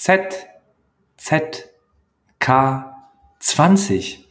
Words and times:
Z, 0.00 0.46
Z, 1.18 1.68
K, 2.38 2.96
20. 3.38 4.26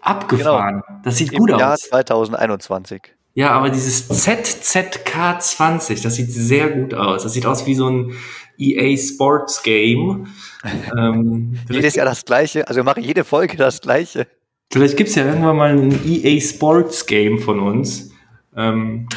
Abgefahren. 0.00 0.82
Genau. 0.86 1.00
Das 1.02 1.16
sieht 1.16 1.32
Im 1.32 1.40
gut 1.40 1.50
Jahr 1.50 1.72
aus. 1.72 1.80
2021. 1.80 3.02
Ja, 3.34 3.50
aber 3.50 3.70
dieses 3.70 4.08
ZZK20, 4.08 6.04
das 6.04 6.14
sieht 6.14 6.32
sehr 6.32 6.68
gut 6.68 6.94
aus. 6.94 7.24
Das 7.24 7.32
sieht 7.32 7.46
aus 7.46 7.66
wie 7.66 7.74
so 7.74 7.88
ein 7.90 8.14
EA 8.56 8.96
Sports 8.96 9.64
Game. 9.64 10.28
ähm, 10.96 11.58
Jedes 11.68 11.96
Jahr 11.96 12.06
das 12.06 12.24
gleiche. 12.24 12.68
Also 12.68 12.78
wir 12.78 12.84
machen 12.84 13.02
jede 13.02 13.24
Folge 13.24 13.56
das 13.56 13.80
gleiche. 13.80 14.28
vielleicht 14.70 14.96
gibt's 14.96 15.16
ja 15.16 15.26
irgendwann 15.26 15.56
mal 15.56 15.76
ein 15.76 16.00
EA 16.06 16.40
Sports 16.40 17.06
Game 17.06 17.40
von 17.40 17.58
uns. 17.58 18.12
Ähm, 18.56 19.08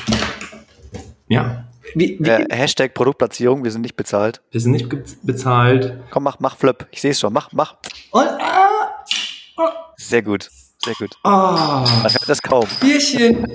ja. 1.27 1.64
Wie, 1.95 2.17
wie, 2.19 2.29
Äh, 2.29 2.45
Hashtag 2.53 2.93
Produktplatzierung, 2.93 3.63
wir 3.63 3.71
sind 3.71 3.81
nicht 3.81 3.95
bezahlt. 3.95 4.41
wir 4.51 4.59
sind 4.61 4.73
nicht 4.73 4.89
bezahlt. 5.23 5.97
Komm, 6.11 6.23
mach, 6.23 6.39
mach 6.39 6.57
Flip. 6.57 6.85
Ich 6.91 7.01
sehe 7.01 7.11
es 7.11 7.19
schon. 7.19 7.33
Mach, 7.33 7.51
mach. 7.53 7.75
Und, 8.11 8.27
ah, 8.27 9.05
Sehr 9.97 10.21
gut. 10.21 10.49
Sehr 10.83 10.93
gut. 10.99 11.15
ah, 11.23 11.85
Man 12.03 12.11
hört 12.11 12.27
das 12.29 12.41
kaum. 12.41 12.67
Bierchen. 12.81 13.47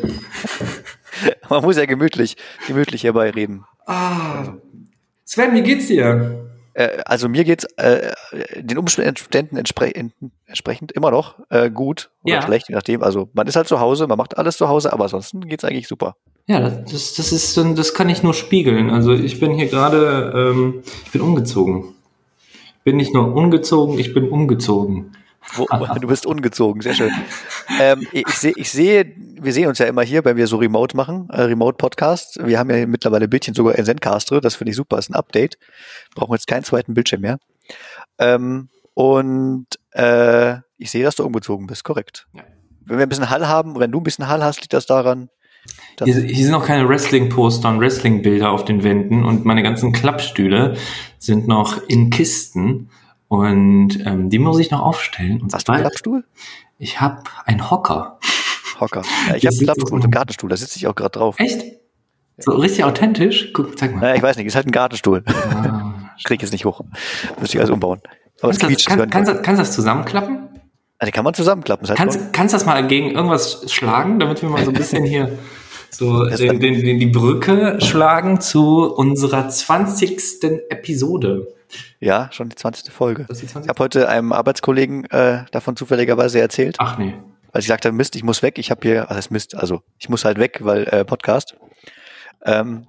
Man 1.49 1.63
muss 1.63 1.77
ja 1.77 1.85
gemütlich, 1.85 2.37
gemütlich 2.67 3.03
hierbei 3.03 3.31
reden. 3.31 3.65
Ah. 3.87 4.55
Sven, 5.25 5.55
wie 5.55 5.63
geht's 5.63 5.87
dir? 5.87 6.50
Äh, 6.75 6.99
also 7.05 7.29
mir 7.29 7.45
geht's 7.45 7.65
äh, 7.77 8.13
den 8.57 8.79
Umständen 8.79 9.57
entspre 9.57 9.95
en- 9.95 10.13
entsprechend 10.47 10.93
immer 10.93 11.11
noch 11.11 11.35
äh, 11.51 11.71
gut 11.71 12.11
oder 12.25 12.35
Ja. 12.35 12.43
schlecht, 12.43 12.69
je 12.69 12.75
nachdem. 12.75 13.03
Also 13.03 13.29
man 13.33 13.47
ist 13.47 13.57
halt 13.57 13.67
zu 13.69 13.81
Hause, 13.81 14.07
man 14.07 14.19
macht 14.19 14.39
alles 14.39 14.57
zu 14.57 14.69
Hause, 14.69 14.93
aber 14.93 15.05
ansonsten 15.05 15.41
geht's 15.49 15.65
eigentlich 15.65 15.89
super. 15.89 16.17
Ja, 16.47 16.61
das, 16.61 17.15
das 17.15 17.33
ist, 17.33 17.57
das 17.57 17.95
kann 17.95 18.09
ich 18.09 18.23
nur 18.23 18.35
spiegeln. 18.35 18.91
Also 18.91 19.13
ich 19.13 19.39
bin 19.41 19.53
hier 19.55 19.67
gerade, 19.69 20.33
ähm, 20.55 20.83
ich 21.05 21.11
bin 21.13 21.21
umgezogen. 21.21 21.95
Ich 22.79 22.85
bin 22.85 22.97
nicht 22.97 23.13
nur 23.15 23.35
ungezogen, 23.35 23.99
ich 23.99 24.15
bin 24.15 24.29
umgezogen. 24.31 25.13
Wo, 25.55 25.67
du 26.01 26.07
bist 26.09 26.27
ungezogen, 26.27 26.81
sehr 26.81 26.95
schön. 26.95 27.11
Ähm, 27.81 28.07
ich 28.13 28.27
sehe, 28.29 28.53
ich 28.57 28.71
sehe, 28.71 29.13
wir 29.41 29.53
sehen 29.53 29.69
uns 29.69 29.79
ja 29.79 29.87
immer 29.87 30.03
hier, 30.03 30.25
wenn 30.25 30.37
wir 30.37 30.47
so 30.47 30.57
Remote 30.59 30.97
machen, 30.97 31.29
äh, 31.31 31.43
Remote 31.43 31.77
Podcast. 31.77 32.39
Wir 32.45 32.59
haben 32.59 32.71
ja 32.71 32.87
mittlerweile 32.87 33.29
Bildchen 33.29 33.55
sogar 33.55 33.75
in 33.77 33.85
Zencaster, 33.85 34.41
das 34.41 34.55
finde 34.57 34.71
ich 34.71 34.77
super, 34.77 34.99
ist 34.99 35.11
ein 35.11 35.15
Update. 35.15 35.59
Brauchen 36.15 36.33
jetzt 36.35 36.47
keinen 36.47 36.65
zweiten 36.65 36.95
Bildschirm 36.95 37.21
mehr. 37.23 37.39
Ähm, 38.19 38.69
und 38.95 39.67
äh, 39.93 40.57
ich 40.77 40.91
sehe, 40.91 41.05
dass 41.05 41.17
du 41.17 41.25
umgezogen 41.25 41.67
bist, 41.67 41.85
korrekt. 41.85 42.27
Ja. 42.35 42.43
Wenn 42.85 42.99
wir 42.99 43.07
ein 43.07 43.09
bisschen 43.09 43.31
Hall 43.31 43.47
haben, 43.47 43.79
wenn 43.79 43.93
du 43.93 44.01
ein 44.01 44.05
bisschen 44.05 44.29
Hall 44.29 44.43
hast, 44.43 44.61
liegt 44.61 44.73
das 44.73 44.87
daran. 44.87 45.29
dass- 45.97 46.09
Hier, 46.09 46.21
hier 46.23 46.43
sind 46.45 46.53
noch 46.53 46.67
keine 46.67 46.89
Wrestling-Poster 46.89 47.69
und 47.69 47.81
Wrestling-Bilder 47.81 48.51
auf 48.51 48.65
den 48.65 48.83
Wänden 48.83 49.25
und 49.25 49.45
meine 49.45 49.63
ganzen 49.63 49.93
Klappstühle 49.93 50.77
sind 51.19 51.47
noch 51.47 51.81
in 51.89 52.11
Kisten 52.11 52.91
und 53.31 54.05
ähm, 54.05 54.29
die 54.29 54.41
muss 54.41 54.59
ich 54.59 54.73
noch 54.73 54.81
aufstellen. 54.81 55.41
Und 55.41 55.55
Hast 55.55 55.69
du 55.69 55.73
einen 55.73 55.83
Klappstuhl? 55.83 56.25
Ich 56.79 57.01
habe 57.01 57.23
einen 57.47 57.71
Hocker. 57.71 58.19
Hocker. 58.81 59.03
Ja, 59.29 59.37
ich 59.37 59.43
Das 59.43 59.55
habe 59.55 59.59
einen 59.59 59.67
Klappstuhl, 59.67 60.03
einen 60.03 60.11
Gartenstuhl, 60.11 60.51
da 60.51 60.57
sitze 60.57 60.77
ich 60.79 60.89
auch 60.89 60.97
gerade 60.97 61.11
drauf. 61.11 61.37
Echt? 61.39 61.63
So 62.39 62.51
richtig 62.53 62.83
authentisch? 62.83 63.53
Guck, 63.53 63.79
zeig 63.79 63.95
mal. 63.95 64.01
Naja, 64.01 64.15
ich 64.17 64.23
weiß 64.23 64.37
nicht, 64.37 64.47
ist 64.47 64.57
halt 64.57 64.67
ein 64.67 64.73
Gartenstuhl. 64.73 65.23
Ah. 65.27 66.11
Krieg 66.25 66.43
jetzt 66.43 66.51
nicht 66.51 66.65
hoch. 66.65 66.81
Müsste 67.39 67.57
ich 67.57 67.61
alles 67.61 67.71
umbauen. 67.71 68.01
Aber 68.43 68.53
Kannst, 68.53 68.63
du 68.63 68.69
das, 68.69 68.85
kann, 68.85 69.11
kannst, 69.11 69.31
kannst 69.45 69.59
du 69.59 69.63
das 69.63 69.73
zusammenklappen? 69.75 70.49
Die 71.07 71.11
kann 71.13 71.25
man 71.25 71.33
zusammenklappen. 71.33 71.85
Ist 71.85 71.91
halt 71.97 72.33
kannst 72.33 72.53
du 72.53 72.57
das 72.57 72.67
mal 72.67 72.85
gegen 72.85 73.13
irgendwas 73.13 73.73
schlagen, 73.73 74.19
damit 74.19 74.43
wir 74.43 74.49
mal 74.49 74.65
so 74.65 74.73
ein 74.73 74.75
bisschen 74.77 75.05
hier 75.05 75.39
so 75.91 76.25
den, 76.25 76.61
den, 76.61 76.81
den, 76.85 76.99
die 76.99 77.07
Brücke 77.07 77.79
schlagen 77.81 78.41
zu 78.41 78.93
unserer 78.95 79.49
20. 79.49 80.43
Episode. 80.71 81.49
Ja, 82.01 82.29
schon 82.33 82.49
die 82.49 82.57
20. 82.57 82.93
Folge. 82.93 83.27
Die 83.29 83.45
Ich 83.45 83.51
20. 83.51 83.69
habe 83.69 83.83
heute 83.83 84.09
einem 84.09 84.33
Arbeitskollegen 84.33 85.05
äh, 85.07 85.45
davon 85.53 85.77
zufälligerweise 85.77 86.41
erzählt, 86.41 86.77
Ach 86.79 86.99
nee. 86.99 87.15
weil 87.53 87.61
ich 87.61 87.69
sagte, 87.69 87.93
Mist, 87.93 88.17
ich 88.17 88.25
muss 88.25 88.43
weg. 88.43 88.59
Ich 88.59 88.71
habe 88.71 88.81
hier, 88.83 89.09
heißt 89.09 89.31
Mist, 89.31 89.55
also 89.55 89.83
ich 89.99 90.09
muss 90.09 90.25
halt 90.25 90.39
weg, 90.39 90.61
weil 90.63 90.85
äh, 90.85 91.05
Podcast. 91.05 91.57
Ähm, 92.45 92.87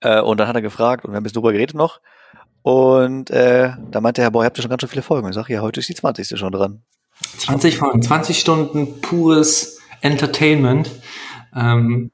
äh, 0.00 0.20
und 0.20 0.38
dann 0.40 0.48
hat 0.48 0.54
er 0.54 0.62
gefragt 0.62 1.04
und 1.04 1.10
wir 1.10 1.16
haben 1.16 1.22
ein 1.22 1.24
bisschen 1.24 1.42
drüber 1.42 1.52
geredet 1.52 1.76
noch. 1.76 2.00
Und 2.62 3.30
äh, 3.30 3.72
da 3.90 4.00
meinte 4.00 4.22
er, 4.22 4.30
boah, 4.30 4.42
ihr 4.42 4.46
habt 4.46 4.58
ja 4.58 4.62
schon 4.62 4.70
ganz 4.70 4.82
schön 4.82 4.90
viele 4.90 5.02
Folgen. 5.02 5.28
Ich 5.28 5.34
sage, 5.34 5.52
ja, 5.52 5.60
heute 5.60 5.80
ist 5.80 5.88
die 5.88 5.94
20. 5.94 6.38
schon 6.38 6.52
dran. 6.52 6.82
20 7.38 7.78
Folgen, 7.78 8.02
20 8.02 8.38
Stunden 8.38 9.00
pures 9.00 9.78
Entertainment. 10.00 10.90
Ähm, 11.54 12.10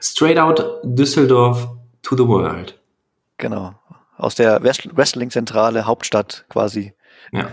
straight 0.00 0.38
out 0.38 0.62
Düsseldorf 0.84 1.68
to 2.02 2.16
the 2.16 2.26
world. 2.26 2.78
Genau. 3.38 3.74
Aus 4.16 4.34
der 4.34 4.62
Wrest- 4.62 4.88
Wrestling-Zentrale 4.96 5.86
Hauptstadt 5.86 6.44
quasi. 6.48 6.92
Ja. 7.32 7.48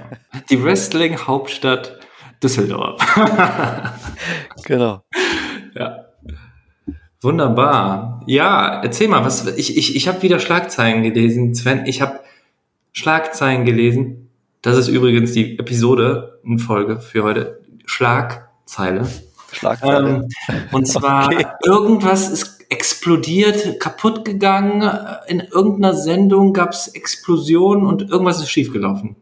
Die 0.49 0.63
Wrestling-Hauptstadt 0.63 1.99
Düsseldorf. 2.41 3.01
Genau. 4.65 5.03
Ja. 5.75 6.05
Wunderbar. 7.21 8.21
Ja, 8.25 8.81
erzähl 8.81 9.07
mal, 9.07 9.23
was 9.25 9.45
ich 9.57 9.77
ich 9.77 9.95
ich 9.95 10.07
habe 10.07 10.21
wieder 10.21 10.39
Schlagzeilen 10.39 11.03
gelesen, 11.03 11.53
Sven. 11.55 11.85
Ich 11.85 12.01
habe 12.01 12.19
Schlagzeilen 12.93 13.65
gelesen. 13.65 14.29
Das 14.61 14.77
ist 14.77 14.87
übrigens 14.87 15.33
die 15.33 15.59
Episode 15.59 16.39
in 16.43 16.57
Folge 16.59 16.99
für 16.99 17.23
heute. 17.23 17.61
Schlagzeile. 17.85 19.07
Schlagzeile. 19.55 20.27
Ähm, 20.47 20.55
und 20.71 20.87
zwar 20.87 21.27
Okay. 21.27 21.45
irgendwas 21.65 22.29
ist 22.29 22.65
explodiert, 22.69 23.79
kaputt 23.79 24.25
gegangen. 24.25 24.81
In 25.27 25.39
irgendeiner 25.39 25.93
Sendung 25.93 26.53
gab 26.53 26.69
es 26.71 26.87
Explosionen 26.87 27.85
und 27.85 28.09
irgendwas 28.09 28.39
ist 28.39 28.49
schiefgelaufen. 28.49 29.15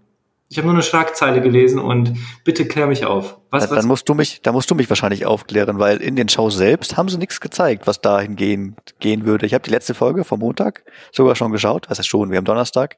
Ich 0.49 0.57
habe 0.57 0.67
nur 0.67 0.75
eine 0.75 0.83
Schlagzeile 0.83 1.41
gelesen 1.41 1.79
und 1.79 2.13
bitte 2.43 2.67
klär 2.67 2.85
mich 2.85 3.05
auf. 3.05 3.37
Was, 3.49 3.63
dann, 3.63 3.71
was, 3.71 3.79
dann 3.79 3.87
musst 3.87 4.07
du 4.07 4.13
mich, 4.13 4.41
da 4.43 4.51
musst 4.51 4.69
du 4.69 4.75
mich 4.75 4.87
wahrscheinlich 4.87 5.25
aufklären, 5.25 5.79
weil 5.79 5.97
in 5.97 6.15
den 6.15 6.29
Shows 6.29 6.55
selbst 6.55 6.95
haben 6.95 7.09
sie 7.09 7.17
nichts 7.17 7.41
gezeigt, 7.41 7.87
was 7.87 8.01
dahin 8.01 8.35
gehen, 8.35 8.75
gehen 8.99 9.25
würde. 9.25 9.47
Ich 9.47 9.55
habe 9.55 9.63
die 9.63 9.71
letzte 9.71 9.95
Folge 9.95 10.23
vom 10.23 10.41
Montag 10.41 10.83
sogar 11.11 11.35
schon 11.35 11.51
geschaut, 11.51 11.89
was 11.89 11.97
ist 11.97 12.05
schon, 12.05 12.29
wir 12.29 12.37
haben 12.37 12.45
Donnerstag. 12.45 12.97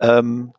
Ähm, 0.00 0.52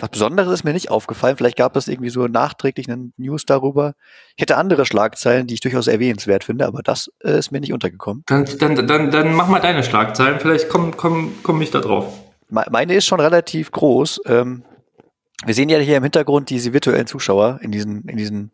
was 0.00 0.10
Besonderes 0.10 0.52
ist 0.52 0.64
mir 0.64 0.72
nicht 0.72 0.90
aufgefallen. 0.90 1.36
Vielleicht 1.36 1.56
gab 1.56 1.76
es 1.76 1.86
irgendwie 1.88 2.10
so 2.10 2.26
nachträglich 2.26 2.90
eine 2.90 3.10
News 3.16 3.44
darüber. 3.46 3.94
Ich 4.36 4.42
hätte 4.42 4.56
andere 4.56 4.86
Schlagzeilen, 4.86 5.46
die 5.46 5.54
ich 5.54 5.60
durchaus 5.60 5.86
erwähnenswert 5.86 6.44
finde, 6.44 6.66
aber 6.66 6.82
das 6.82 7.10
äh, 7.22 7.38
ist 7.38 7.50
mir 7.52 7.60
nicht 7.60 7.72
untergekommen. 7.72 8.22
Dann, 8.26 8.46
dann, 8.58 8.86
dann, 8.86 9.10
dann 9.10 9.34
mach 9.34 9.48
mal 9.48 9.60
deine 9.60 9.82
Schlagzeilen, 9.84 10.40
vielleicht 10.40 10.68
komm, 10.68 10.96
komm, 10.96 11.32
komm 11.42 11.60
ich 11.62 11.70
da 11.70 11.80
drauf. 11.80 12.12
Me- 12.48 12.66
Meine 12.70 12.94
ist 12.94 13.06
schon 13.06 13.20
relativ 13.20 13.70
groß. 13.72 14.22
Ähm, 14.26 14.62
wir 15.44 15.54
sehen 15.54 15.68
ja 15.68 15.78
hier 15.78 15.96
im 15.96 16.02
Hintergrund 16.02 16.50
diese 16.50 16.72
virtuellen 16.72 17.06
Zuschauer 17.06 17.60
in 17.62 17.70
diesen, 17.70 18.02
in 18.08 18.16
diesen, 18.16 18.52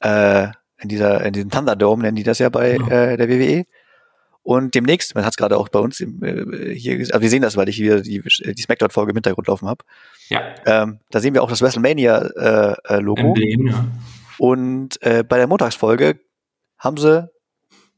äh, 0.00 0.48
in 0.78 0.88
dieser, 0.88 1.24
in 1.24 1.32
diesem 1.32 1.50
Thunderdome 1.50 2.02
nennen 2.02 2.16
die 2.16 2.22
das 2.24 2.38
ja 2.38 2.48
bei 2.48 2.76
Ja. 2.76 2.88
äh, 2.88 3.16
der 3.16 3.28
WWE. 3.28 3.64
Und 4.44 4.74
demnächst, 4.74 5.14
man 5.14 5.24
hat 5.24 5.34
es 5.34 5.36
gerade 5.36 5.56
auch 5.56 5.68
bei 5.68 5.78
uns 5.78 6.00
im, 6.00 6.22
äh, 6.22 6.74
hier, 6.74 6.96
ges- 6.96 7.12
aber 7.12 7.22
wir 7.22 7.30
sehen 7.30 7.42
das, 7.42 7.56
weil 7.56 7.68
ich 7.68 7.76
hier 7.76 8.00
die, 8.00 8.20
die 8.22 8.62
Smackdown-Folge 8.62 9.10
im 9.10 9.16
Hintergrund 9.16 9.46
laufen 9.46 9.68
habe. 9.68 9.84
Ja, 10.28 10.42
Ähm, 10.66 10.98
da 11.10 11.20
sehen 11.20 11.34
wir 11.34 11.42
auch 11.42 11.48
das 11.50 11.62
WrestleMania-Logo. 11.62 13.34
Äh, 13.36 13.42
äh, 13.42 13.70
ja. 13.70 13.86
Und 14.38 15.00
äh, 15.02 15.22
bei 15.22 15.36
der 15.38 15.46
Montagsfolge 15.46 16.18
haben 16.78 16.96
sie 16.96 17.30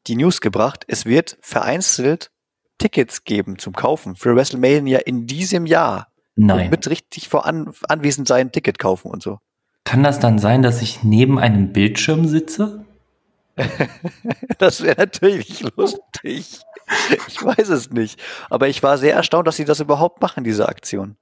die 0.06 0.16
News 0.16 0.42
gebracht, 0.42 0.84
es 0.86 1.06
wird 1.06 1.38
vereinzelt 1.40 2.30
Tickets 2.76 3.24
geben 3.24 3.58
zum 3.58 3.72
Kaufen 3.72 4.16
für 4.16 4.36
WrestleMania 4.36 4.98
in 4.98 5.26
diesem 5.26 5.64
Jahr. 5.64 6.08
Nein. 6.36 6.68
Mit 6.68 6.90
richtig 6.90 7.28
vor 7.28 7.46
an, 7.46 7.72
anwesend 7.88 8.28
sein, 8.28 8.52
Ticket 8.52 8.78
kaufen 8.78 9.10
und 9.10 9.22
so. 9.22 9.38
Kann 9.84 10.02
das 10.02 10.18
dann 10.18 10.38
sein, 10.38 10.62
dass 10.62 10.82
ich 10.82 11.04
neben 11.04 11.38
einem 11.38 11.72
Bildschirm 11.72 12.26
sitze? 12.26 12.83
Das 14.58 14.82
wäre 14.82 14.96
natürlich 14.98 15.60
lustig. 15.76 16.60
Ich 17.28 17.44
weiß 17.44 17.68
es 17.70 17.90
nicht. 17.90 18.20
Aber 18.50 18.68
ich 18.68 18.82
war 18.82 18.98
sehr 18.98 19.14
erstaunt, 19.14 19.46
dass 19.46 19.56
sie 19.56 19.64
das 19.64 19.80
überhaupt 19.80 20.20
machen, 20.20 20.44
diese 20.44 20.68
Aktion. 20.68 21.16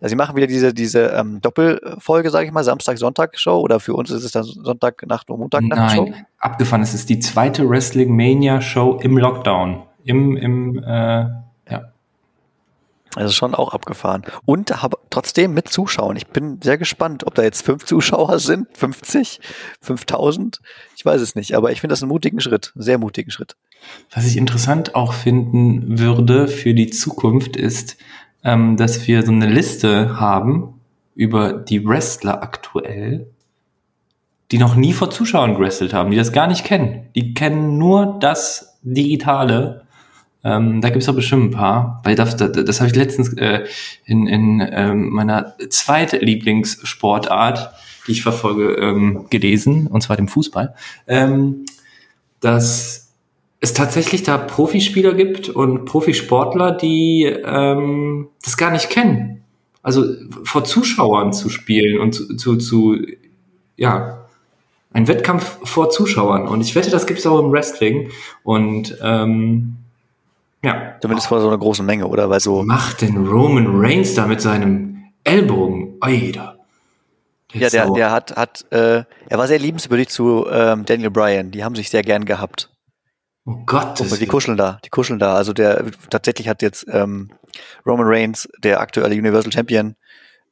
Also 0.00 0.08
sie 0.12 0.16
machen 0.16 0.36
wieder 0.36 0.46
diese, 0.46 0.74
diese 0.74 1.06
ähm, 1.08 1.40
Doppelfolge, 1.40 2.30
sage 2.30 2.46
ich 2.46 2.52
mal, 2.52 2.64
Samstag-Sonntag-Show 2.64 3.58
oder 3.60 3.80
für 3.80 3.94
uns 3.94 4.10
ist 4.10 4.24
es 4.24 4.32
dann 4.32 4.44
Sonntagnacht 4.44 5.30
und 5.30 5.40
Montagnacht-Show. 5.40 6.04
Nein, 6.10 6.26
abgefahren. 6.38 6.82
Es 6.82 6.94
ist 6.94 7.08
die 7.08 7.20
zweite 7.20 7.68
Wrestling 7.68 8.14
Mania 8.14 8.60
Show 8.60 8.98
im 9.00 9.16
Lockdown. 9.16 9.82
Im, 10.04 10.36
im, 10.36 10.82
äh. 10.82 11.43
Also 13.16 13.32
schon 13.32 13.54
auch 13.54 13.72
abgefahren. 13.72 14.22
Und 14.44 14.82
habe 14.82 14.98
trotzdem 15.10 15.54
mit 15.54 15.68
Zuschauern. 15.68 16.16
Ich 16.16 16.26
bin 16.26 16.60
sehr 16.62 16.78
gespannt, 16.78 17.26
ob 17.26 17.34
da 17.34 17.42
jetzt 17.42 17.64
fünf 17.64 17.84
Zuschauer 17.84 18.38
sind, 18.38 18.68
50, 18.76 19.40
5000. 19.80 20.60
Ich 20.96 21.04
weiß 21.04 21.20
es 21.20 21.34
nicht, 21.34 21.54
aber 21.54 21.70
ich 21.70 21.80
finde 21.80 21.92
das 21.92 22.02
einen 22.02 22.08
mutigen 22.08 22.40
Schritt, 22.40 22.72
sehr 22.74 22.98
mutigen 22.98 23.30
Schritt. 23.30 23.56
Was 24.12 24.26
ich 24.26 24.36
interessant 24.36 24.94
auch 24.94 25.12
finden 25.12 25.98
würde 25.98 26.48
für 26.48 26.74
die 26.74 26.90
Zukunft 26.90 27.56
ist, 27.56 27.96
ähm, 28.42 28.76
dass 28.76 29.06
wir 29.06 29.24
so 29.24 29.32
eine 29.32 29.46
Liste 29.48 30.18
haben 30.18 30.80
über 31.14 31.52
die 31.52 31.86
Wrestler 31.86 32.42
aktuell, 32.42 33.28
die 34.50 34.58
noch 34.58 34.74
nie 34.74 34.92
vor 34.92 35.10
Zuschauern 35.10 35.54
gewrestelt 35.54 35.94
haben, 35.94 36.10
die 36.10 36.16
das 36.16 36.32
gar 36.32 36.46
nicht 36.46 36.64
kennen. 36.64 37.06
Die 37.14 37.34
kennen 37.34 37.78
nur 37.78 38.18
das 38.20 38.78
Digitale 38.82 39.83
Ähm, 40.44 40.80
da 40.80 40.90
gibt's 40.90 41.06
doch 41.06 41.14
bestimmt 41.14 41.44
ein 41.44 41.50
paar. 41.50 42.00
Weil 42.04 42.14
das, 42.14 42.36
das, 42.36 42.52
das 42.52 42.80
habe 42.80 42.90
ich 42.90 42.96
letztens 42.96 43.32
äh, 43.34 43.64
in, 44.04 44.26
in 44.26 44.66
ähm, 44.70 45.10
meiner 45.10 45.54
Zweitlieblingssportart, 45.68 47.70
die 48.06 48.12
ich 48.12 48.22
verfolge, 48.22 48.74
ähm, 48.74 49.26
gelesen, 49.30 49.86
und 49.86 50.02
zwar 50.02 50.16
dem 50.16 50.28
Fußball, 50.28 50.74
ähm, 51.06 51.64
dass 52.40 53.14
es 53.60 53.72
tatsächlich 53.72 54.22
da 54.22 54.36
Profispieler 54.36 55.14
gibt 55.14 55.48
und 55.48 55.86
Profisportler, 55.86 56.72
die 56.72 57.24
ähm, 57.24 58.28
das 58.42 58.58
gar 58.58 58.70
nicht 58.70 58.90
kennen. 58.90 59.42
Also 59.82 60.04
vor 60.44 60.64
Zuschauern 60.64 61.32
zu 61.32 61.48
spielen 61.48 61.98
und 61.98 62.12
zu, 62.12 62.36
zu, 62.36 62.56
zu 62.56 62.98
ja, 63.76 64.26
ein 64.92 65.08
Wettkampf 65.08 65.58
vor 65.64 65.90
Zuschauern. 65.90 66.46
Und 66.46 66.60
ich 66.60 66.74
wette, 66.74 66.90
das 66.90 67.06
gibt 67.06 67.18
es 67.18 67.26
auch 67.26 67.40
im 67.40 67.52
Wrestling. 67.52 68.10
Und 68.42 68.96
ähm, 69.02 69.76
ja. 70.64 70.96
Zumindest 71.00 71.28
vor 71.28 71.40
so 71.40 71.48
einer 71.48 71.58
großen 71.58 71.84
Menge, 71.84 72.06
oder? 72.06 72.30
Weil 72.30 72.40
so. 72.40 72.62
Macht 72.62 73.02
den 73.02 73.26
Roman 73.26 73.66
Reigns 73.68 74.14
da 74.14 74.26
mit 74.26 74.40
seinem 74.40 75.04
Ellbogen. 75.24 75.96
Alter. 76.00 76.58
Ja, 77.52 77.70
der, 77.70 77.90
der 77.90 78.10
hat, 78.10 78.36
hat 78.36 78.64
äh, 78.72 79.04
er 79.28 79.38
war 79.38 79.46
sehr 79.46 79.60
liebenswürdig 79.60 80.08
zu 80.08 80.46
ähm, 80.50 80.84
Daniel 80.84 81.10
Bryan. 81.10 81.50
Die 81.50 81.62
haben 81.62 81.76
sich 81.76 81.88
sehr 81.88 82.02
gern 82.02 82.24
gehabt. 82.24 82.70
Oh 83.46 83.62
Gott. 83.66 84.00
Oh, 84.00 84.16
die 84.16 84.26
kuscheln 84.26 84.56
da, 84.56 84.80
die 84.84 84.88
kuscheln 84.88 85.18
da. 85.18 85.34
Also 85.34 85.52
der 85.52 85.84
tatsächlich 86.10 86.48
hat 86.48 86.62
jetzt 86.62 86.86
ähm, 86.88 87.30
Roman 87.86 88.06
Reigns, 88.08 88.48
der 88.58 88.80
aktuelle 88.80 89.14
Universal 89.14 89.52
Champion, 89.52 89.94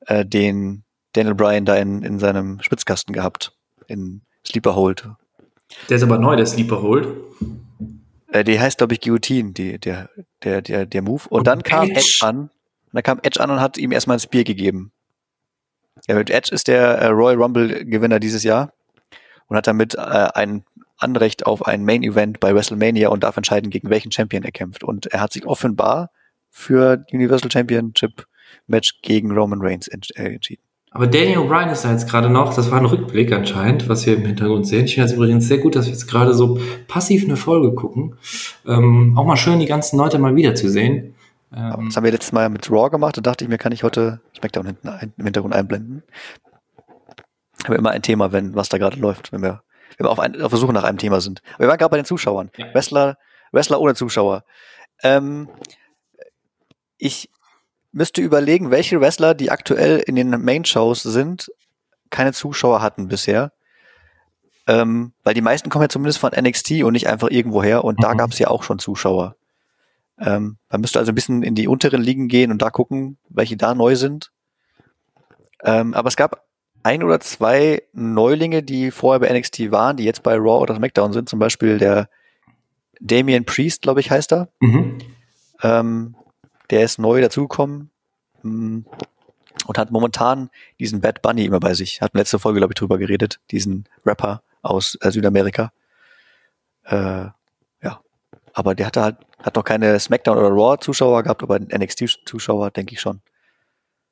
äh, 0.07 0.25
den 0.25 0.85
Daniel 1.13 1.35
Bryan 1.35 1.65
da 1.65 1.77
in, 1.77 2.03
in 2.03 2.19
seinem 2.19 2.61
Spitzkasten 2.61 3.13
gehabt. 3.13 3.57
In 3.89 4.23
Sleeper 4.47 4.75
Hold. 4.77 5.09
Der 5.89 5.97
ist 5.97 6.03
aber 6.03 6.19
neu, 6.19 6.37
der 6.37 6.47
Sleeper 6.47 6.83
Hold. 6.83 7.09
Äh, 8.33 8.45
die 8.45 8.59
heißt, 8.59 8.79
glaube 8.79 8.95
ich, 8.95 9.01
Guillotine, 9.01 9.53
die, 9.53 9.79
der, 9.79 10.09
der, 10.43 10.63
der, 10.63 10.87
der 10.87 11.03
Move. 11.03 11.23
Und, 11.29 11.41
und 11.41 11.47
dann 11.47 11.63
kam 11.63 11.91
Edge. 11.91 12.01
Edge 12.01 12.19
an. 12.23 12.39
Und 12.39 12.51
dann 12.93 13.03
kam 13.03 13.21
Edge 13.23 13.41
an 13.41 13.51
und 13.51 13.61
hat 13.61 13.77
ihm 13.79 13.93
erstmal 13.93 14.17
ein 14.17 14.21
Spear 14.21 14.45
gegeben. 14.45 14.93
Ja, 16.09 16.19
Edge 16.19 16.51
ist 16.51 16.67
der 16.67 16.99
äh, 16.99 17.07
Royal 17.09 17.41
Rumble 17.41 17.85
Gewinner 17.85 18.19
dieses 18.19 18.43
Jahr 18.43 18.73
und 19.47 19.57
hat 19.57 19.67
damit 19.67 19.95
äh, 19.95 19.99
ein 19.99 20.65
Anrecht 20.97 21.47
auf 21.47 21.67
ein 21.67 21.85
Main 21.85 22.03
Event 22.03 22.41
bei 22.41 22.55
WrestleMania 22.55 23.09
und 23.09 23.23
darf 23.23 23.37
entscheiden, 23.37 23.71
gegen 23.71 23.91
welchen 23.91 24.11
Champion 24.11 24.45
er 24.45 24.53
kämpft. 24.53 24.83
Und 24.83 25.07
er 25.07 25.21
hat 25.21 25.33
sich 25.33 25.47
offenbar 25.47 26.11
für 26.51 27.05
Universal 27.13 27.51
Championship 27.51 28.27
Match 28.67 29.01
gegen 29.03 29.33
Roman 29.33 29.61
Reigns 29.61 29.89
äh, 29.89 30.35
entschieden. 30.35 30.63
Aber 30.95 31.07
Daniel 31.07 31.39
O'Brien 31.39 31.71
ist 31.71 31.85
da 31.85 31.91
jetzt 31.91 32.09
gerade 32.09 32.29
noch, 32.29 32.55
das 32.55 32.71
war 32.71 32.79
ein 32.79 32.85
Rückblick 32.85 33.33
anscheinend, 33.33 33.89
was 33.89 34.05
wir 34.05 34.17
im 34.17 34.27
Hintergrund 34.27 34.67
sehen. 34.67 34.85
Ich 34.85 34.95
finde 34.95 35.09
es 35.09 35.15
übrigens 35.15 35.49
sehr 35.49 35.59
gut, 35.59 35.75
dass 35.75 35.87
wir 35.87 35.93
jetzt 35.93 36.07
gerade 36.07 36.35
so 36.35 36.61
passiv 36.87 37.25
eine 37.25 37.37
Folge 37.37 37.75
gucken. 37.75 38.17
Ähm, 38.67 39.17
auch 39.17 39.25
mal 39.25 39.37
schön, 39.37 39.59
die 39.59 39.67
ganzen 39.67 39.97
Leute 39.97 40.19
mal 40.19 40.37
wiederzusehen. 40.37 41.15
Ähm, 41.55 41.87
das 41.87 41.97
haben 41.97 42.05
wir 42.05 42.13
letztes 42.13 42.33
Mal 42.33 42.51
mit 42.51 42.71
Raw 42.71 42.91
gemacht, 42.91 43.17
da 43.17 43.23
dachte 43.23 43.45
ich 43.45 43.49
mir, 43.49 43.57
kann 43.57 43.73
ich 43.73 43.85
heute 43.85 44.21
SmackDown 44.37 44.67
hinten 44.67 44.89
ein, 44.89 45.13
im 45.17 45.25
Hintergrund 45.25 45.55
einblenden. 45.55 46.03
Haben 47.65 47.73
wir 47.73 47.79
immer 47.79 47.91
ein 47.91 48.03
Thema, 48.03 48.33
wenn 48.33 48.55
was 48.55 48.69
da 48.69 48.77
gerade 48.77 48.99
läuft, 48.99 49.33
wenn 49.33 49.41
wir, 49.41 49.63
wenn 49.97 50.07
wir 50.07 50.11
auf, 50.11 50.21
ein, 50.21 50.41
auf 50.43 50.51
der 50.51 50.59
Suche 50.59 50.75
nach 50.75 50.85
einem 50.85 50.99
Thema 50.99 51.23
sind. 51.23 51.43
Aber 51.55 51.65
wir 51.65 51.69
waren 51.69 51.79
gerade 51.79 51.91
bei 51.91 51.97
den 51.97 52.07
Zuschauern. 52.07 52.51
Ja. 52.57 52.67
Wrestler, 52.75 53.17
Wrestler 53.53 53.81
ohne 53.81 53.95
Zuschauer. 53.95 54.45
Ähm, 55.03 55.49
ich 56.99 57.31
müsste 57.93 58.21
überlegen, 58.21 58.71
welche 58.71 59.01
Wrestler, 59.01 59.35
die 59.35 59.51
aktuell 59.51 59.99
in 59.99 60.17
den 60.17 60.31
Main-Shows 60.31 61.03
sind, 61.03 61.51
keine 62.11 62.33
Zuschauer 62.33 62.83
hatten 62.83 63.09
bisher. 63.09 63.53
Ähm, 64.67 65.13
weil 65.25 65.35
die 65.35 65.41
meisten 65.41 65.71
kommen 65.71 65.83
ja 65.83 65.89
zumindest 65.89 66.19
von 66.19 66.33
NXT 66.33 66.83
und 66.83 66.93
nicht 66.93 67.09
einfach 67.09 67.31
irgendwo 67.31 67.63
her 67.63 67.85
und 67.85 67.99
mhm. 67.99 68.03
da 68.03 68.15
gab 68.15 68.31
es 68.31 68.39
ja 68.39 68.49
auch 68.49 68.63
schon 68.63 68.79
Zuschauer. 68.79 69.37
Ähm, 70.21 70.57
man 70.71 70.81
müsste 70.81 70.99
also 70.99 71.11
ein 71.11 71.15
bisschen 71.15 71.43
in 71.43 71.55
die 71.55 71.67
unteren 71.67 72.01
Ligen 72.01 72.29
gehen 72.29 72.53
und 72.53 72.63
da 72.63 72.71
gucken, 72.71 73.19
welche 73.29 73.57
da 73.57 73.75
neu 73.75 73.97
sind. 73.97 74.31
Ähm, 75.65 75.95
aber 75.95 76.09
es 76.09 76.17
gab 76.17 76.45
ein 76.85 77.03
oder 77.03 77.21
zwei 77.21 77.83
Neulinge, 77.93 78.63
die 78.63 78.91
vorher 78.91 79.21
bei 79.21 79.37
NXT 79.37 79.71
waren, 79.71 79.97
die 79.97 80.05
jetzt 80.05 80.23
bei 80.23 80.35
Raw 80.35 80.61
oder 80.63 80.77
SmackDown 80.77 81.13
sind. 81.13 81.29
Zum 81.29 81.39
Beispiel 81.39 81.79
der 81.79 82.09
Damian 83.01 83.45
Priest, 83.45 83.83
glaube 83.83 84.01
ich, 84.01 84.11
heißt 84.11 84.33
er. 84.33 84.49
Mhm. 84.61 84.99
Ähm, 85.63 86.15
der 86.73 86.83
ist 86.83 86.99
neu 86.99 87.21
dazugekommen 87.21 87.91
hm, 88.41 88.87
und 89.67 89.79
hat 89.79 89.93
momentan 89.93 90.51
diesen 90.81 91.01
Bad 91.01 91.23
Bunny 91.23 91.45
immer 91.45 91.61
bei 91.61 91.75
sich. 91.75 92.01
Hat 92.01 92.15
letzte 92.15 92.39
Folge, 92.39 92.59
glaube 92.59 92.73
ich, 92.73 92.79
drüber 92.79 92.99
geredet, 92.99 93.39
diesen 93.51 93.85
Rapper 94.05 94.43
aus 94.63 94.97
äh, 95.03 95.11
Südamerika. 95.11 95.71
Äh, 96.85 97.27
ja, 97.83 98.01
aber 98.55 98.75
der 98.75 98.87
hatte 98.87 99.03
halt, 99.03 99.17
hat 99.41 99.55
noch 99.55 99.65
keine 99.65 100.01
SmackDown 100.01 100.39
oder 100.39 100.49
Raw-Zuschauer 100.49 101.23
gehabt, 101.23 101.43
aber 101.43 101.61
NXT-Zuschauer, 101.61 102.71
denke 102.71 102.95
ich 102.95 103.01
schon. 103.01 103.21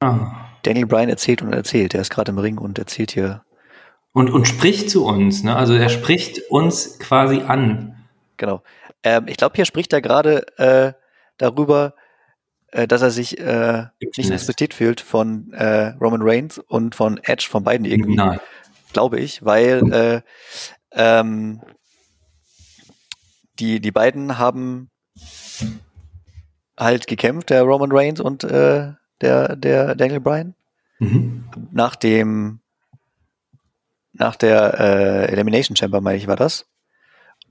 Ah. 0.00 0.50
Daniel 0.62 0.86
Bryan 0.86 1.08
erzählt 1.08 1.40
und 1.40 1.54
erzählt. 1.54 1.94
Er 1.94 2.02
ist 2.02 2.10
gerade 2.10 2.30
im 2.30 2.38
Ring 2.38 2.58
und 2.58 2.78
erzählt 2.78 3.12
hier. 3.12 3.42
Und, 4.12 4.30
und 4.30 4.46
spricht 4.46 4.90
zu 4.90 5.06
uns, 5.06 5.42
ne? 5.42 5.56
Also 5.56 5.74
er 5.74 5.88
spricht 5.88 6.50
uns 6.50 6.98
quasi 6.98 7.40
an. 7.40 8.04
Genau. 8.36 8.62
Ähm, 9.02 9.28
ich 9.28 9.38
glaube, 9.38 9.56
hier 9.56 9.64
spricht 9.64 9.92
er 9.92 10.02
gerade 10.02 10.46
äh, 10.58 10.92
darüber, 11.38 11.94
äh, 12.72 12.86
dass 12.86 13.02
er 13.02 13.10
sich 13.10 13.38
äh, 13.38 13.86
nicht 14.16 14.30
respektiert 14.30 14.74
fühlt 14.74 15.00
von 15.00 15.52
äh, 15.52 15.88
Roman 16.00 16.22
Reigns 16.22 16.58
und 16.58 16.94
von 16.94 17.18
Edge, 17.22 17.46
von 17.48 17.64
beiden 17.64 17.86
irgendwie. 17.86 18.16
Nein. 18.16 18.40
Glaube 18.92 19.20
ich, 19.20 19.44
weil 19.44 19.92
äh, 19.92 20.20
ähm, 20.92 21.60
die, 23.58 23.80
die 23.80 23.92
beiden 23.92 24.38
haben 24.38 24.90
halt 26.78 27.06
gekämpft, 27.06 27.50
der 27.50 27.62
Roman 27.62 27.92
Reigns 27.92 28.20
und 28.20 28.44
äh, 28.44 28.92
der, 29.20 29.56
der 29.56 29.94
Daniel 29.94 30.20
Bryan. 30.20 30.54
Mhm. 30.98 31.44
Nach 31.72 31.94
dem, 31.94 32.60
nach 34.12 34.36
der 34.36 34.80
äh, 34.80 35.32
Elimination 35.32 35.76
Chamber, 35.76 36.00
meine 36.00 36.18
ich, 36.18 36.26
war 36.26 36.36
das. 36.36 36.66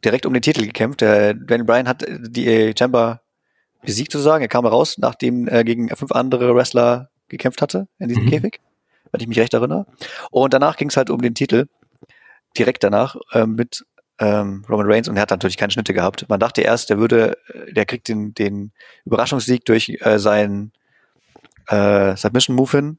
Direkt 0.04 0.25
um 0.25 0.33
den 0.33 0.42
Titel 0.42 0.65
gekämpft. 0.65 1.01
Der 1.01 1.33
Daniel 1.33 1.65
Bryan 1.65 1.88
hat 1.88 2.06
die 2.07 2.74
Chamber 2.77 3.22
besiegt 3.81 4.12
sozusagen. 4.12 4.42
Er 4.42 4.48
kam 4.48 4.66
raus, 4.66 4.98
nachdem 4.98 5.48
er 5.48 5.64
gegen 5.64 5.90
fünf 5.96 6.12
andere 6.12 6.56
Wrestler 6.56 7.10
gekämpft 7.28 7.62
hatte 7.62 7.88
in 8.00 8.10
diesem 8.10 8.26
mhm. 8.26 8.30
Käfig, 8.30 8.60
wenn 9.12 9.22
ich 9.22 9.28
mich 9.28 9.40
recht 9.40 9.54
erinnere. 9.54 9.86
Und 10.31 10.54
danach 10.54 10.78
ging 10.78 10.90
es 10.90 10.98
halt 10.98 11.10
um 11.10 11.22
den 11.22 11.36
Titel. 11.36 11.68
Direkt 12.58 12.84
danach 12.84 13.16
äh, 13.31 13.46
mit 13.46 13.86
ähm, 14.20 14.66
Roman 14.68 14.92
Reigns 14.92 15.08
und 15.08 15.16
er 15.16 15.22
hat 15.22 15.30
natürlich 15.30 15.58
keine 15.58 15.72
Schnitte 15.72 15.94
gehabt. 15.94 16.28
Man 16.30 16.40
dachte 16.40 16.62
erst, 16.62 16.90
der 16.90 17.00
würde, 17.00 17.38
der 17.72 17.86
kriegt 17.86 18.08
den, 18.08 18.34
den 18.34 18.72
Überraschungssieg 19.06 19.64
durch 19.66 19.98
äh, 20.02 20.20
seinen 20.20 20.74
äh, 21.68 22.16
Submission 22.18 22.56
Move 22.56 22.72
hin, 22.72 22.98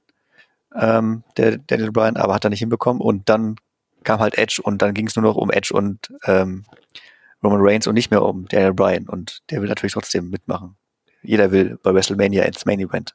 ähm, 0.74 1.24
der 1.36 1.58
Daniel 1.58 1.90
Bryan, 1.90 2.16
aber 2.16 2.34
hat 2.34 2.44
er 2.44 2.50
nicht 2.50 2.60
hinbekommen 2.60 3.02
und 3.02 3.28
dann 3.28 3.56
kam 4.04 4.20
halt 4.20 4.38
Edge 4.38 4.60
und 4.62 4.80
dann 4.80 4.94
ging 4.94 5.08
es 5.08 5.16
nur 5.16 5.24
noch 5.24 5.36
um 5.36 5.50
Edge 5.50 5.74
und 5.74 6.08
ähm, 6.24 6.64
Roman 7.42 7.60
Reigns 7.62 7.86
und 7.86 7.94
nicht 7.94 8.10
mehr 8.10 8.22
um 8.22 8.46
Daniel 8.46 8.74
Bryan. 8.74 9.08
Und 9.08 9.40
der 9.50 9.60
will 9.60 9.68
natürlich 9.68 9.92
trotzdem 9.92 10.30
mitmachen. 10.30 10.76
Jeder 11.22 11.52
will 11.52 11.78
bei 11.82 11.94
WrestleMania 11.94 12.44
ins 12.44 12.64
Main 12.66 12.80
Event. 12.80 13.14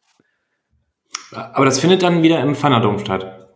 Aber 1.31 1.65
das 1.65 1.79
findet 1.79 2.03
dann 2.03 2.21
wieder 2.23 2.41
im 2.41 2.53
Thunderdome 2.53 2.99
statt. 2.99 3.47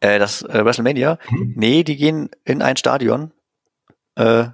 Äh, 0.00 0.18
das 0.18 0.42
äh, 0.42 0.64
WrestleMania? 0.64 1.18
Mhm. 1.30 1.54
Nee, 1.56 1.82
die 1.82 1.96
gehen 1.96 2.30
in 2.44 2.62
ein 2.62 2.76
Stadion. 2.76 3.32
Äh, 4.14 4.48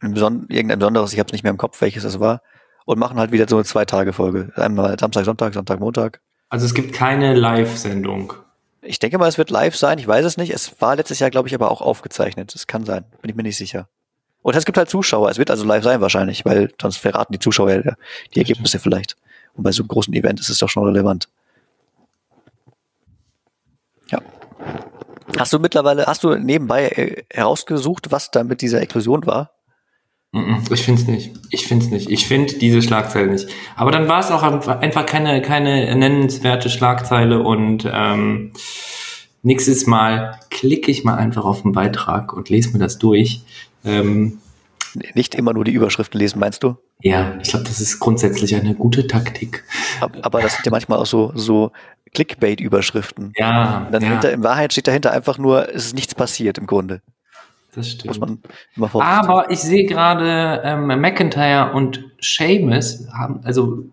beson 0.00 0.46
irgendein 0.48 0.78
besonderes, 0.78 1.12
ich 1.12 1.18
habe 1.18 1.26
es 1.26 1.32
nicht 1.32 1.42
mehr 1.42 1.50
im 1.50 1.58
Kopf, 1.58 1.80
welches 1.80 2.04
es 2.04 2.20
war. 2.20 2.42
Und 2.86 2.98
machen 2.98 3.18
halt 3.18 3.32
wieder 3.32 3.46
so 3.48 3.56
eine 3.56 3.64
Zwei-Tage-Folge. 3.64 4.52
Einmal 4.56 4.98
Samstag, 4.98 5.24
Sonntag, 5.24 5.54
Sonntag, 5.54 5.80
Montag. 5.80 6.20
Also 6.48 6.66
es 6.66 6.74
gibt 6.74 6.92
keine 6.92 7.34
Live-Sendung. 7.34 8.32
Ich 8.82 8.98
denke 8.98 9.18
mal, 9.18 9.28
es 9.28 9.38
wird 9.38 9.50
live 9.50 9.76
sein, 9.76 9.98
ich 9.98 10.08
weiß 10.08 10.24
es 10.24 10.36
nicht. 10.36 10.52
Es 10.52 10.80
war 10.80 10.96
letztes 10.96 11.18
Jahr, 11.18 11.30
glaube 11.30 11.48
ich, 11.48 11.54
aber 11.54 11.70
auch 11.70 11.82
aufgezeichnet. 11.82 12.54
Es 12.54 12.66
kann 12.66 12.84
sein, 12.84 13.04
bin 13.20 13.30
ich 13.30 13.36
mir 13.36 13.42
nicht 13.42 13.58
sicher. 13.58 13.88
Und 14.42 14.56
es 14.56 14.64
gibt 14.64 14.78
halt 14.78 14.88
Zuschauer. 14.88 15.30
Es 15.30 15.38
wird 15.38 15.50
also 15.50 15.64
live 15.64 15.84
sein 15.84 16.00
wahrscheinlich, 16.00 16.44
weil 16.44 16.72
sonst 16.80 16.96
verraten 16.96 17.32
die 17.32 17.38
Zuschauer 17.38 17.70
ja 17.70 17.94
die 18.34 18.38
Ergebnisse 18.38 18.78
vielleicht. 18.78 19.16
Und 19.54 19.64
bei 19.64 19.72
so 19.72 19.82
einem 19.82 19.88
großen 19.88 20.14
Event 20.14 20.40
ist 20.40 20.48
es 20.48 20.58
doch 20.58 20.68
schon 20.68 20.84
relevant. 20.84 21.28
Ja. 24.10 24.20
Hast 25.38 25.52
du 25.52 25.58
mittlerweile, 25.58 26.06
hast 26.06 26.24
du 26.24 26.34
nebenbei 26.36 26.88
äh, 26.88 27.22
herausgesucht, 27.30 28.10
was 28.10 28.30
da 28.30 28.44
mit 28.44 28.62
dieser 28.62 28.80
Explosion 28.80 29.26
war? 29.26 29.50
Ich 30.70 30.82
finde 30.82 31.02
es 31.02 31.08
nicht. 31.08 31.32
Ich 31.50 31.66
finde 31.66 31.84
es 31.84 31.90
nicht. 31.90 32.08
Ich 32.08 32.26
finde 32.28 32.54
diese 32.54 32.82
Schlagzeile 32.82 33.32
nicht. 33.32 33.48
Aber 33.74 33.90
dann 33.90 34.06
war 34.08 34.20
es 34.20 34.30
auch 34.30 34.42
einfach 34.44 35.04
keine, 35.04 35.42
keine 35.42 35.94
nennenswerte 35.96 36.70
Schlagzeile 36.70 37.40
und 37.40 37.88
ähm, 37.92 38.52
nächstes 39.42 39.88
Mal 39.88 40.38
klicke 40.50 40.90
ich 40.90 41.02
mal 41.02 41.16
einfach 41.16 41.44
auf 41.44 41.62
den 41.62 41.72
Beitrag 41.72 42.32
und 42.32 42.48
lese 42.48 42.70
mir 42.72 42.78
das 42.78 42.98
durch. 42.98 43.40
Ähm, 43.84 44.38
nicht 45.14 45.34
immer 45.34 45.52
nur 45.52 45.64
die 45.64 45.72
Überschriften 45.72 46.18
lesen, 46.18 46.38
meinst 46.38 46.62
du? 46.62 46.76
Ja, 47.00 47.38
ich 47.40 47.50
glaube, 47.50 47.64
das 47.64 47.80
ist 47.80 48.00
grundsätzlich 48.00 48.54
eine 48.54 48.74
gute 48.74 49.06
Taktik. 49.06 49.64
Aber 50.22 50.40
das 50.42 50.54
sind 50.54 50.66
ja 50.66 50.70
manchmal 50.70 50.98
auch 50.98 51.06
so, 51.06 51.32
so 51.34 51.70
Clickbait-Überschriften. 52.12 53.32
Ja. 53.36 53.84
Und 53.86 53.92
dann 53.92 54.02
ja. 54.02 54.10
Hinter, 54.10 54.32
in 54.32 54.42
Wahrheit 54.42 54.72
steht 54.72 54.88
dahinter 54.88 55.12
einfach 55.12 55.38
nur, 55.38 55.68
es 55.74 55.86
ist 55.86 55.94
nichts 55.94 56.14
passiert 56.14 56.58
im 56.58 56.66
Grunde. 56.66 57.00
Das 57.74 57.96
Muss 58.04 58.16
stimmt. 58.16 58.48
Aber 58.94 59.50
ich 59.50 59.60
sehe 59.60 59.86
gerade, 59.86 60.60
ähm, 60.64 60.86
McIntyre 60.86 61.72
und 61.72 62.04
Seamus 62.20 63.06
haben 63.12 63.40
also 63.44 63.84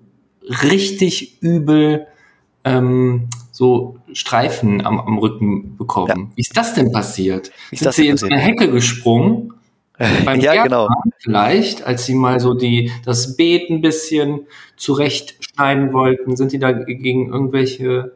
richtig 0.64 1.42
übel 1.44 2.08
ähm, 2.64 3.30
so 3.52 4.00
Streifen 4.14 4.86
am, 4.86 5.00
am 5.00 5.18
Rücken 5.20 5.78
bekommen. 5.78 6.32
Wie 6.36 6.42
ist 6.42 6.58
das 6.58 6.74
denn 6.74 6.92
passiert? 6.92 7.52
Wie 7.70 7.76
ist 7.76 7.80
Sind 7.80 7.86
das 7.88 7.96
sie 7.96 8.08
in 8.08 8.18
so 8.18 8.26
eine 8.26 8.40
Hecke 8.40 8.72
gesprungen? 8.72 9.54
Beim 9.98 10.40
ja, 10.40 10.54
Erdmann 10.54 10.64
genau. 10.88 10.88
Vielleicht, 11.20 11.84
als 11.86 12.06
sie 12.06 12.14
mal 12.16 12.40
so 12.40 12.54
die, 12.54 12.92
das 13.06 13.36
Beet 13.36 13.70
ein 13.70 13.82
bisschen 13.82 14.42
zurechtschneiden 14.76 15.92
wollten, 15.94 16.36
sind 16.36 16.52
die 16.52 16.60
da 16.60 16.72
gegen 16.72 17.32
irgendwelche 17.32 18.14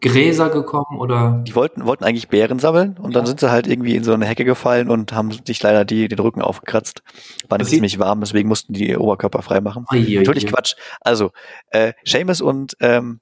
Gräser 0.00 0.48
gekommen 0.48 0.98
oder? 0.98 1.42
Die 1.46 1.54
wollten, 1.54 1.84
wollten 1.84 2.04
eigentlich 2.04 2.28
Beeren 2.28 2.58
sammeln 2.58 2.96
und 2.98 3.14
dann 3.14 3.24
Ja. 3.24 3.26
sind 3.26 3.40
sie 3.40 3.50
halt 3.50 3.66
irgendwie 3.66 3.96
in 3.96 4.04
so 4.04 4.14
eine 4.14 4.24
Hecke 4.24 4.44
gefallen 4.46 4.88
und 4.88 5.12
haben 5.12 5.30
sich 5.44 5.62
leider 5.62 5.84
die, 5.84 6.08
den 6.08 6.18
Rücken 6.18 6.40
aufgekratzt. 6.40 7.02
War 7.50 7.58
nicht 7.58 7.68
ziemlich 7.68 7.98
warm, 7.98 8.20
deswegen 8.20 8.48
mussten 8.48 8.72
die 8.72 8.88
ihr 8.88 9.00
Oberkörper 9.00 9.42
freimachen. 9.42 9.84
Ui, 9.92 9.98
ui, 9.98 10.14
Natürlich 10.16 10.44
ui. 10.46 10.50
Quatsch. 10.52 10.74
Also, 11.02 11.32
äh, 11.70 11.92
Seamus 12.04 12.40
und 12.40 12.76
ähm, 12.80 13.20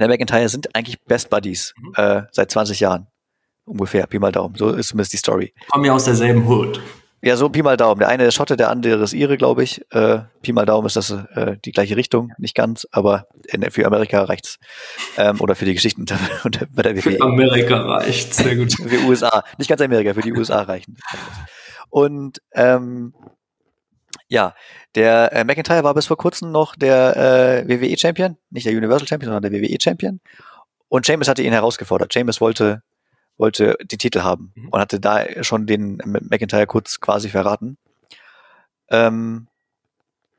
der 0.00 0.08
McIntyre 0.08 0.48
sind 0.48 0.74
eigentlich 0.74 1.00
Best 1.02 1.30
Buddies 1.30 1.74
Mhm. 1.78 1.92
äh, 1.96 2.22
seit 2.32 2.50
20 2.50 2.80
Jahren. 2.80 3.06
Ungefähr, 3.64 4.06
Pi 4.06 4.18
mal 4.18 4.32
Daumen. 4.32 4.56
So 4.56 4.70
ist 4.70 4.88
zumindest 4.88 5.12
die 5.12 5.18
Story. 5.18 5.54
Kommen 5.70 5.84
ja 5.84 5.92
aus 5.92 6.04
derselben 6.04 6.46
Hood. 6.46 6.80
Ja, 7.22 7.36
so 7.36 7.48
Pi 7.48 7.62
mal 7.62 7.78
Daumen. 7.78 8.00
Der 8.00 8.08
eine 8.08 8.26
ist 8.26 8.34
Schotte, 8.34 8.54
der 8.56 8.68
andere 8.68 9.02
ist 9.02 9.14
Ire, 9.14 9.38
glaube 9.38 9.62
ich. 9.62 9.80
Äh, 9.92 10.18
Pi 10.42 10.52
mal 10.52 10.66
Daumen 10.66 10.86
ist 10.86 10.96
das 10.96 11.10
äh, 11.10 11.56
die 11.64 11.72
gleiche 11.72 11.96
Richtung, 11.96 12.32
nicht 12.36 12.54
ganz, 12.54 12.86
aber 12.90 13.26
in, 13.46 13.62
für 13.70 13.86
Amerika 13.86 14.22
reicht's. 14.24 14.58
Ähm, 15.16 15.40
oder 15.40 15.54
für 15.54 15.64
die 15.64 15.72
Geschichten 15.72 16.00
unter, 16.02 16.18
unter, 16.44 16.66
bei 16.70 16.82
der 16.82 16.94
Für 16.96 17.12
WWE. 17.12 17.22
Amerika 17.22 17.80
reicht. 17.80 18.34
Sehr 18.34 18.56
gut. 18.56 18.74
Für 18.74 18.98
USA. 19.06 19.42
Nicht 19.56 19.68
ganz 19.68 19.80
Amerika, 19.80 20.12
für 20.12 20.20
die 20.20 20.34
USA 20.34 20.60
reichen. 20.62 20.98
Und 21.88 22.42
ähm, 22.52 23.14
ja, 24.28 24.54
der 24.94 25.32
äh, 25.32 25.44
McIntyre 25.44 25.84
war 25.84 25.94
bis 25.94 26.06
vor 26.06 26.18
kurzem 26.18 26.52
noch 26.52 26.76
der 26.76 27.16
äh, 27.16 27.68
WWE-Champion, 27.68 28.36
nicht 28.50 28.66
der 28.66 28.74
Universal 28.74 29.08
Champion, 29.08 29.32
sondern 29.32 29.50
der 29.50 29.62
WWE-Champion. 29.62 30.20
Und 30.88 31.06
Sheamus 31.06 31.28
hatte 31.28 31.42
ihn 31.42 31.52
herausgefordert. 31.52 32.12
Sheamus 32.12 32.40
wollte, 32.40 32.82
wollte 33.36 33.76
die 33.82 33.98
Titel 33.98 34.22
haben 34.22 34.52
Mhm. 34.54 34.68
und 34.68 34.80
hatte 34.80 35.00
da 35.00 35.42
schon 35.42 35.66
den 35.66 35.96
McIntyre 36.04 36.66
kurz 36.66 37.00
quasi 37.00 37.28
verraten. 37.28 37.76
Ähm, 38.90 39.48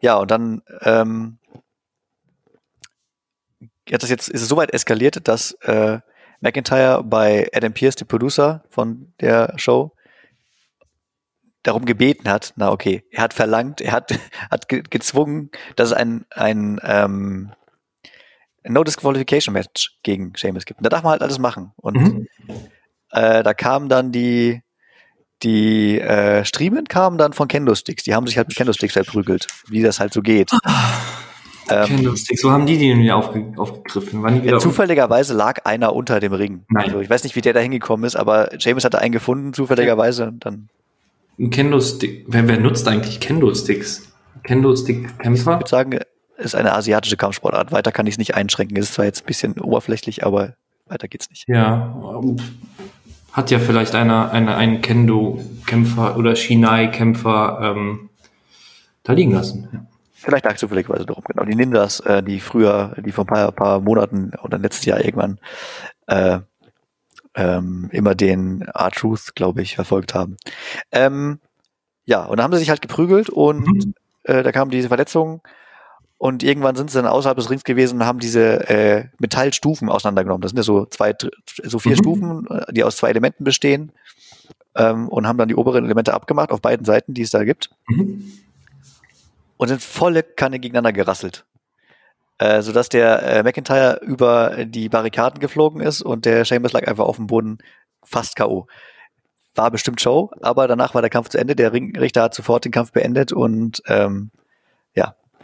ja, 0.01 0.15
und 0.15 0.29
dann 0.31 0.61
ähm, 0.81 1.37
hat 3.91 4.03
das 4.03 4.09
jetzt, 4.09 4.29
ist 4.29 4.41
es 4.41 4.47
so 4.47 4.57
weit 4.57 4.71
eskaliert, 4.73 5.27
dass 5.27 5.51
äh, 5.61 5.99
McIntyre 6.41 7.03
bei 7.03 7.49
Adam 7.53 7.73
Pierce, 7.73 7.95
dem 7.95 8.07
Producer 8.07 8.63
von 8.69 9.13
der 9.19 9.53
Show, 9.57 9.91
darum 11.63 11.85
gebeten 11.85 12.29
hat, 12.29 12.53
na 12.57 12.71
okay, 12.71 13.03
er 13.11 13.23
hat 13.23 13.33
verlangt, 13.33 13.81
er 13.81 13.91
hat, 13.93 14.11
hat 14.51 14.69
ge 14.69 14.83
gezwungen, 14.87 15.49
dass 15.75 15.89
es 15.89 15.93
ein, 15.93 16.25
ein 16.29 16.79
ähm, 16.83 17.51
No 18.67 18.83
Disqualification 18.83 19.53
Match 19.53 19.97
gegen 20.03 20.35
Sheamus 20.35 20.65
gibt. 20.65 20.79
Und 20.79 20.83
da 20.85 20.89
darf 20.89 21.03
man 21.03 21.11
halt 21.11 21.21
alles 21.23 21.39
machen. 21.39 21.71
Und 21.77 21.97
Mhm. 21.97 22.27
Äh, 23.15 23.43
da 23.43 23.53
kamen 23.53 23.89
dann 23.89 24.11
die, 24.11 24.61
die 25.41 25.99
äh, 25.99 26.43
Striemen 26.45 26.85
kamen 26.85 27.17
dann 27.17 27.33
von 27.33 27.47
Kendo-Sticks. 27.47 28.03
Die 28.03 28.13
haben 28.13 28.27
sich 28.27 28.37
halt 28.37 28.47
mit 28.47 28.57
Kendo-Sticks 28.57 28.93
verprügelt, 28.93 29.47
wie 29.67 29.81
das 29.81 29.99
halt 29.99 30.13
so 30.13 30.21
geht. 30.21 30.51
Ähm, 31.67 31.85
Kendo-Sticks. 31.87 32.43
Wo 32.43 32.51
haben 32.51 32.67
die 32.67 32.77
die 32.77 32.89
denn 32.89 32.99
wieder 32.99 33.15
aufge 33.15 33.53
aufgegriffen? 33.57 34.21
Waren 34.21 34.35
die 34.35 34.43
wieder 34.43 34.59
zufälligerweise 34.59 35.33
lag 35.33 35.65
einer 35.65 35.95
unter 35.95 36.19
dem 36.19 36.33
Ring. 36.33 36.63
Nein. 36.69 36.85
Also 36.85 36.99
ich 36.99 37.09
weiß 37.09 37.23
nicht, 37.23 37.35
wie 37.35 37.41
der 37.41 37.53
da 37.53 37.59
hingekommen 37.59 38.05
ist, 38.05 38.15
aber 38.15 38.49
James 38.59 38.85
hatte 38.85 38.99
einen 38.99 39.11
gefunden, 39.11 39.51
zufälligerweise. 39.51 40.31
Dann, 40.39 40.69
ein 41.39 41.49
Kendo-Stick? 41.49 42.25
Wer, 42.27 42.47
wer 42.47 42.59
nutzt 42.59 42.87
eigentlich 42.87 43.19
Kendo-Sticks? 43.19 44.13
Kendo-Stick-Kämpfer? 44.43 45.53
ich 45.53 45.59
würde 45.59 45.69
sagen, 45.69 45.99
ist 46.37 46.53
eine 46.53 46.73
asiatische 46.73 47.17
Kampfsportart. 47.17 47.71
Weiter 47.71 47.91
kann 47.91 48.05
ich 48.05 48.13
es 48.13 48.17
nicht 48.19 48.35
einschränken. 48.35 48.77
Es 48.77 48.89
ist 48.89 48.93
zwar 48.93 49.05
jetzt 49.05 49.23
ein 49.23 49.25
bisschen 49.25 49.59
oberflächlich, 49.59 50.23
aber 50.23 50.53
weiter 50.85 51.07
geht's 51.07 51.29
nicht. 51.29 51.45
Ja. 51.47 51.95
Hat 53.35 53.51
ja 53.51 53.59
vielleicht 53.59 53.95
einer, 53.95 54.31
einer 54.31 54.55
einen 54.55 54.79
Kendo-Kämpfer 54.81 56.15
oder 56.15 56.37
Shinai-Kämpfer 56.37 57.59
ähm, 57.61 58.09
da 59.03 59.11
liegen 59.11 59.33
lassen. 59.33 59.67
Ja. 59.73 59.85
Vielleicht 60.13 60.45
lag 60.45 60.55
zufälligerweise 60.55 61.05
darum. 61.05 61.25
Genau, 61.27 61.43
die 61.43 61.53
Ninjas, 61.53 61.99
äh, 61.99 62.23
die 62.23 62.39
früher, 62.39 62.95
die 63.05 63.11
vor 63.11 63.25
ein 63.25 63.27
paar, 63.27 63.51
paar 63.51 63.81
Monaten 63.81 64.31
oder 64.41 64.57
letztes 64.57 64.85
Jahr 64.85 65.03
irgendwann 65.03 65.37
äh, 66.07 66.39
ähm, 67.35 67.89
immer 67.91 68.15
den 68.15 68.61
R-Truth, 68.61 69.35
glaube 69.35 69.61
ich, 69.61 69.75
verfolgt 69.75 70.13
haben. 70.15 70.37
Ähm, 70.93 71.39
ja, 72.05 72.23
und 72.23 72.37
dann 72.37 72.45
haben 72.45 72.53
sie 72.53 72.59
sich 72.59 72.69
halt 72.69 72.81
geprügelt 72.81 73.29
und 73.29 73.67
Mhm. 73.67 73.93
äh, 74.23 74.43
da 74.43 74.53
kam 74.53 74.69
diese 74.69 74.87
Verletzung 74.87 75.41
und 76.25 76.41
irgendwann 76.41 76.75
sind 76.75 76.89
sie 76.89 76.97
dann 76.97 77.05
außerhalb 77.05 77.37
des 77.37 77.51
Rings 77.51 77.63
gewesen 77.63 77.99
und 77.99 78.05
haben 78.07 78.17
diese 78.17 78.67
äh, 78.67 79.05
Metallstufen 79.19 79.89
auseinandergenommen. 79.89 80.41
Das 80.41 80.49
sind 80.49 80.57
ja 80.57 80.63
so 80.63 80.87
zwei, 80.87 81.13
so 81.63 81.77
vier 81.77 81.91
Mhm. 81.91 81.97
Stufen, 81.97 82.47
äh, 82.49 82.73
die 82.73 82.83
aus 82.83 82.97
zwei 82.97 83.09
Elementen 83.11 83.43
bestehen 83.43 83.91
ähm, 84.75 85.07
und 85.07 85.27
haben 85.27 85.37
dann 85.37 85.49
die 85.49 85.55
oberen 85.55 85.85
Elemente 85.85 86.15
abgemacht 86.15 86.49
auf 86.49 86.61
beiden 86.61 86.83
Seiten, 86.83 87.13
die 87.13 87.21
es 87.21 87.29
da 87.29 87.43
gibt 87.43 87.69
Mhm. 87.89 88.31
und 89.57 89.67
sind 89.67 89.83
volle 89.83 90.23
Kanne 90.23 90.57
gegeneinander 90.57 90.93
gerasselt. 90.93 91.45
Äh, 92.39 92.63
sodass 92.63 92.89
der 92.89 93.21
äh, 93.21 93.43
McIntyre 93.43 93.99
über 94.01 94.65
die 94.65 94.89
Barrikaden 94.89 95.39
geflogen 95.39 95.79
ist 95.79 96.01
und 96.01 96.25
der 96.25 96.43
Sheamus 96.43 96.73
lag 96.73 96.87
einfach 96.87 97.05
auf 97.05 97.17
dem 97.17 97.27
Boden 97.27 97.59
fast 98.03 98.35
K.O. 98.35 98.65
War 99.53 99.69
bestimmt 99.69 100.01
Show, 100.01 100.31
aber 100.41 100.67
danach 100.67 100.95
war 100.95 101.03
der 101.03 101.11
Kampf 101.11 101.29
zu 101.29 101.37
Ende. 101.37 101.55
Der 101.55 101.71
Ringrichter 101.71 102.23
hat 102.23 102.33
sofort 102.33 102.65
den 102.65 102.71
Kampf 102.71 102.93
beendet 102.93 103.31
und 103.31 103.83
ähm, 103.85 104.31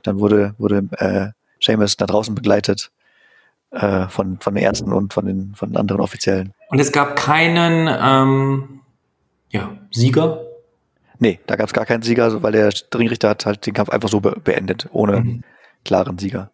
dann 0.03 0.19
wurde, 0.19 0.53
wurde 0.57 0.83
äh, 0.97 1.27
Sheamus 1.59 1.97
nach 1.99 2.07
draußen 2.07 2.33
begleitet 2.35 2.91
äh, 3.71 4.07
von, 4.09 4.39
von 4.39 4.55
den 4.55 4.63
Ärzten 4.63 4.91
und 4.93 5.13
von 5.13 5.25
den, 5.25 5.53
von 5.55 5.69
den 5.69 5.77
anderen 5.77 6.01
Offiziellen. 6.01 6.53
Und 6.69 6.79
es 6.79 6.91
gab 6.91 7.15
keinen 7.15 7.87
ähm, 8.01 8.81
ja, 9.49 9.77
Sieger. 9.91 10.41
Nee, 11.19 11.39
da 11.45 11.55
gab 11.55 11.67
es 11.67 11.73
gar 11.73 11.85
keinen 11.85 12.01
Sieger, 12.01 12.23
also 12.23 12.41
weil 12.41 12.51
der 12.53 12.71
Ringrichter 12.95 13.29
hat 13.29 13.45
halt 13.45 13.65
den 13.65 13.73
Kampf 13.73 13.89
einfach 13.89 14.09
so 14.09 14.19
be 14.19 14.35
beendet, 14.43 14.87
ohne 14.91 15.19
Mhm. 15.21 15.43
klaren 15.85 16.17
Sieger. 16.17 16.49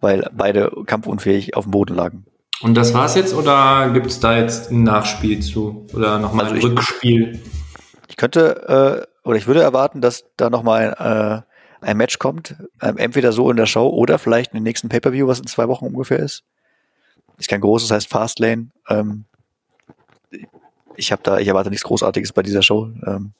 Weil 0.00 0.28
beide 0.32 0.70
kampfunfähig 0.86 1.56
auf 1.56 1.64
dem 1.64 1.70
Boden 1.72 1.94
lagen. 1.94 2.24
Und 2.60 2.74
das 2.76 2.94
war's 2.94 3.16
jetzt 3.16 3.34
oder 3.34 3.90
gibt's 3.92 4.20
da 4.20 4.36
jetzt 4.36 4.70
ein 4.70 4.84
Nachspiel 4.84 5.40
zu? 5.40 5.86
Oder 5.92 6.18
nochmal 6.20 6.44
Also 6.46 6.54
ein 6.54 6.58
ich- 6.58 6.64
Rückspiel? 6.66 7.40
Ich 8.08 8.16
könnte 8.16 9.06
äh, 9.24 9.28
oder 9.28 9.36
ich 9.38 9.46
würde 9.48 9.62
erwarten, 9.62 10.00
dass 10.00 10.24
da 10.36 10.50
nochmal 10.50 11.42
äh, 11.46 11.53
ein 11.84 11.96
Match 11.96 12.18
kommt. 12.18 12.56
Ähm, 12.82 12.96
entweder 12.96 13.32
so 13.32 13.50
in 13.50 13.56
der 13.56 13.66
Show 13.66 13.88
oder 13.88 14.18
vielleicht 14.18 14.52
in 14.52 14.58
den 14.58 14.64
nächsten 14.64 14.88
Pay-Per-View, 14.88 15.26
was 15.26 15.38
in 15.38 15.46
zwei 15.46 15.68
Wochen 15.68 15.86
ungefähr 15.86 16.18
ist. 16.18 16.44
Ist 17.38 17.48
kein 17.48 17.60
großes, 17.60 17.90
heißt 17.90 18.08
Fastlane. 18.08 18.68
Ähm, 18.88 19.24
ich 20.96 21.12
habe 21.12 21.22
da, 21.22 21.38
ich 21.38 21.48
erwarte 21.48 21.70
nichts 21.70 21.84
Großartiges 21.84 22.32
bei 22.32 22.42
dieser 22.42 22.62
Show, 22.62 22.90
ähm, 23.06 23.32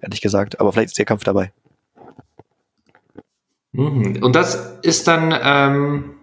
ehrlich 0.00 0.20
gesagt. 0.20 0.60
Aber 0.60 0.72
vielleicht 0.72 0.88
ist 0.88 0.98
der 0.98 1.04
Kampf 1.04 1.24
dabei. 1.24 1.52
Mhm. 3.72 4.22
Und 4.22 4.34
das 4.34 4.78
ist 4.82 5.06
dann 5.06 5.34
ähm, 5.42 6.14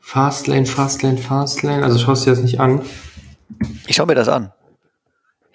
Fastlane, 0.00 0.66
Fastlane, 0.66 1.18
Fastlane. 1.18 1.82
Also 1.82 1.98
schaust 1.98 2.22
du 2.22 2.30
dir 2.30 2.36
das 2.36 2.44
nicht 2.44 2.60
an. 2.60 2.82
Ich 3.86 3.96
schaue 3.96 4.06
mir 4.06 4.14
das 4.14 4.28
an. 4.28 4.52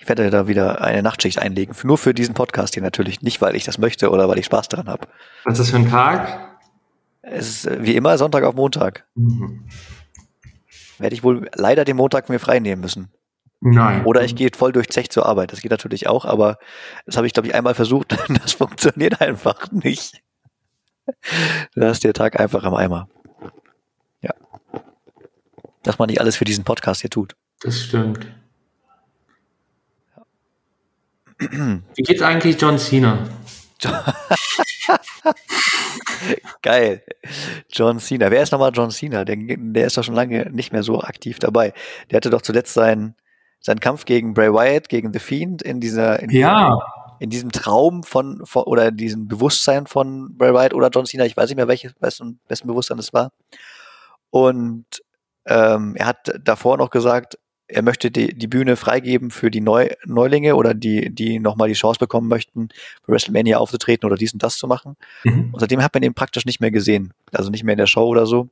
Ich 0.02 0.08
werde 0.08 0.30
da 0.30 0.48
wieder 0.48 0.82
eine 0.82 1.04
Nachtschicht 1.04 1.40
einlegen. 1.40 1.76
Nur 1.84 1.98
für 1.98 2.14
diesen 2.14 2.34
Podcast 2.34 2.74
hier 2.74 2.82
natürlich. 2.82 3.22
Nicht, 3.22 3.42
weil 3.42 3.56
ich 3.56 3.66
das 3.66 3.78
möchte 3.78 4.10
oder 4.12 4.30
weil 4.30 4.40
ich 4.40 4.46
Spaß 4.46 4.70
daran 4.70 4.88
habe. 4.88 5.08
Was 5.44 5.60
ist 5.60 5.60
das 5.60 5.70
für 5.72 5.76
ein 5.76 5.90
Tag? 5.90 6.58
Es 7.22 7.50
ist 7.50 7.68
äh, 7.68 7.84
wie 7.84 7.96
immer 7.96 8.18
Sonntag 8.18 8.46
auf 8.46 8.56
Montag. 8.56 9.06
Mhm. 9.16 9.66
Werde 11.00 11.14
ich 11.14 11.24
wohl 11.24 11.50
leider 11.54 11.84
den 11.84 11.98
Montag 11.98 12.30
mir 12.30 12.40
frei 12.40 12.60
nehmen 12.60 12.82
müssen. 12.82 13.10
Nein. 13.60 14.06
Oder 14.06 14.24
ich 14.24 14.38
gehe 14.38 14.50
voll 14.56 14.72
durch 14.72 14.90
Zech 14.90 15.10
zur 15.10 15.26
Arbeit. 15.26 15.52
Das 15.52 15.60
geht 15.60 15.72
natürlich 15.72 16.08
auch, 16.08 16.24
aber 16.24 16.60
das 17.06 17.18
habe 17.18 17.28
ich, 17.28 17.34
glaube 17.34 17.50
ich, 17.50 17.56
einmal 17.56 17.76
versucht. 17.76 18.18
Das 18.42 18.54
funktioniert 18.54 19.20
einfach 19.20 19.70
nicht. 19.72 20.22
Da 21.76 21.90
ist 21.90 22.06
der 22.06 22.14
Tag 22.14 22.40
einfach 22.40 22.64
im 22.64 22.74
Eimer. 22.74 23.10
Ja. 24.22 24.34
Dass 25.84 26.00
man 26.00 26.08
nicht 26.08 26.22
alles 26.22 26.38
für 26.38 26.46
diesen 26.46 26.64
Podcast 26.64 27.02
hier 27.02 27.10
tut. 27.10 27.36
Das 27.60 27.82
stimmt. 27.82 28.39
Wie 31.40 32.04
geht's 32.04 32.22
eigentlich 32.22 32.60
John 32.60 32.78
Cena? 32.78 33.28
Geil. 36.62 37.02
John 37.70 38.00
Cena. 38.00 38.30
Wer 38.30 38.44
ist 38.44 38.52
nochmal 38.52 38.72
John 38.74 38.92
Cena? 38.92 39.24
Der, 39.24 39.38
der 39.38 39.88
ist 39.88 39.98
doch 39.98 40.04
schon 40.04 40.16
lange 40.16 40.50
nicht 40.52 40.74
mehr 40.74 40.84
so 40.84 41.02
aktiv 41.02 41.40
dabei. 41.40 41.74
Der 42.12 42.18
hatte 42.18 42.30
doch 42.30 42.42
zuletzt 42.42 42.74
seinen, 42.74 43.16
seinen 43.62 43.80
Kampf 43.80 44.04
gegen 44.06 44.34
Bray 44.34 44.52
Wyatt, 44.54 44.90
gegen 44.90 45.14
The 45.14 45.20
Fiend 45.20 45.62
in 45.62 45.80
dieser, 45.80 46.20
in 46.20 46.30
Ja, 46.30 46.78
in 47.20 47.30
diesem 47.30 47.52
Traum 47.52 48.04
von, 48.04 48.46
von 48.46 48.64
oder 48.64 48.92
diesem 48.92 49.28
Bewusstsein 49.28 49.86
von 49.88 50.38
Bray 50.38 50.54
Wyatt 50.54 50.74
oder 50.74 50.90
John 50.90 51.06
Cena, 51.06 51.26
ich 51.26 51.36
weiß 51.36 51.50
nicht 51.50 51.58
mehr 51.58 51.68
welches, 51.68 51.94
wessen, 52.00 52.40
wessen 52.48 52.68
Bewusstsein 52.68 52.98
es 52.98 53.14
war. 53.14 53.32
Und 54.30 54.86
ähm, 55.46 55.96
er 55.96 56.06
hat 56.08 56.32
davor 56.42 56.78
noch 56.78 56.90
gesagt, 56.90 57.38
er 57.70 57.84
möchte 57.84 58.10
die, 58.10 58.34
die 58.34 58.48
Bühne 58.48 58.76
freigeben 58.76 59.30
für 59.30 59.52
die 59.52 59.62
Neu 59.62 59.90
Neulinge 60.06 60.56
oder 60.56 60.74
die, 60.74 61.14
die 61.14 61.40
nochmal 61.40 61.68
die 61.68 61.76
Chance 61.76 62.00
bekommen 62.00 62.28
möchten, 62.28 62.70
für 63.04 63.12
WrestleMania 63.12 63.58
aufzutreten 63.58 64.08
oder 64.08 64.16
dies 64.16 64.34
und 64.34 64.42
das 64.42 64.58
zu 64.58 64.68
machen. 64.68 64.98
Mhm. 65.24 65.52
Und 65.54 65.60
seitdem 65.60 65.84
hat 65.84 65.94
man 65.94 66.04
ihn 66.04 66.16
praktisch 66.16 66.46
nicht 66.46 66.60
mehr 66.60 66.72
gesehen. 66.72 67.14
Also 67.32 67.52
nicht 67.52 67.64
mehr 67.64 67.74
in 67.74 67.80
der 67.80 67.88
Show 67.88 68.06
oder 68.08 68.26
so. 68.26 68.50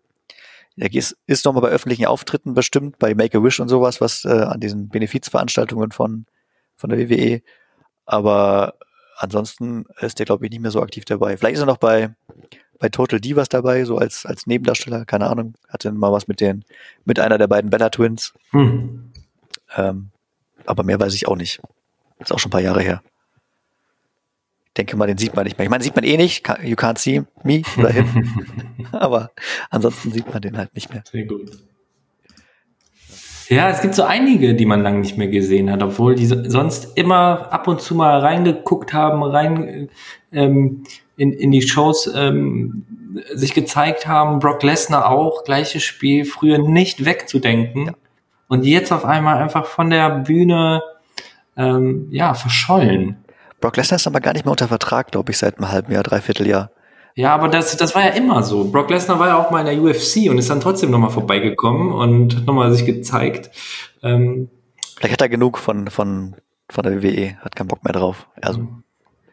Er 0.78 0.94
ist, 0.94 1.18
ist 1.26 1.46
nochmal 1.46 1.64
bei 1.64 1.70
öffentlichen 1.70 2.06
Auftritten 2.06 2.54
bestimmt, 2.54 3.00
bei 3.00 3.16
Make-A-Wish 3.16 3.60
und 3.60 3.70
sowas, 3.70 4.00
was 4.00 4.24
äh, 4.26 4.30
an 4.30 4.60
diesen 4.60 4.90
Benefizveranstaltungen 4.90 5.92
von, 5.92 6.28
von 6.76 6.92
der 6.92 7.00
WWE. 7.00 7.42
Aber 8.06 8.76
ansonsten 9.18 9.86
ist 10.00 10.20
der, 10.20 10.28
glaube 10.28 10.46
ich, 10.46 10.52
nicht 10.52 10.62
mehr 10.62 10.70
so 10.70 10.84
aktiv 10.84 11.06
dabei. 11.06 11.36
Vielleicht 11.38 11.56
ist 11.56 11.62
er 11.62 11.66
noch 11.66 11.78
bei, 11.78 12.16
bei 12.80 12.90
Total 12.90 13.20
Divas 13.20 13.50
dabei, 13.50 13.86
so 13.86 13.98
als, 13.98 14.26
als 14.26 14.48
Nebendarsteller, 14.48 15.06
keine 15.06 15.30
Ahnung. 15.30 15.56
Hatte 15.68 15.92
mal 15.92 16.12
was 16.12 16.28
mit 16.28 16.42
den, 16.42 16.64
mit 17.06 17.20
einer 17.20 17.38
der 17.38 17.48
beiden 17.48 17.70
Bella 17.70 17.90
Twins. 17.90 18.34
Hm. 18.52 19.12
Ähm, 19.76 20.10
aber 20.66 20.84
mehr 20.84 21.00
weiß 21.00 21.14
ich 21.14 21.28
auch 21.28 21.36
nicht. 21.36 21.62
Ist 22.20 22.32
auch 22.32 22.40
schon 22.40 22.50
ein 22.50 22.52
paar 22.52 22.62
Jahre 22.62 22.82
her. 22.82 23.02
Ich 24.68 24.74
denke 24.78 24.96
mal, 24.96 25.08
den 25.08 25.18
sieht 25.18 25.36
man 25.36 25.46
nicht 25.46 25.58
mehr. 25.58 25.66
Ich 25.66 25.72
meine, 25.72 25.84
sieht 25.84 25.96
man 25.96 26.06
eh 26.06 26.18
nicht. 26.18 26.48
You 26.64 26.76
can't 26.76 27.00
see 27.00 27.24
me 27.44 27.64
oder 27.78 27.90
him. 27.90 28.46
aber 28.92 29.32
ansonsten 29.70 30.12
sieht 30.12 30.32
man 30.32 30.42
den 30.42 30.58
halt 30.58 30.74
nicht 30.76 30.94
mehr. 30.94 31.04
Sehr 31.12 31.26
gut. 31.26 31.52
Ja, 33.50 33.70
es 33.70 33.82
gibt 33.82 33.96
so 33.96 34.04
einige, 34.04 34.56
die 34.56 34.66
man 34.66 34.82
lange 34.82 35.00
nicht 35.00 35.18
mehr 35.18 35.30
gesehen 35.30 35.72
hat, 35.72 35.82
obwohl 35.82 36.16
die 36.16 36.26
sonst 36.26 36.98
immer 36.98 37.52
ab 37.52 37.68
und 37.68 37.82
zu 37.82 37.96
mal 37.96 38.20
reingeguckt 38.20 38.94
haben, 38.94 39.24
rein 39.24 39.90
ähm, 40.34 40.84
in, 41.18 41.34
in 41.34 41.52
die 41.52 41.64
Shows 41.64 42.10
ähm, 42.16 42.86
sich 43.34 43.54
gezeigt 43.54 44.08
haben. 44.08 44.40
Brock 44.40 44.64
Lesnar 44.64 45.10
auch, 45.10 45.44
gleiches 45.44 45.84
Spiel, 45.84 46.24
früher 46.24 46.60
nicht 46.60 47.04
wegzudenken. 47.04 47.88
Ja. 47.88 47.94
Und 48.48 48.64
jetzt 48.64 48.94
auf 48.94 49.04
einmal 49.04 49.38
einfach 49.38 49.66
von 49.66 49.90
der 49.90 50.10
Bühne 50.20 50.82
ähm, 51.58 52.08
ja, 52.12 52.34
verschollen. 52.34 53.18
Brock 53.60 53.76
Lesnar 53.76 53.98
ist 53.98 54.08
aber 54.08 54.22
gar 54.22 54.34
nicht 54.34 54.46
mehr 54.46 54.52
unter 54.52 54.68
Vertrag, 54.68 55.12
glaube 55.12 55.32
ich, 55.32 55.38
seit 55.38 55.58
einem 55.58 55.70
halben 55.72 55.92
Jahr, 55.92 56.04
dreiviertel 56.04 56.48
Jahr. 56.48 56.72
Ja, 57.16 57.34
aber 57.34 57.48
das, 57.48 57.76
das 57.76 57.96
war 57.96 58.04
ja 58.04 58.12
immer 58.12 58.44
so. 58.44 58.66
Brock 58.72 58.92
Lesnar 58.92 59.18
war 59.18 59.28
ja 59.28 59.38
auch 59.38 59.50
mal 59.50 59.62
in 59.62 59.66
der 59.66 59.82
UFC 59.82 60.30
und 60.30 60.38
ist 60.38 60.52
dann 60.52 60.62
trotzdem 60.62 60.92
nochmal 60.92 61.10
vorbeigekommen 61.10 61.92
und 61.92 62.36
hat 62.38 62.46
nochmal 62.46 62.72
sich 62.72 62.86
gezeigt. 62.86 63.50
Ähm, 64.04 64.50
Vielleicht 64.96 65.14
hat 65.14 65.22
er 65.22 65.30
genug 65.30 65.58
von, 65.58 65.88
von, 65.88 66.36
von 66.70 66.84
der 66.84 67.02
WWE, 67.02 67.38
hat 67.42 67.56
keinen 67.56 67.70
Bock 67.70 67.84
mehr 67.84 67.94
drauf. 67.94 68.28
Also, 68.40 68.68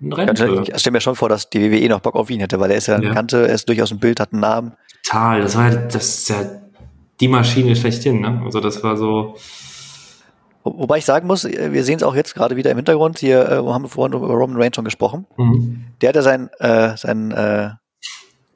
Ich 0.00 0.80
stelle 0.80 0.92
mir 0.92 1.00
schon 1.00 1.16
vor, 1.16 1.28
dass 1.28 1.48
die 1.50 1.70
WWE 1.70 1.88
noch 1.88 2.00
Bock 2.00 2.14
auf 2.14 2.30
ihn 2.30 2.40
hätte, 2.40 2.58
weil 2.60 2.70
er 2.70 2.76
ist 2.76 2.88
ja, 2.88 3.00
ja. 3.00 3.12
Kante, 3.12 3.48
er 3.48 3.54
ist 3.54 3.68
durchaus 3.68 3.92
ein 3.92 4.00
Bild, 4.00 4.20
hat 4.20 4.32
einen 4.32 4.40
Namen. 4.40 4.72
Total, 5.04 5.40
das 5.40 5.56
war 5.56 5.70
ja, 5.70 5.76
das 5.76 6.18
ist 6.18 6.28
ja 6.28 6.36
die 7.20 7.28
Maschine 7.28 7.76
schlechthin, 7.76 8.20
ne? 8.20 8.42
Also 8.44 8.60
das 8.60 8.82
war 8.82 8.96
so. 8.96 9.36
Wobei 10.64 10.98
ich 10.98 11.04
sagen 11.04 11.26
muss, 11.26 11.44
wir 11.44 11.84
sehen 11.84 11.96
es 11.96 12.02
auch 12.02 12.14
jetzt 12.14 12.34
gerade 12.34 12.56
wieder 12.56 12.70
im 12.70 12.78
Hintergrund. 12.78 13.18
Hier 13.18 13.48
äh, 13.48 13.56
haben 13.56 13.84
wir 13.84 13.88
vorhin 13.88 14.16
über 14.16 14.26
Roman 14.28 14.60
Reigns 14.60 14.76
schon 14.76 14.84
gesprochen. 14.84 15.26
Mhm. 15.36 15.84
Der 16.00 16.08
hat 16.08 16.16
ja 16.16 16.22
sein, 16.22 16.48
äh, 16.58 16.96
sein 16.96 17.30
äh, 17.32 17.70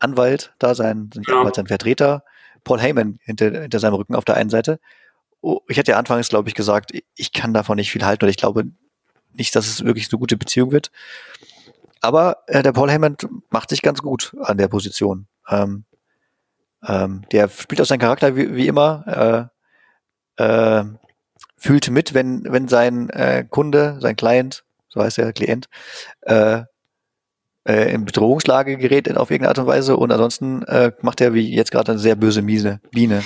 Anwalt 0.00 0.54
da, 0.58 0.74
sein, 0.74 1.10
sein, 1.12 1.24
ja. 1.28 1.38
Anwalt, 1.38 1.56
sein 1.56 1.66
Vertreter, 1.66 2.24
Paul 2.64 2.80
Heyman 2.80 3.18
hinter, 3.22 3.60
hinter 3.60 3.78
seinem 3.78 3.94
Rücken 3.94 4.14
auf 4.14 4.24
der 4.24 4.36
einen 4.36 4.50
Seite. 4.50 4.80
Oh, 5.40 5.60
ich 5.68 5.78
hatte 5.78 5.92
ja 5.92 5.98
anfangs, 5.98 6.28
glaube 6.28 6.48
ich, 6.48 6.54
gesagt, 6.54 6.92
ich 7.14 7.32
kann 7.32 7.52
davon 7.52 7.76
nicht 7.76 7.90
viel 7.90 8.04
halten 8.04 8.24
und 8.24 8.30
ich 8.30 8.38
glaube 8.38 8.64
nicht, 9.32 9.54
dass 9.54 9.66
es 9.66 9.84
wirklich 9.84 10.08
so 10.08 10.18
gute 10.18 10.36
Beziehung 10.36 10.72
wird. 10.72 10.90
Aber 12.00 12.38
äh, 12.46 12.62
der 12.62 12.72
Paul 12.72 12.90
Heyman 12.90 13.16
macht 13.50 13.70
sich 13.70 13.82
ganz 13.82 14.02
gut 14.02 14.34
an 14.40 14.58
der 14.58 14.68
Position. 14.68 15.26
Ähm, 15.48 15.84
ähm, 16.86 17.22
der 17.32 17.48
spielt 17.48 17.80
auch 17.80 17.86
seinen 17.86 17.98
Charakter 17.98 18.36
wie, 18.36 18.54
wie 18.54 18.68
immer. 18.68 19.50
Äh, 20.38 20.42
äh, 20.42 20.84
fühlt 21.56 21.90
mit, 21.90 22.14
wenn, 22.14 22.44
wenn 22.44 22.68
sein 22.68 23.10
äh, 23.10 23.44
Kunde, 23.48 23.98
sein 24.00 24.16
Client, 24.16 24.64
so 24.88 25.02
heißt 25.02 25.18
der 25.18 25.32
Klient, 25.32 25.66
äh, 26.22 26.62
äh, 27.64 27.92
in 27.92 28.04
Bedrohungslage 28.04 28.78
gerät 28.78 29.14
auf 29.16 29.30
irgendeine 29.30 29.50
Art 29.50 29.58
und 29.58 29.66
Weise 29.66 29.96
und 29.96 30.12
ansonsten 30.12 30.62
äh, 30.62 30.92
macht 31.02 31.20
er 31.20 31.34
wie 31.34 31.52
jetzt 31.52 31.72
gerade 31.72 31.92
eine 31.92 32.00
sehr 32.00 32.16
böse 32.16 32.42
Miese, 32.42 32.80
Biene. 32.92 33.22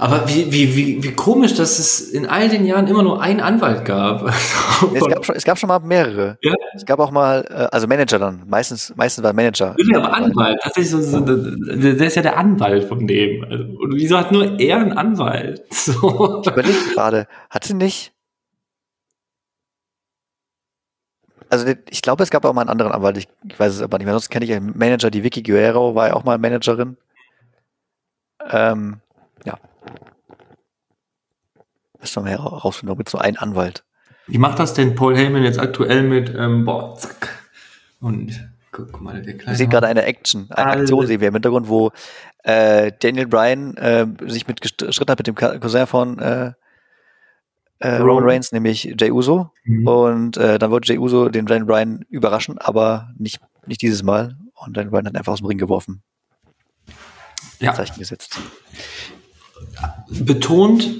Aber 0.00 0.26
wie, 0.30 0.50
wie, 0.50 0.74
wie, 0.74 1.02
wie 1.02 1.12
komisch, 1.12 1.52
dass 1.52 1.78
es 1.78 2.00
in 2.00 2.26
all 2.26 2.48
den 2.48 2.64
Jahren 2.64 2.86
immer 2.86 3.02
nur 3.02 3.20
einen 3.20 3.40
Anwalt 3.40 3.84
gab. 3.84 4.24
es, 4.94 5.06
gab 5.06 5.26
schon, 5.26 5.34
es 5.34 5.44
gab 5.44 5.58
schon 5.58 5.68
mal 5.68 5.78
mehrere. 5.80 6.38
Ja? 6.40 6.54
Es 6.74 6.86
gab 6.86 7.00
auch 7.00 7.10
mal, 7.10 7.44
äh, 7.50 7.68
also 7.70 7.86
Manager 7.86 8.18
dann. 8.18 8.44
Meistens, 8.48 8.94
meistens 8.96 9.22
war 9.22 9.34
Manager. 9.34 9.76
Ja, 9.92 9.98
aber 9.98 10.14
Anwalt. 10.14 10.58
Tatsächlich 10.62 10.90
so, 10.90 11.02
so, 11.02 11.20
der 11.20 12.06
ist 12.06 12.16
ja 12.16 12.22
der 12.22 12.38
Anwalt 12.38 12.84
von 12.84 13.06
dem. 13.06 13.44
Und 13.44 13.94
wieso 13.94 14.16
hat 14.16 14.32
nur 14.32 14.58
er 14.58 14.78
einen 14.78 14.92
Anwalt? 14.92 15.62
So. 15.90 16.42
Ich 16.42 16.50
überlege 16.50 16.78
gerade, 16.94 17.26
hat 17.48 17.64
sie 17.64 17.74
nicht. 17.74 18.12
Also 21.48 21.66
ich 21.90 22.00
glaube, 22.00 22.22
es 22.22 22.30
gab 22.30 22.44
auch 22.44 22.52
mal 22.52 22.62
einen 22.62 22.70
anderen 22.70 22.92
Anwalt, 22.92 23.16
ich, 23.16 23.28
ich 23.48 23.58
weiß 23.58 23.74
es 23.74 23.82
aber 23.82 23.98
nicht 23.98 24.04
mehr. 24.04 24.14
Sonst 24.14 24.30
kenne 24.30 24.44
ich 24.44 24.52
einen 24.52 24.76
Manager, 24.78 25.10
die 25.10 25.24
Vicky 25.24 25.42
Guerrero 25.42 25.94
war 25.94 26.08
ja 26.08 26.14
auch 26.14 26.24
mal 26.24 26.38
Managerin. 26.38 26.96
Ähm, 28.50 29.00
ja. 29.44 29.58
Müssen 32.00 32.24
wir 32.24 32.32
herausfinden, 32.32 32.96
mit 32.96 33.08
so 33.08 33.18
einem 33.18 33.36
Anwalt. 33.38 33.84
Wie 34.26 34.38
macht 34.38 34.58
das 34.58 34.74
denn 34.74 34.94
Paul 34.94 35.16
Heyman 35.16 35.42
jetzt 35.42 35.58
aktuell 35.58 36.02
mit, 36.02 36.32
ähm, 36.34 36.64
boah, 36.64 36.96
zack. 36.96 37.28
Und 38.00 38.48
guck 38.70 39.00
mal, 39.00 39.20
der 39.20 39.34
kleine. 39.34 39.52
Wir 39.52 39.56
sehen 39.56 39.70
gerade 39.70 39.86
eine 39.86 40.04
Action, 40.04 40.46
eine 40.50 40.70
Alle. 40.70 40.80
Aktion 40.82 41.06
sehen 41.06 41.20
wir 41.20 41.28
im 41.28 41.34
Hintergrund, 41.34 41.68
wo 41.68 41.90
äh, 42.44 42.92
Daniel 43.00 43.26
Bryan 43.26 43.76
äh, 43.76 44.06
sich 44.26 44.46
mit 44.46 44.60
gestritten 44.60 45.10
hat 45.10 45.18
mit 45.18 45.26
dem 45.26 45.34
Cousin 45.34 45.86
von 45.86 46.18
äh, 46.18 46.52
äh, 47.80 47.96
Roman 47.96 48.24
Reigns, 48.24 48.52
nämlich 48.52 48.94
Jay 48.98 49.10
Uso. 49.10 49.50
Mhm. 49.64 49.86
Und 49.86 50.36
äh, 50.36 50.58
dann 50.58 50.70
wollte 50.70 50.92
Jay 50.92 50.98
Uso 50.98 51.28
den 51.28 51.46
Daniel 51.46 51.66
Bryan 51.66 52.04
überraschen, 52.08 52.58
aber 52.58 53.10
nicht, 53.18 53.40
nicht 53.66 53.82
dieses 53.82 54.02
Mal. 54.02 54.36
Und 54.54 54.76
Daniel 54.76 54.90
Bryan 54.90 55.06
hat 55.06 55.16
einfach 55.16 55.32
aus 55.32 55.40
dem 55.40 55.46
Ring 55.46 55.58
geworfen. 55.58 56.02
Ja. 57.58 57.74
Zeichen 57.74 57.98
gesetzt 57.98 58.38
betont, 60.10 60.90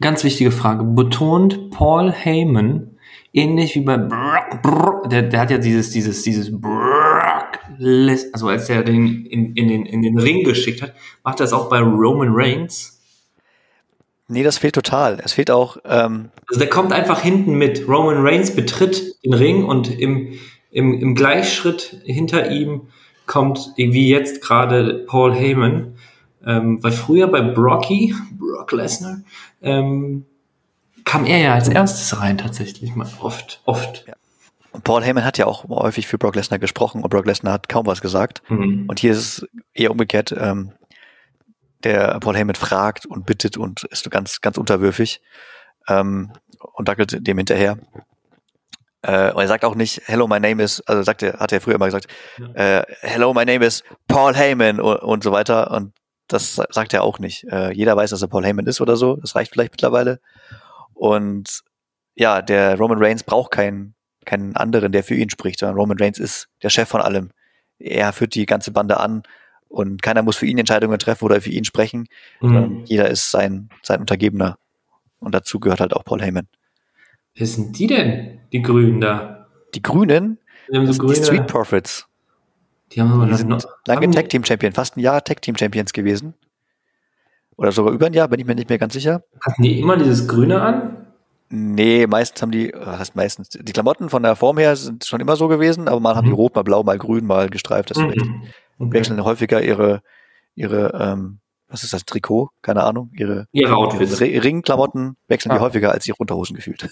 ganz 0.00 0.24
wichtige 0.24 0.50
Frage, 0.50 0.84
betont 0.84 1.70
Paul 1.70 2.12
Heyman, 2.12 2.96
ähnlich 3.32 3.74
wie 3.74 3.80
bei 3.80 3.96
Brock, 3.98 4.62
Brock 4.62 5.10
der, 5.10 5.22
der 5.22 5.40
hat 5.40 5.50
ja 5.50 5.58
dieses, 5.58 5.90
dieses, 5.90 6.22
dieses 6.22 6.50
Brock, 6.50 7.58
also 8.32 8.48
als 8.48 8.68
er 8.68 8.82
den 8.82 9.26
in, 9.26 9.54
in, 9.54 9.68
den, 9.68 9.86
in 9.86 10.02
den 10.02 10.18
Ring 10.18 10.44
geschickt 10.44 10.82
hat, 10.82 10.94
macht 11.22 11.40
er 11.40 11.44
das 11.44 11.52
auch 11.52 11.68
bei 11.68 11.80
Roman 11.80 12.30
Reigns? 12.32 12.96
Nee, 14.28 14.42
das 14.42 14.58
fehlt 14.58 14.74
total. 14.74 15.20
Es 15.22 15.34
fehlt 15.34 15.50
auch. 15.50 15.76
Ähm 15.84 16.30
also 16.48 16.58
der 16.58 16.68
kommt 16.68 16.92
einfach 16.92 17.20
hinten 17.20 17.54
mit. 17.54 17.86
Roman 17.86 18.26
Reigns 18.26 18.54
betritt 18.54 19.22
den 19.24 19.34
Ring 19.34 19.64
und 19.64 20.00
im, 20.00 20.32
im, 20.70 20.94
im 21.00 21.14
Gleichschritt 21.14 22.00
hinter 22.04 22.50
ihm 22.50 22.88
kommt, 23.26 23.72
wie 23.76 24.08
jetzt 24.08 24.42
gerade 24.42 25.04
Paul 25.06 25.34
Heyman. 25.34 25.95
Ähm, 26.46 26.82
weil 26.82 26.92
früher 26.92 27.26
bei 27.26 27.42
Brocky, 27.42 28.14
Brock 28.38 28.72
Lesnar, 28.72 29.18
ähm, 29.60 30.24
kam 31.04 31.24
er 31.24 31.38
ja 31.38 31.54
als 31.54 31.68
erstes 31.68 32.20
rein 32.20 32.38
tatsächlich 32.38 32.94
mal 32.94 33.08
oft, 33.20 33.60
oft. 33.64 34.04
Ja. 34.06 34.14
Und 34.72 34.84
Paul 34.84 35.02
Heyman 35.02 35.24
hat 35.24 35.38
ja 35.38 35.46
auch 35.46 35.68
häufig 35.68 36.06
für 36.06 36.18
Brock 36.18 36.36
Lesnar 36.36 36.58
gesprochen 36.58 37.02
und 37.02 37.10
Brock 37.10 37.26
Lesnar 37.26 37.54
hat 37.54 37.68
kaum 37.68 37.86
was 37.86 38.00
gesagt. 38.00 38.42
Mhm. 38.50 38.84
Und 38.88 39.00
hier 39.00 39.12
ist 39.12 39.18
es 39.18 39.48
eher 39.72 39.90
umgekehrt. 39.90 40.34
Ähm, 40.38 40.72
der 41.82 42.18
Paul 42.20 42.36
Heyman 42.36 42.54
fragt 42.56 43.06
und 43.06 43.26
bittet 43.26 43.56
und 43.56 43.84
ist 43.84 44.10
ganz, 44.10 44.40
ganz 44.40 44.58
unterwürfig 44.58 45.22
ähm, 45.88 46.32
und 46.74 46.88
dackelt 46.88 47.26
dem 47.26 47.38
hinterher. 47.38 47.78
Äh, 49.02 49.32
und 49.32 49.40
er 49.40 49.48
sagt 49.48 49.64
auch 49.64 49.74
nicht, 49.74 50.02
hello, 50.06 50.26
my 50.26 50.40
name 50.40 50.62
is, 50.62 50.80
also 50.82 51.02
sagt 51.02 51.22
er, 51.22 51.38
hat 51.38 51.52
er 51.52 51.60
früher 51.60 51.76
immer 51.76 51.86
gesagt, 51.86 52.08
ja. 52.38 52.80
äh, 52.80 52.84
hello, 53.00 53.32
my 53.32 53.44
name 53.44 53.64
is 53.64 53.82
Paul 54.08 54.34
Heyman 54.34 54.80
und, 54.80 54.96
und 54.96 55.22
so 55.22 55.32
weiter. 55.32 55.70
Und 55.70 55.92
das 56.28 56.60
sagt 56.70 56.94
er 56.94 57.02
auch 57.02 57.18
nicht. 57.18 57.44
Äh, 57.44 57.72
jeder 57.72 57.96
weiß, 57.96 58.10
dass 58.10 58.22
er 58.22 58.28
Paul 58.28 58.44
Heyman 58.44 58.66
ist 58.66 58.80
oder 58.80 58.96
so. 58.96 59.16
Das 59.16 59.34
reicht 59.34 59.52
vielleicht 59.52 59.72
mittlerweile. 59.72 60.20
Und 60.94 61.62
ja, 62.14 62.42
der 62.42 62.76
Roman 62.78 63.02
Reigns 63.02 63.22
braucht 63.22 63.52
keinen, 63.52 63.94
keinen 64.24 64.56
anderen, 64.56 64.92
der 64.92 65.04
für 65.04 65.14
ihn 65.14 65.30
spricht, 65.30 65.60
sondern 65.60 65.76
Roman 65.76 65.98
Reigns 65.98 66.18
ist 66.18 66.48
der 66.62 66.70
Chef 66.70 66.88
von 66.88 67.00
allem. 67.00 67.30
Er 67.78 68.12
führt 68.12 68.34
die 68.34 68.46
ganze 68.46 68.70
Bande 68.70 68.98
an 68.98 69.22
und 69.68 70.02
keiner 70.02 70.22
muss 70.22 70.36
für 70.36 70.46
ihn 70.46 70.58
Entscheidungen 70.58 70.98
treffen 70.98 71.24
oder 71.24 71.40
für 71.40 71.50
ihn 71.50 71.64
sprechen, 71.64 72.08
mhm. 72.40 72.84
jeder 72.86 73.10
ist 73.10 73.30
sein, 73.30 73.68
sein 73.82 74.00
Untergebener. 74.00 74.58
Und 75.18 75.34
dazu 75.34 75.60
gehört 75.60 75.80
halt 75.80 75.92
auch 75.92 76.04
Paul 76.04 76.22
Heyman. 76.22 76.48
Wer 77.34 77.46
sind 77.46 77.78
die 77.78 77.86
denn, 77.86 78.40
die 78.52 78.62
Grünen 78.62 79.00
da? 79.00 79.48
Die 79.74 79.82
Grünen? 79.82 80.38
Die, 80.72 80.86
so 80.92 81.02
grüne... 81.02 81.14
die 81.14 81.22
Street 81.22 81.46
Profits. 81.46 82.08
Die 82.92 83.00
haben 83.00 83.12
aber 83.12 83.26
die 83.26 83.34
sind 83.34 83.48
noch, 83.48 83.64
lange 83.86 84.10
Tag 84.10 84.28
Team 84.28 84.44
Champion, 84.44 84.72
fast 84.72 84.96
ein 84.96 85.00
Jahr 85.00 85.22
Tag 85.22 85.42
Team 85.42 85.56
Champions 85.56 85.92
gewesen. 85.92 86.34
Oder 87.56 87.72
sogar 87.72 87.92
über 87.92 88.06
ein 88.06 88.12
Jahr, 88.12 88.28
bin 88.28 88.38
ich 88.38 88.46
mir 88.46 88.54
nicht 88.54 88.68
mehr 88.68 88.78
ganz 88.78 88.92
sicher. 88.92 89.22
Hatten 89.40 89.62
die 89.62 89.80
immer 89.80 89.96
dieses 89.96 90.28
Grüne 90.28 90.60
an? 90.60 91.06
Nee, 91.48 92.06
meistens 92.06 92.42
haben 92.42 92.50
die, 92.50 92.72
was 92.74 92.98
heißt 92.98 93.16
meistens? 93.16 93.50
Die 93.50 93.72
Klamotten 93.72 94.10
von 94.10 94.22
der 94.22 94.36
Form 94.36 94.58
her 94.58 94.74
sind 94.76 95.04
schon 95.04 95.20
immer 95.20 95.36
so 95.36 95.48
gewesen, 95.48 95.88
aber 95.88 96.00
mal 96.00 96.12
mhm. 96.12 96.16
haben 96.16 96.26
die 96.26 96.32
rot, 96.32 96.54
mal 96.54 96.62
blau, 96.62 96.82
mal 96.82 96.98
grün, 96.98 97.24
mal 97.24 97.48
gestreift. 97.48 97.90
Das 97.90 97.98
mhm. 97.98 98.10
wechseln, 98.10 98.42
okay. 98.78 98.92
wechseln 98.92 99.24
häufiger 99.24 99.62
ihre, 99.62 100.02
ihre, 100.54 100.92
ähm, 101.00 101.38
was 101.68 101.82
ist 101.82 101.92
das, 101.92 102.04
Trikot? 102.04 102.50
Keine 102.62 102.82
Ahnung. 102.84 103.10
Ihre, 103.16 103.46
Ihre 103.52 103.76
Outfits. 103.76 104.20
ihre 104.20 104.44
Ringklamotten 104.44 105.16
wechseln 105.28 105.52
die 105.52 105.58
Ah. 105.58 105.60
häufiger 105.60 105.92
als 105.92 106.06
ihre 106.06 106.16
Unterhosen 106.18 106.56
gefühlt. 106.56 106.88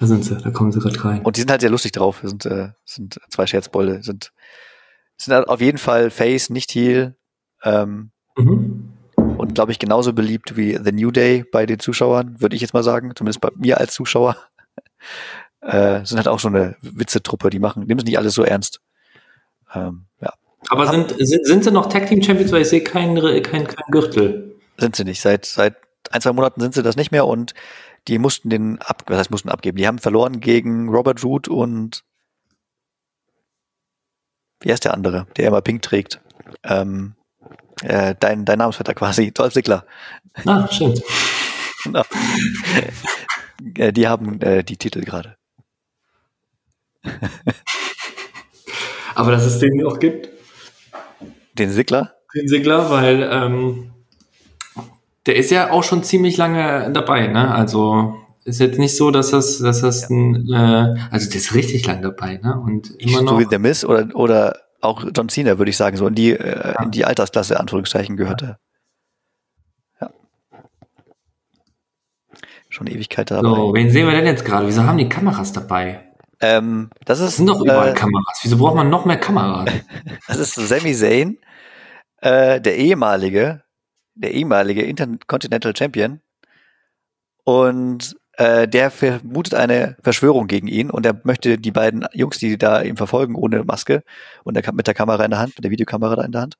Da 0.00 0.06
sind 0.06 0.24
sie, 0.24 0.36
da 0.36 0.50
kommen 0.50 0.72
sie 0.72 0.80
gerade 0.80 1.04
rein. 1.04 1.22
Und 1.22 1.36
die 1.36 1.40
sind 1.42 1.50
halt 1.50 1.60
sehr 1.60 1.70
lustig 1.70 1.92
drauf. 1.92 2.20
Das 2.22 2.30
sind, 2.30 2.46
äh, 2.46 2.70
sind 2.84 3.20
zwei 3.28 3.46
Scherzbolde. 3.46 4.02
Sind, 4.02 4.32
sind 5.18 5.34
halt 5.34 5.46
auf 5.48 5.60
jeden 5.60 5.78
Fall 5.78 6.10
Face, 6.10 6.50
nicht 6.50 6.72
Heel. 6.72 7.16
Ähm, 7.62 8.10
Mhm. 8.36 8.92
und 9.16 9.54
glaube 9.54 9.72
ich 9.72 9.78
genauso 9.78 10.12
beliebt 10.14 10.56
wie 10.56 10.78
The 10.82 10.92
New 10.92 11.10
Day 11.10 11.44
bei 11.52 11.66
den 11.66 11.78
Zuschauern, 11.80 12.40
würde 12.40 12.56
ich 12.56 12.62
jetzt 12.62 12.72
mal 12.72 12.82
sagen, 12.82 13.12
zumindest 13.14 13.40
bei 13.42 13.50
mir 13.56 13.78
als 13.78 13.94
Zuschauer. 13.94 14.36
Äh, 15.62 16.06
sind 16.06 16.16
halt 16.16 16.28
auch 16.28 16.40
so 16.40 16.48
eine 16.48 16.76
Witzetruppe, 16.80 17.50
die 17.50 17.58
machen, 17.58 17.84
nehmen 17.84 17.98
es 17.98 18.06
nicht 18.06 18.16
alles 18.16 18.32
so 18.32 18.42
ernst. 18.44 18.80
Ähm, 19.74 20.06
ja, 20.22 20.32
Aber 20.70 20.86
sind, 20.90 21.14
sind, 21.18 21.46
sind 21.46 21.64
sie 21.64 21.70
noch 21.70 21.86
Tag 21.90 22.06
Team 22.06 22.22
Champions, 22.22 22.50
weil 22.50 22.62
ich 22.62 22.68
sehe 22.70 22.82
keinen 22.82 23.14
kein, 23.42 23.66
kein 23.66 23.84
Gürtel. 23.90 24.56
sind 24.78 24.96
sie 24.96 25.04
nicht. 25.04 25.20
Seit, 25.20 25.44
seit 25.44 25.76
ein, 26.10 26.22
zwei 26.22 26.32
Monaten 26.32 26.62
sind 26.62 26.72
sie 26.72 26.82
das 26.82 26.96
nicht 26.96 27.12
mehr 27.12 27.26
und 27.26 27.52
die 28.10 28.18
mussten 28.18 28.50
den 28.50 28.78
ab, 28.78 29.04
was 29.06 29.18
heißt 29.18 29.30
mussten 29.30 29.48
abgeben? 29.48 29.78
Die 29.78 29.86
haben 29.86 29.98
verloren 29.98 30.40
gegen 30.40 30.88
Robert 30.88 31.22
Root 31.24 31.48
und 31.48 32.04
wie 34.60 34.72
heißt 34.72 34.84
der 34.84 34.94
andere, 34.94 35.26
der 35.36 35.48
immer 35.48 35.62
pink 35.62 35.80
trägt? 35.82 36.20
Ähm, 36.64 37.14
äh, 37.82 38.14
dein, 38.18 38.44
dein 38.44 38.58
Namensvetter 38.58 38.94
quasi, 38.94 39.30
Dolph 39.34 39.54
Ziggler. 39.54 39.86
Ah, 40.44 40.68
stimmt. 40.70 41.02
Genau. 41.82 42.04
Äh, 43.78 43.90
die 43.94 44.06
haben 44.06 44.38
äh, 44.42 44.62
die 44.62 44.76
Titel 44.76 45.00
gerade. 45.00 45.38
Aber 49.14 49.30
dass 49.30 49.46
es 49.46 49.58
den 49.60 49.86
auch 49.86 49.98
gibt, 49.98 50.28
Den 51.54 51.70
Sigler? 51.70 52.14
den 52.34 52.48
Sigler, 52.48 52.90
weil 52.90 53.22
ähm, 53.22 53.92
der 55.30 55.38
ist 55.38 55.52
ja 55.52 55.70
auch 55.70 55.84
schon 55.84 56.02
ziemlich 56.02 56.36
lange 56.36 56.90
dabei, 56.92 57.28
ne? 57.28 57.54
Also 57.54 58.16
ist 58.44 58.58
jetzt 58.58 58.80
nicht 58.80 58.96
so, 58.96 59.12
dass 59.12 59.30
das, 59.30 59.60
dass 59.60 59.80
das 59.80 60.10
ein, 60.10 60.50
äh, 60.50 60.96
also 61.08 61.28
der 61.30 61.36
ist 61.36 61.54
richtig 61.54 61.86
lang 61.86 62.02
dabei, 62.02 62.40
ne? 62.42 62.60
Und 62.60 62.90
immer 63.00 63.22
noch. 63.22 63.34
So 63.34 63.38
wie 63.38 63.46
The 63.48 63.58
Miz 63.58 63.84
oder, 63.84 64.08
oder 64.16 64.56
auch 64.80 65.04
John 65.14 65.28
Cena, 65.28 65.56
würde 65.56 65.70
ich 65.70 65.76
sagen, 65.76 65.96
so 65.96 66.08
in 66.08 66.16
die, 66.16 66.32
äh, 66.32 66.74
in 66.82 66.90
die 66.90 67.04
Altersklasse, 67.04 67.60
Anführungszeichen, 67.60 68.16
gehörte. 68.16 68.58
Ja. 70.00 70.10
Schon 72.68 72.88
Ewigkeit 72.88 73.30
dabei. 73.30 73.42
So, 73.42 73.72
wen 73.72 73.88
sehen 73.90 74.08
wir 74.08 74.14
denn 74.16 74.26
jetzt 74.26 74.44
gerade? 74.44 74.66
Wieso 74.66 74.82
haben 74.82 74.98
die 74.98 75.08
Kameras 75.08 75.52
dabei? 75.52 76.08
Ähm, 76.40 76.90
das 77.04 77.20
ist, 77.20 77.36
sind 77.36 77.46
doch 77.46 77.60
überall 77.60 77.90
äh, 77.90 77.94
Kameras. 77.94 78.40
Wieso 78.42 78.56
braucht 78.56 78.74
man 78.74 78.90
noch 78.90 79.04
mehr 79.04 79.18
Kameras? 79.18 79.70
das 80.26 80.38
ist 80.38 80.54
Sami 80.56 80.92
Zayn, 80.92 81.38
äh, 82.20 82.60
der 82.60 82.78
ehemalige, 82.78 83.62
der 84.14 84.32
ehemalige 84.32 84.82
Intercontinental 84.82 85.74
Champion. 85.76 86.20
Und 87.44 88.16
äh, 88.40 88.68
der 88.68 88.90
vermutet 88.90 89.54
eine 89.54 89.96
Verschwörung 90.02 90.46
gegen 90.46 90.66
ihn 90.66 90.90
und 90.90 91.04
er 91.04 91.20
möchte 91.24 91.58
die 91.58 91.72
beiden 91.72 92.06
Jungs, 92.12 92.38
die 92.38 92.56
da 92.56 92.80
ihm 92.82 92.96
verfolgen, 92.96 93.34
ohne 93.34 93.64
Maske 93.64 94.02
und 94.44 94.54
der, 94.54 94.72
mit 94.72 94.86
der 94.86 94.94
Kamera 94.94 95.24
in 95.24 95.30
der 95.30 95.40
Hand, 95.40 95.56
mit 95.56 95.64
der 95.64 95.70
Videokamera 95.70 96.16
da 96.16 96.22
in 96.22 96.32
der 96.32 96.40
Hand, 96.42 96.56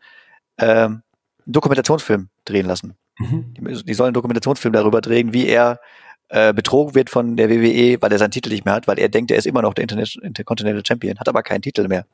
ähm, 0.59 1.03
einen 1.47 1.53
Dokumentationsfilm 1.53 2.29
drehen 2.45 2.67
lassen. 2.67 2.97
Mhm. 3.19 3.55
Die, 3.55 3.85
die 3.85 3.95
sollen 3.95 4.09
einen 4.09 4.15
Dokumentationsfilm 4.15 4.73
darüber 4.73 5.01
drehen, 5.01 5.33
wie 5.33 5.47
er 5.47 5.81
äh, 6.29 6.53
betrogen 6.53 6.95
wird 6.95 7.11
von 7.11 7.37
der 7.37 7.49
WWE, 7.51 8.01
weil 8.01 8.13
er 8.13 8.19
seinen 8.19 8.31
Titel 8.31 8.51
nicht 8.51 8.65
mehr 8.65 8.75
hat, 8.75 8.87
weil 8.87 8.99
er 8.99 9.09
denkt, 9.09 9.31
er 9.31 9.39
ist 9.39 9.47
immer 9.47 9.63
noch 9.63 9.75
der 9.75 9.83
Intercontinental 9.83 10.85
Champion, 10.87 11.19
hat 11.19 11.29
aber 11.29 11.43
keinen 11.43 11.63
Titel 11.63 11.89
mehr. 11.89 12.07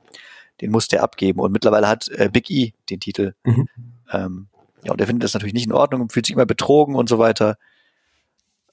Den 0.60 0.70
musste 0.70 0.96
er 0.96 1.02
abgeben 1.02 1.40
und 1.40 1.52
mittlerweile 1.52 1.88
hat 1.88 2.08
äh, 2.08 2.30
Big 2.32 2.50
E 2.50 2.72
den 2.88 3.00
Titel. 3.00 3.34
Mhm. 3.44 3.68
Ähm, 4.12 4.48
ja, 4.86 4.92
und 4.92 5.00
er 5.00 5.06
findet 5.06 5.24
das 5.24 5.34
natürlich 5.34 5.54
nicht 5.54 5.66
in 5.66 5.72
Ordnung 5.72 6.00
und 6.00 6.12
fühlt 6.12 6.26
sich 6.26 6.34
immer 6.34 6.46
betrogen 6.46 6.94
und 6.94 7.08
so 7.08 7.18
weiter. 7.18 7.56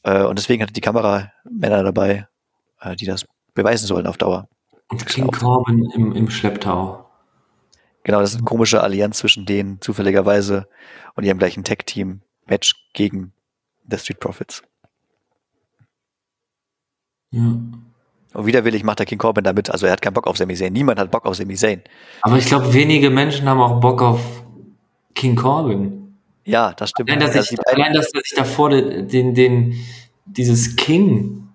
Äh, 0.03 0.23
und 0.23 0.37
deswegen 0.37 0.61
hat 0.61 0.69
er 0.69 0.73
die 0.73 0.81
Kameramänner 0.81 1.83
dabei, 1.83 2.27
äh, 2.81 2.95
die 2.95 3.05
das 3.05 3.25
beweisen 3.55 3.87
sollen 3.87 4.05
auf 4.05 4.17
Dauer. 4.17 4.47
Und 4.89 5.05
King 5.07 5.31
Corbin 5.31 5.89
im, 5.95 6.11
im 6.11 6.29
Schlepptau. 6.29 7.09
Genau, 8.03 8.19
das 8.19 8.31
ist 8.31 8.37
eine 8.37 8.45
komische 8.45 8.83
Allianz 8.83 9.17
zwischen 9.17 9.45
denen, 9.45 9.81
zufälligerweise. 9.81 10.67
Und 11.15 11.23
die 11.23 11.31
haben 11.31 11.39
gleich 11.39 11.57
ein 11.57 11.63
Tag-Team-Match 11.63 12.75
gegen 12.93 13.33
The 13.89 13.97
Street 13.97 14.19
Profits. 14.19 14.61
Ja. 17.31 17.41
Und 17.41 18.45
widerwillig 18.45 18.83
macht 18.83 18.99
der 18.99 19.07
King 19.07 19.17
Corbin 19.17 19.43
damit, 19.43 19.71
also 19.71 19.87
er 19.87 19.93
hat 19.93 20.01
keinen 20.01 20.13
Bock 20.13 20.27
auf 20.27 20.37
Sami 20.37 20.53
Zayn. 20.53 20.73
Niemand 20.73 20.99
hat 20.99 21.09
Bock 21.09 21.25
auf 21.25 21.35
Sami 21.35 21.55
Zayn. 21.55 21.81
Aber 22.21 22.37
ich 22.37 22.45
glaube, 22.45 22.71
wenige 22.73 23.09
Menschen 23.09 23.49
haben 23.49 23.59
auch 23.59 23.79
Bock 23.79 24.01
auf 24.01 24.43
King 25.15 25.35
Corbin. 25.35 26.02
Ja, 26.45 26.73
das 26.73 26.89
stimmt. 26.89 27.09
Allein, 27.09 27.19
dass, 27.21 27.35
Also 27.35 27.53
ich, 27.55 27.67
allein, 27.67 27.93
dass 27.93 28.11
er 28.13 28.21
sich 28.21 28.33
davor 28.35 28.69
den, 28.69 29.07
den, 29.07 29.33
den, 29.33 29.75
dieses 30.25 30.75
King 30.75 31.47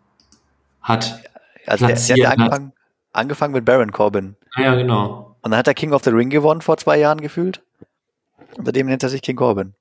hat. 0.83 1.23
also 1.67 1.87
der, 1.87 1.97
der 1.97 2.03
hat 2.09 2.17
ja 2.17 2.31
angefangen, 2.31 2.73
angefangen 3.13 3.53
mit 3.55 3.65
Baron 3.65 3.93
Corbin. 3.93 4.37
Ah 4.55 4.63
Ja, 4.63 4.75
genau. 4.75 5.37
Und 5.43 5.51
dann 5.53 5.59
hat 5.59 5.69
er 5.69 5.75
King 5.75 5.93
of 5.93 6.03
the 6.05 6.11
Ring 6.11 6.31
gewonnen 6.31 6.63
vor 6.63 6.77
zwei 6.79 6.99
Jahren 6.99 7.21
gefühlt. 7.21 7.63
Und 8.57 8.65
seitdem 8.65 8.87
nennt 8.87 9.03
er 9.03 9.09
sich 9.09 9.23
King 9.23 9.37
Corbin. 9.37 9.75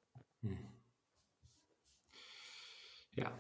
Ja. 3.16 3.32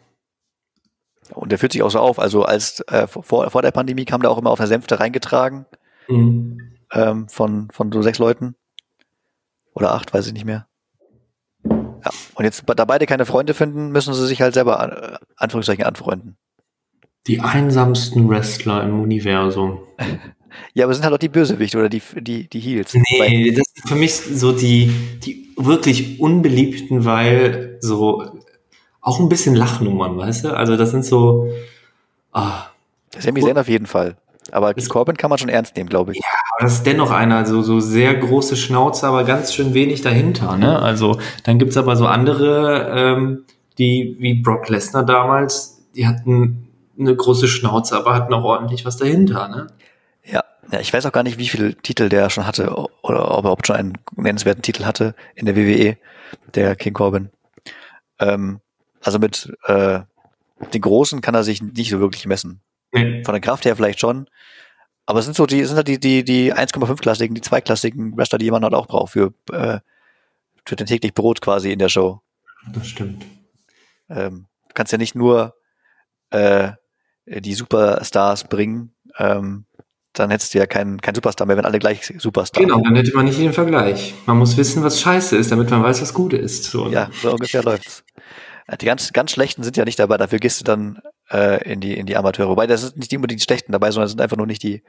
Und 1.34 1.51
der 1.51 1.60
fühlt 1.60 1.73
sich 1.73 1.84
auch 1.84 1.91
so 1.91 1.99
auf. 1.99 2.17
Also 2.19 2.43
als 2.43 2.80
äh, 2.88 3.08
vor, 3.08 3.49
vor 3.51 3.62
der 3.62 3.71
Pandemie 3.71 4.06
kam 4.06 4.21
der 4.21 4.32
auch 4.32 4.38
immer 4.38 4.49
auf 4.51 4.58
der 4.60 4.67
Sänfte 4.67 4.99
reingetragen 4.99 5.65
Mhm. 6.10 6.77
ähm, 6.93 7.27
von, 7.27 7.69
von 7.71 7.91
so 7.91 8.01
sechs 8.01 8.17
Leuten. 8.17 8.56
Oder 9.73 9.93
acht, 9.93 10.13
weiß 10.13 10.25
ich 10.27 10.34
nicht 10.34 10.45
mehr. 10.45 10.66
Ja. 12.08 12.20
Und 12.36 12.46
jetzt, 12.46 12.63
da 12.65 12.86
beide 12.86 13.06
keine 13.06 13.26
Freunde 13.26 13.54
finden, 13.54 13.91
müssen 13.91 14.13
sie 14.13 14.28
sich 14.28 14.41
halt 14.41 14.54
selber 14.54 14.80
an, 14.80 14.91
äh, 14.91 15.17
Anführungszeichen 15.36 15.84
anfreunden. 15.84 16.38
Die 17.28 17.41
einsamsten 17.41 18.30
Wrestler 18.30 18.84
im 18.84 19.02
Universum. 19.02 19.80
Ja, 20.74 20.86
aber 20.86 20.93
sind 20.96 21.04
halt 21.04 21.13
auch 21.13 21.20
die 21.20 21.30
Bösewichte 21.30 21.78
oder 21.78 21.89
die, 21.89 22.02
die, 22.15 22.50
die 22.50 22.60
Heels. 22.60 22.96
Nee, 22.96 23.52
das 23.52 23.67
sind 23.76 23.89
für 23.89 23.96
mich 23.96 24.15
so 24.15 24.52
die, 24.52 24.91
die 25.24 25.54
wirklich 25.56 26.20
unbeliebten, 26.20 27.06
weil 27.06 27.78
so 27.80 28.39
auch 29.02 29.20
ein 29.20 29.30
bisschen 29.30 29.54
Lachnummern, 29.54 30.17
weißt 30.17 30.46
du? 30.46 30.58
Also 30.58 30.76
das 30.76 30.91
sind 30.91 31.06
so. 31.06 31.52
Ah, 32.32 32.67
Sami 33.20 33.41
Zayn 33.41 33.58
auf 33.58 33.70
jeden 33.70 33.86
Fall. 33.86 34.17
Aber 34.51 34.73
Das- 34.73 34.89
Corbin 34.89 35.17
kann 35.17 35.29
man 35.29 35.38
schon 35.39 35.49
ernst 35.49 35.75
nehmen, 35.75 35.89
glaube 35.89 36.12
ich. 36.13 36.19
aber 36.57 36.65
das 36.65 36.73
ist 36.75 36.86
dennoch 36.86 37.12
einer, 37.12 37.45
so, 37.45 37.62
so 37.62 37.79
sehr 37.79 38.15
große 38.15 38.55
Schnauze, 38.55 39.07
aber 39.07 39.23
ganz 39.23 39.53
schön 39.53 39.73
wenig 39.73 40.01
dahinter, 40.01 40.57
ne? 40.57 40.79
Also 40.79 41.19
dann 41.43 41.60
gibt's 41.60 41.77
aber 41.77 41.95
so 41.95 42.07
andere, 42.07 42.89
ähm, 42.95 43.45
die 43.77 44.15
wie 44.19 44.36
Brock 44.41 44.69
Lesnar 44.69 45.05
damals, 45.05 45.86
die 45.95 46.07
hatten 46.07 46.67
eine 46.99 47.15
große 47.15 47.47
Schnauze, 47.47 47.95
aber 47.95 48.13
hatten 48.15 48.33
auch 48.33 48.43
ordentlich 48.43 48.86
was 48.86 48.97
dahinter, 48.97 49.47
ne? 49.49 49.67
Ja. 50.23 50.43
ja, 50.71 50.79
ich 50.79 50.91
weiß 50.91 51.05
auch 51.05 51.12
gar 51.12 51.23
nicht, 51.23 51.38
wie 51.38 51.47
viele 51.47 51.75
Titel 51.75 52.10
der 52.10 52.29
schon 52.29 52.47
hatte 52.47 52.71
oder 53.03 53.29
ob 53.31 53.36
er 53.36 53.39
überhaupt 53.39 53.67
schon 53.67 53.75
einen 53.75 53.93
nennenswerten 54.15 54.63
Titel 54.63 54.83
hatte 54.86 55.13
in 55.36 55.45
der 55.45 55.55
WWE, 55.55 55.97
der 56.55 56.75
King 56.75 56.93
Corbin. 56.93 57.29
Ähm, 58.19 58.60
also 59.03 59.19
mit 59.19 59.53
äh, 59.65 59.99
den 60.73 60.81
Großen 60.81 61.21
kann 61.21 61.36
er 61.36 61.43
sich 61.43 61.62
nicht 61.62 61.91
so 61.91 61.99
wirklich 61.99 62.25
messen. 62.25 62.62
Nee. 62.91 63.23
Von 63.23 63.34
der 63.34 63.41
Kraft 63.41 63.65
her 63.65 63.76
vielleicht 63.76 64.00
schon. 64.00 64.28
Aber 65.06 65.19
es 65.19 65.26
sind 65.26 65.36
so 65.36 65.45
die, 65.45 65.63
sind 65.63 65.78
halt 65.78 65.88
die, 65.88 66.00
die, 66.00 66.23
die 66.23 66.54
1,5-klassigen, 66.54 67.34
die 67.34 67.41
2-klassigen 67.41 68.17
Wrestler, 68.17 68.39
die 68.39 68.52
man 68.52 68.63
halt 68.63 68.73
auch 68.73 68.88
braucht 68.88 69.13
für, 69.13 69.34
äh, 69.52 69.80
für 70.65 70.76
den 70.76 70.86
täglich 70.86 71.13
Brot 71.13 71.41
quasi 71.41 71.71
in 71.71 71.80
der 71.80 71.89
Show. 71.89 72.21
Das 72.73 72.88
stimmt. 72.88 73.26
Ähm, 74.10 74.47
du 74.67 74.73
kannst 74.73 74.91
ja 74.91 74.97
nicht 74.97 75.15
nur 75.15 75.56
äh, 76.30 76.71
die 77.26 77.54
Superstars 77.54 78.45
bringen, 78.45 78.93
ähm, 79.17 79.65
dann 80.13 80.32
hättest 80.32 80.54
du 80.54 80.58
ja 80.58 80.65
keinen 80.65 81.00
kein 81.00 81.15
Superstar 81.15 81.45
mehr, 81.47 81.58
wenn 81.58 81.65
alle 81.65 81.80
gleich 81.80 82.13
Superstar 82.17 82.63
Genau, 82.63 82.82
dann 82.82 82.95
hätte 82.95 83.13
man 83.13 83.26
nicht 83.26 83.39
den 83.39 83.54
Vergleich. 83.54 84.13
Man 84.26 84.38
muss 84.38 84.58
wissen, 84.58 84.84
was 84.84 85.00
scheiße 85.00 85.38
ist, 85.38 85.52
damit 85.52 85.69
man 85.69 85.84
weiß, 85.84 86.02
was 86.02 86.13
gut 86.13 86.34
ist. 86.34 86.65
So. 86.65 86.88
Ja, 86.89 87.10
so 87.21 87.32
ungefähr 87.32 87.63
läuft's. 87.63 88.04
Äh, 88.67 88.78
Die 88.78 88.86
ganz, 88.86 89.13
ganz 89.13 89.32
schlechten 89.32 89.63
sind 89.63 89.78
ja 89.78 89.86
nicht 89.86 90.00
dabei, 90.00 90.17
dafür 90.17 90.39
gehst 90.39 90.60
du 90.60 90.63
dann 90.63 91.00
äh, 91.32 91.72
in 91.72 91.80
die 91.80 91.98
in 91.98 92.06
die 92.06 92.18
Amateure. 92.18 92.50
Wobei 92.50 92.68
das 92.68 92.82
sind 92.82 92.98
nicht 92.98 93.13
unbedingt 93.16 93.42
die 93.42 93.44
schlechten 93.46 93.72
dabei, 93.72 93.92
sondern 93.92 94.06
es 94.06 94.12
sind 94.12 94.22
einfach 94.22 94.38
nur 94.38 94.48
nicht 94.48 94.63
die 94.63 94.82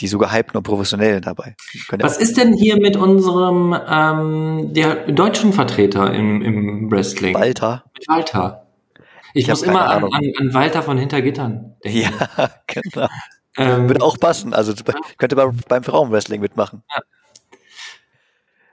die 0.00 0.06
so 0.06 0.18
gehypten 0.18 0.56
und 0.56 0.62
professionellen 0.62 1.22
dabei. 1.22 1.56
Ja 1.90 1.98
Was 2.00 2.18
ist 2.18 2.36
denn 2.36 2.54
hier 2.54 2.76
mit 2.78 2.96
unserem 2.96 3.76
ähm, 3.88 4.72
der 4.72 5.10
deutschen 5.10 5.52
Vertreter 5.52 6.14
im, 6.14 6.40
im 6.42 6.90
Wrestling? 6.90 7.34
Walter. 7.34 7.84
Mit 7.94 8.08
Walter. 8.08 8.66
Ich, 9.34 9.44
Ich 9.44 9.48
muss 9.48 9.62
immer 9.62 9.88
an, 9.88 10.04
an, 10.04 10.32
an 10.38 10.54
Walter 10.54 10.82
von 10.82 10.98
Hintergittern 10.98 11.76
denken. 11.84 12.14
Ja, 12.38 12.50
genau. 12.66 13.08
Ähm, 13.56 13.88
Würde 13.88 14.04
auch 14.04 14.18
passen. 14.18 14.54
Also 14.54 14.72
könnte 15.16 15.34
bei, 15.34 15.50
beim 15.68 15.82
Frauenwrestling 15.82 16.40
mitmachen. 16.40 16.84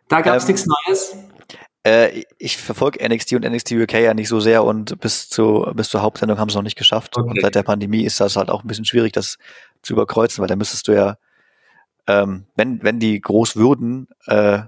da 0.08 0.22
gab 0.22 0.36
es 0.38 0.44
ähm, 0.44 0.48
nichts 0.48 0.68
Neues. 0.68 1.18
Äh, 1.86 2.24
ich 2.40 2.58
verfolge 2.58 3.08
NXT 3.08 3.34
und 3.34 3.46
NXT 3.46 3.74
UK 3.74 3.94
ja 3.94 4.16
nicht 4.16 4.28
so 4.28 4.40
sehr 4.40 4.64
und 4.64 5.00
bis, 5.00 5.30
zu, 5.30 5.68
bis 5.76 5.90
zur 5.90 6.02
Hauptsendung 6.02 6.40
haben 6.40 6.50
sie 6.50 6.54
es 6.54 6.56
noch 6.56 6.64
nicht 6.64 6.78
geschafft. 6.78 7.16
Okay. 7.16 7.30
Und 7.30 7.42
seit 7.42 7.54
der 7.54 7.62
Pandemie 7.62 8.04
ist 8.04 8.20
das 8.20 8.36
halt 8.36 8.50
auch 8.50 8.64
ein 8.64 8.68
bisschen 8.68 8.86
schwierig, 8.86 9.14
das 9.14 9.38
zu 9.84 9.94
überkreuzen, 9.94 10.42
weil 10.42 10.48
da 10.48 10.56
müsstest 10.56 10.88
du 10.88 10.94
ja, 10.94 11.18
ähm, 12.08 12.46
wenn, 12.56 12.82
wenn 12.82 13.00
die 13.00 13.22
groß 13.22 13.56
würden, 13.56 14.08
äh, 14.26 14.64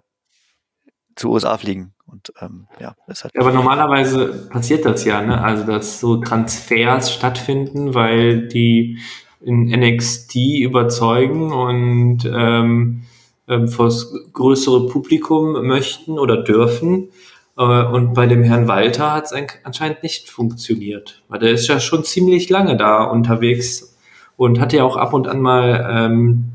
zu 1.15 1.31
USA 1.31 1.57
fliegen. 1.57 1.95
Und 2.05 2.31
ähm, 2.39 2.67
ja, 2.79 2.95
das 3.07 3.23
hat. 3.23 3.31
Aber 3.35 3.51
normalerweise 3.51 4.47
passiert 4.49 4.85
das 4.85 5.03
ja, 5.03 5.21
ne? 5.21 5.41
Also 5.43 5.63
dass 5.63 5.99
so 5.99 6.17
Transfers 6.17 7.11
stattfinden, 7.11 7.95
weil 7.95 8.47
die 8.47 8.99
in 9.41 9.65
NXT 9.65 10.35
überzeugen 10.61 11.51
und 11.51 12.25
ähm, 12.31 13.05
ähm, 13.47 13.67
vor 13.67 13.85
das 13.85 14.13
größere 14.33 14.87
Publikum 14.87 15.65
möchten 15.65 16.19
oder 16.19 16.43
dürfen. 16.43 17.09
Äh, 17.57 17.61
und 17.61 18.13
bei 18.13 18.27
dem 18.27 18.43
Herrn 18.43 18.67
Walter 18.67 19.13
hat 19.13 19.25
es 19.25 19.33
anscheinend 19.63 20.03
nicht 20.03 20.29
funktioniert, 20.29 21.23
weil 21.27 21.39
der 21.39 21.51
ist 21.51 21.67
ja 21.67 21.79
schon 21.79 22.03
ziemlich 22.03 22.49
lange 22.49 22.77
da 22.77 23.03
unterwegs 23.03 23.97
und 24.35 24.59
hat 24.59 24.73
ja 24.73 24.83
auch 24.83 24.97
ab 24.97 25.13
und 25.13 25.27
an 25.27 25.41
mal 25.41 25.87
ähm, 25.89 26.45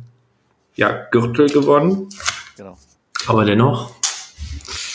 ja, 0.74 1.06
Gürtel 1.10 1.48
gewonnen. 1.48 2.08
Genau. 2.56 2.76
Aber 3.26 3.44
dennoch. 3.44 3.90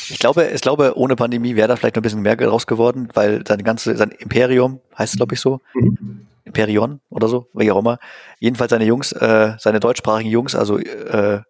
Ich 0.09 0.19
glaube, 0.19 0.45
ich 0.53 0.61
glaube, 0.61 0.93
ohne 0.95 1.17
Pandemie 1.17 1.57
wäre 1.57 1.67
da 1.67 1.75
vielleicht 1.75 1.95
noch 1.95 2.01
ein 2.01 2.03
bisschen 2.03 2.21
mehr 2.21 2.41
raus 2.41 2.65
geworden, 2.65 3.09
weil 3.13 3.43
sein 3.45 3.61
ganze, 3.63 3.97
sein 3.97 4.11
Imperium, 4.11 4.79
heißt 4.97 5.13
es 5.13 5.17
glaube 5.17 5.35
ich 5.35 5.41
so, 5.41 5.59
mhm. 5.73 6.27
Imperion 6.45 7.01
oder 7.09 7.27
so, 7.27 7.49
wie 7.53 7.69
auch 7.71 7.79
immer. 7.79 7.99
Jedenfalls 8.39 8.69
seine 8.69 8.85
Jungs, 8.85 9.11
äh, 9.11 9.55
seine 9.59 9.81
deutschsprachigen 9.81 10.29
Jungs, 10.29 10.55
also 10.55 10.77
äh, 10.77 11.41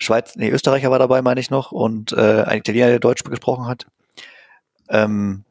Schweiz, 0.00 0.34
nee, 0.36 0.48
Österreicher 0.48 0.90
war 0.90 0.98
dabei, 0.98 1.22
meine 1.22 1.40
ich 1.40 1.50
noch, 1.50 1.72
und 1.72 2.12
äh, 2.12 2.42
ein 2.42 2.58
Italiener, 2.58 2.88
der 2.88 2.98
Deutsch 2.98 3.22
gesprochen 3.22 3.66
hat. 3.66 3.86
Ähm, 4.88 5.44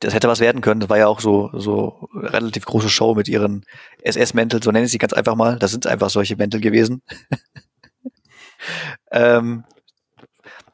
das 0.00 0.12
hätte 0.12 0.28
was 0.28 0.40
werden 0.40 0.60
können. 0.60 0.80
Das 0.80 0.90
war 0.90 0.98
ja 0.98 1.06
auch 1.06 1.20
so, 1.20 1.50
so 1.54 2.08
relativ 2.12 2.66
große 2.66 2.90
Show 2.90 3.14
mit 3.14 3.28
ihren 3.28 3.64
SS-Mänteln, 4.02 4.62
so 4.62 4.70
nenne 4.70 4.84
ich 4.84 4.92
sie 4.92 4.98
ganz 4.98 5.12
einfach 5.12 5.36
mal. 5.36 5.58
Das 5.58 5.70
sind 5.70 5.86
einfach 5.86 6.10
solche 6.10 6.36
Mäntel 6.36 6.60
gewesen. 6.60 7.02
ähm, 9.10 9.64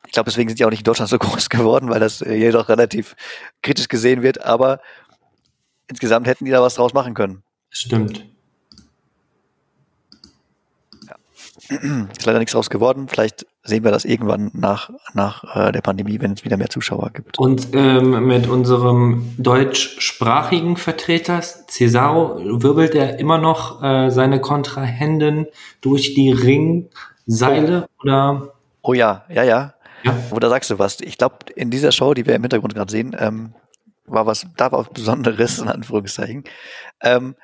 ich 0.07 0.13
glaube, 0.13 0.29
deswegen 0.31 0.49
sind 0.49 0.59
die 0.59 0.65
auch 0.65 0.71
nicht 0.71 0.81
in 0.81 0.85
Deutschland 0.85 1.11
so 1.11 1.19
groß 1.19 1.51
geworden, 1.51 1.91
weil 1.91 2.01
das 2.01 2.19
hier 2.19 2.53
doch 2.53 2.69
relativ 2.69 3.15
kritisch 3.63 3.89
gesehen 3.89 4.23
wird. 4.23 4.45
Aber 4.45 4.81
insgesamt 5.89 6.27
hätten 6.27 6.47
die 6.47 6.51
da 6.51 6.63
was 6.63 6.75
draus 6.75 6.95
machen 6.95 7.15
können. 7.15 7.45
Stimmt. 7.69 8.30
Ist 11.71 12.27
leider 12.27 12.39
nichts 12.39 12.53
draus 12.53 12.69
geworden. 12.69 13.07
Vielleicht 13.09 13.47
sehen 13.63 13.85
wir 13.85 13.91
das 13.91 14.05
irgendwann 14.05 14.51
nach, 14.55 14.91
nach 15.15 15.57
äh, 15.57 15.73
der 15.73 15.81
Pandemie, 15.81 16.21
wenn 16.21 16.33
es 16.33 16.45
wieder 16.45 16.57
mehr 16.57 16.69
Zuschauer 16.69 17.11
gibt. 17.15 17.39
Und 17.39 17.69
ähm, 17.73 18.27
mit 18.27 18.49
unserem 18.49 19.35
deutschsprachigen 19.39 20.77
Vertreter 20.77 21.41
Cesaro 21.43 22.41
wirbelt 22.63 22.95
er 22.95 23.19
immer 23.19 23.39
noch 23.39 23.83
äh, 23.83 24.11
seine 24.11 24.41
Kontrahenden 24.41 25.47
durch 25.81 26.15
die 26.15 26.33
Ringseile 26.33 27.89
oder? 28.03 28.53
Oh 28.83 28.95
ja, 28.95 29.25
ja, 29.29 29.45
ja. 29.45 29.75
ja. 30.03 30.15
Oder 30.33 30.49
sagst 30.49 30.71
du 30.71 30.79
was? 30.79 31.01
Ich 31.01 31.19
glaube, 31.19 31.37
in 31.55 31.71
dieser 31.71 31.93
Show, 31.93 32.15
die 32.15 32.27
wir 32.27 32.35
im 32.35 32.43
Hintergrund 32.43 32.75
gerade 32.75 32.91
sehen, 32.91 33.15
ähm, 33.19 33.55
war 34.07 34.27
was, 34.27 34.47
da 34.57 34.73
war 34.73 34.81
was 34.81 34.89
Besonderes, 34.89 35.59
in 35.59 35.69
Anführungszeichen. 35.69 36.45
Ähm, 37.03 37.37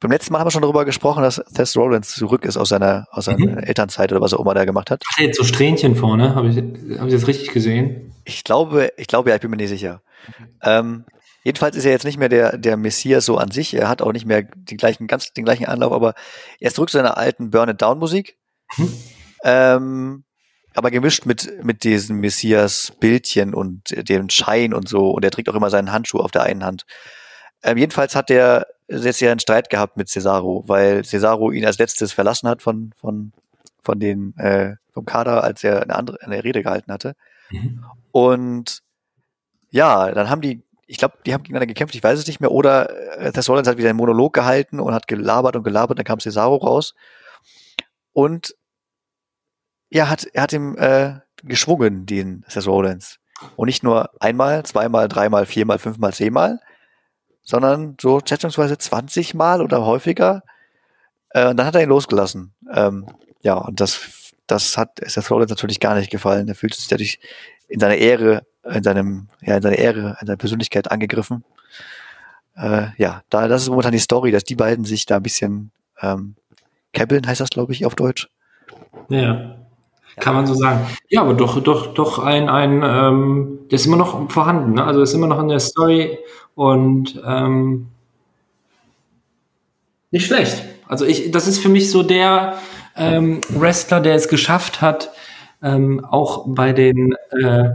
beim 0.00 0.10
letzten 0.10 0.32
Mal 0.32 0.40
haben 0.40 0.46
wir 0.46 0.50
schon 0.50 0.62
darüber 0.62 0.84
gesprochen, 0.84 1.22
dass 1.22 1.42
Tess 1.54 1.76
Rollins 1.76 2.14
zurück 2.14 2.44
ist 2.44 2.56
aus 2.56 2.68
seiner, 2.68 3.06
aus 3.10 3.26
seiner 3.26 3.38
mhm. 3.38 3.58
Elternzeit 3.58 4.12
oder 4.12 4.20
was 4.20 4.34
auch 4.34 4.40
immer 4.40 4.54
der 4.54 4.66
gemacht 4.66 4.90
hat. 4.90 5.02
Hat 5.06 5.18
er 5.18 5.26
jetzt 5.26 5.36
so 5.36 5.44
Strähnchen 5.44 5.96
vorne? 5.96 6.34
Habe 6.34 6.48
ich, 6.48 6.56
hab 6.98 7.06
ich 7.06 7.14
das 7.14 7.26
richtig 7.26 7.52
gesehen? 7.52 8.14
Ich 8.24 8.44
glaube, 8.44 8.92
ich 8.96 9.06
glaube 9.06 9.30
ja, 9.30 9.36
ich 9.36 9.42
bin 9.42 9.50
mir 9.50 9.56
nicht 9.56 9.68
sicher. 9.68 10.02
Mhm. 10.26 10.48
Ähm, 10.62 11.04
jedenfalls 11.44 11.76
ist 11.76 11.84
er 11.84 11.92
jetzt 11.92 12.04
nicht 12.04 12.18
mehr 12.18 12.28
der, 12.28 12.58
der 12.58 12.76
Messias 12.76 13.24
so 13.24 13.38
an 13.38 13.50
sich. 13.50 13.74
Er 13.74 13.88
hat 13.88 14.02
auch 14.02 14.12
nicht 14.12 14.26
mehr 14.26 14.42
den 14.42 14.76
gleichen, 14.76 15.06
ganz 15.06 15.32
den 15.32 15.44
gleichen 15.44 15.66
Anlauf, 15.66 15.92
aber 15.92 16.14
er 16.60 16.68
ist 16.68 16.76
zurück 16.76 16.90
zu 16.90 16.98
seiner 16.98 17.16
alten 17.16 17.50
Burn 17.50 17.68
It 17.68 17.82
Down 17.82 17.98
Musik. 17.98 18.36
Mhm. 18.76 18.92
Ähm, 19.44 20.24
aber 20.74 20.90
gemischt 20.90 21.24
mit, 21.24 21.64
mit 21.64 21.84
diesen 21.84 22.18
Messias-Bildchen 22.18 23.54
und 23.54 24.08
dem 24.08 24.28
Schein 24.28 24.74
und 24.74 24.88
so. 24.88 25.10
Und 25.10 25.24
er 25.24 25.30
trägt 25.30 25.48
auch 25.48 25.54
immer 25.54 25.70
seinen 25.70 25.90
Handschuh 25.90 26.18
auf 26.18 26.30
der 26.30 26.42
einen 26.42 26.64
Hand. 26.64 26.84
Ähm, 27.62 27.78
jedenfalls 27.78 28.14
hat 28.14 28.30
er 28.30 28.66
jetzt 28.88 29.20
ja 29.20 29.30
einen 29.30 29.40
Streit 29.40 29.70
gehabt 29.70 29.96
mit 29.96 30.08
Cesaro, 30.08 30.64
weil 30.66 31.04
Cesaro 31.04 31.50
ihn 31.50 31.66
als 31.66 31.78
letztes 31.78 32.12
verlassen 32.12 32.48
hat 32.48 32.62
von, 32.62 32.92
von, 32.96 33.32
von 33.82 33.98
den, 33.98 34.36
äh, 34.38 34.76
vom 34.92 35.04
Kader, 35.04 35.44
als 35.44 35.64
er 35.64 35.82
eine 35.82 35.94
andere, 35.94 36.20
eine 36.22 36.44
Rede 36.44 36.62
gehalten 36.62 36.92
hatte. 36.92 37.14
Mhm. 37.50 37.84
Und 38.12 38.82
ja, 39.70 40.12
dann 40.12 40.30
haben 40.30 40.40
die, 40.40 40.62
ich 40.86 40.98
glaube, 40.98 41.18
die 41.26 41.34
haben 41.34 41.42
gegeneinander 41.42 41.66
gekämpft, 41.66 41.94
ich 41.94 42.02
weiß 42.02 42.18
es 42.18 42.26
nicht 42.26 42.40
mehr, 42.40 42.52
oder 42.52 43.18
äh, 43.18 43.32
Tess 43.32 43.48
Rollins 43.48 43.68
hat 43.68 43.78
wieder 43.78 43.90
einen 43.90 43.98
Monolog 43.98 44.32
gehalten 44.32 44.78
und 44.80 44.94
hat 44.94 45.08
gelabert 45.08 45.56
und 45.56 45.64
gelabert, 45.64 45.98
dann 45.98 46.04
kam 46.04 46.20
Cesaro 46.20 46.56
raus. 46.56 46.94
Und 48.12 48.54
ja, 49.90 50.08
hat, 50.08 50.24
er 50.24 50.42
hat 50.42 50.52
ihm 50.52 50.76
äh, 50.78 51.20
geschwungen, 51.42 52.06
den 52.06 52.44
Seth 52.48 52.66
Rollins. 52.66 53.18
Und 53.56 53.66
nicht 53.66 53.82
nur 53.82 54.10
einmal, 54.20 54.64
zweimal, 54.64 55.08
dreimal, 55.08 55.46
viermal, 55.46 55.78
fünfmal, 55.78 56.12
zehnmal, 56.12 56.60
sondern 57.46 57.96
so 57.98 58.20
schätzungsweise 58.22 58.76
20 58.76 59.32
Mal 59.34 59.62
oder 59.62 59.86
häufiger. 59.86 60.42
Äh, 61.30 61.48
und 61.48 61.56
dann 61.56 61.66
hat 61.66 61.76
er 61.76 61.82
ihn 61.82 61.88
losgelassen. 61.88 62.52
Ähm, 62.74 63.06
ja, 63.42 63.54
und 63.54 63.80
das, 63.80 64.32
das 64.46 64.76
hat 64.76 65.00
Seth 65.06 65.30
Rollins 65.30 65.50
natürlich 65.50 65.80
gar 65.80 65.94
nicht 65.94 66.10
gefallen. 66.10 66.48
Er 66.48 66.56
fühlt 66.56 66.74
sich 66.74 66.88
dadurch 66.88 67.20
in 67.68 67.80
seiner 67.80 67.94
Ehre, 67.94 68.42
in 68.64 68.82
seinem, 68.82 69.28
ja, 69.40 69.56
in 69.56 69.62
seiner 69.62 69.78
Ehre, 69.78 70.18
in 70.20 70.26
seiner 70.26 70.36
Persönlichkeit 70.36 70.90
angegriffen. 70.90 71.44
Äh, 72.56 72.88
ja, 72.98 73.22
da, 73.30 73.46
das 73.46 73.62
ist 73.62 73.68
momentan 73.68 73.92
die 73.92 73.98
Story, 73.98 74.32
dass 74.32 74.44
die 74.44 74.56
beiden 74.56 74.84
sich 74.84 75.06
da 75.06 75.16
ein 75.16 75.22
bisschen 75.22 75.70
ähm, 76.02 76.34
käbbeln, 76.92 77.26
heißt 77.26 77.40
das, 77.40 77.50
glaube 77.50 77.72
ich, 77.72 77.86
auf 77.86 77.94
Deutsch. 77.94 78.28
Ja. 79.08 79.56
Kann 80.18 80.34
man 80.34 80.46
so 80.46 80.54
sagen. 80.54 80.86
Ja, 81.10 81.20
aber 81.20 81.34
doch, 81.34 81.62
doch, 81.62 81.92
doch 81.92 82.18
ein, 82.18 82.48
ein, 82.48 82.82
ähm, 82.82 83.58
der 83.70 83.76
ist 83.76 83.86
immer 83.86 83.98
noch 83.98 84.30
vorhanden, 84.30 84.72
ne? 84.72 84.84
Also 84.84 85.02
ist 85.02 85.12
immer 85.12 85.26
noch 85.26 85.38
in 85.40 85.48
der 85.48 85.60
Story 85.60 86.18
und 86.56 87.22
ähm, 87.24 87.86
nicht 90.10 90.26
schlecht. 90.26 90.64
Also 90.88 91.04
ich, 91.04 91.30
das 91.30 91.46
ist 91.46 91.58
für 91.58 91.68
mich 91.68 91.90
so 91.90 92.02
der 92.02 92.58
ähm, 92.96 93.40
Wrestler, 93.50 94.00
der 94.00 94.14
es 94.14 94.26
geschafft 94.26 94.80
hat, 94.80 95.12
ähm, 95.62 96.04
auch 96.04 96.44
bei 96.48 96.72
den 96.72 97.14
äh, 97.30 97.68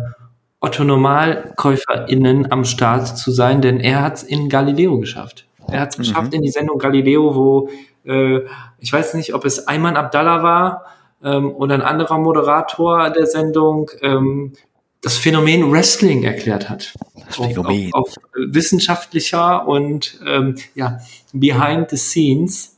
Otto 0.60 0.84
NormalkäuferInnen 0.84 2.52
am 2.52 2.66
Start 2.66 3.18
zu 3.18 3.32
sein, 3.32 3.62
denn 3.62 3.80
er 3.80 4.02
hat 4.02 4.16
es 4.16 4.24
in 4.24 4.50
Galileo 4.50 5.00
geschafft. 5.00 5.46
Er 5.68 5.82
hat 5.82 5.92
es 5.92 5.98
geschafft 5.98 6.32
mhm. 6.32 6.38
in 6.38 6.42
die 6.42 6.52
Sendung 6.52 6.78
Galileo, 6.78 7.36
wo 7.36 7.70
äh, 8.04 8.42
ich 8.80 8.92
weiß 8.92 9.14
nicht, 9.14 9.34
ob 9.34 9.46
es 9.46 9.68
Ayman 9.68 9.96
Abdallah 9.96 10.44
war, 10.44 10.86
ähm, 11.24 11.52
und 11.52 11.72
ein 11.72 11.82
anderer 11.82 12.18
Moderator 12.18 13.10
der 13.12 13.28
Sendung 13.28 13.92
ähm, 14.02 14.54
das 15.02 15.18
Phänomen 15.18 15.72
Wrestling 15.72 16.24
erklärt 16.24 16.70
hat. 16.70 16.94
Das 17.28 17.36
Phänomen. 17.36 17.92
Auf, 17.94 18.10
auf, 18.10 18.18
auf 18.18 18.24
wissenschaftlicher 18.36 19.68
und 19.68 20.20
ähm, 20.26 20.56
ja, 20.76 21.00
behind 21.34 21.90
the 21.90 21.98
scenes. 21.98 22.78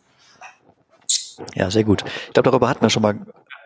Ja, 1.55 1.69
sehr 1.69 1.83
gut. 1.83 2.03
Ich 2.27 2.33
glaube, 2.33 2.49
darüber 2.49 2.69
hatten 2.69 2.81
wir 2.81 2.89
schon 2.89 3.01
mal 3.01 3.19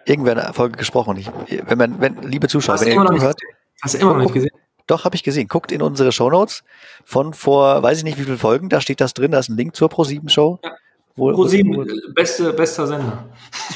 irgendwer 0.05 0.33
in 0.33 0.39
der 0.39 0.53
Folge 0.53 0.77
gesprochen. 0.77 1.17
Ich, 1.17 1.29
wenn 1.67 1.77
man, 1.77 2.01
wenn, 2.01 2.21
liebe 2.23 2.47
Zuschauer, 2.47 2.75
Hast 2.75 2.85
wenn 2.85 2.93
ihr 2.93 3.01
immer 3.01 3.21
hört, 3.21 3.39
Hast 3.81 3.93
du 3.93 3.99
immer 3.99 4.13
noch 4.13 4.21
nicht 4.21 4.33
gesehen? 4.33 4.51
Doch, 4.87 5.03
habe 5.03 5.15
ich 5.15 5.23
gesehen. 5.23 5.47
Guckt 5.47 5.71
in 5.71 5.81
unsere 5.81 6.11
Shownotes 6.11 6.63
von 7.03 7.33
vor, 7.33 7.83
weiß 7.83 7.99
ich 7.99 8.03
nicht 8.05 8.17
wie 8.17 8.23
viele 8.23 8.37
Folgen, 8.37 8.69
da 8.69 8.81
steht 8.81 9.01
das 9.01 9.13
drin, 9.13 9.31
da 9.31 9.39
ist 9.39 9.49
ein 9.49 9.57
Link 9.57 9.75
zur 9.75 9.89
Pro7-Show. 9.89 10.59
Ja. 10.63 10.71
Wo, 11.17 11.33
ProSieben, 11.33 11.75
wo, 11.75 12.13
beste, 12.13 12.53
bester 12.53 12.85
Sender. 12.85 13.27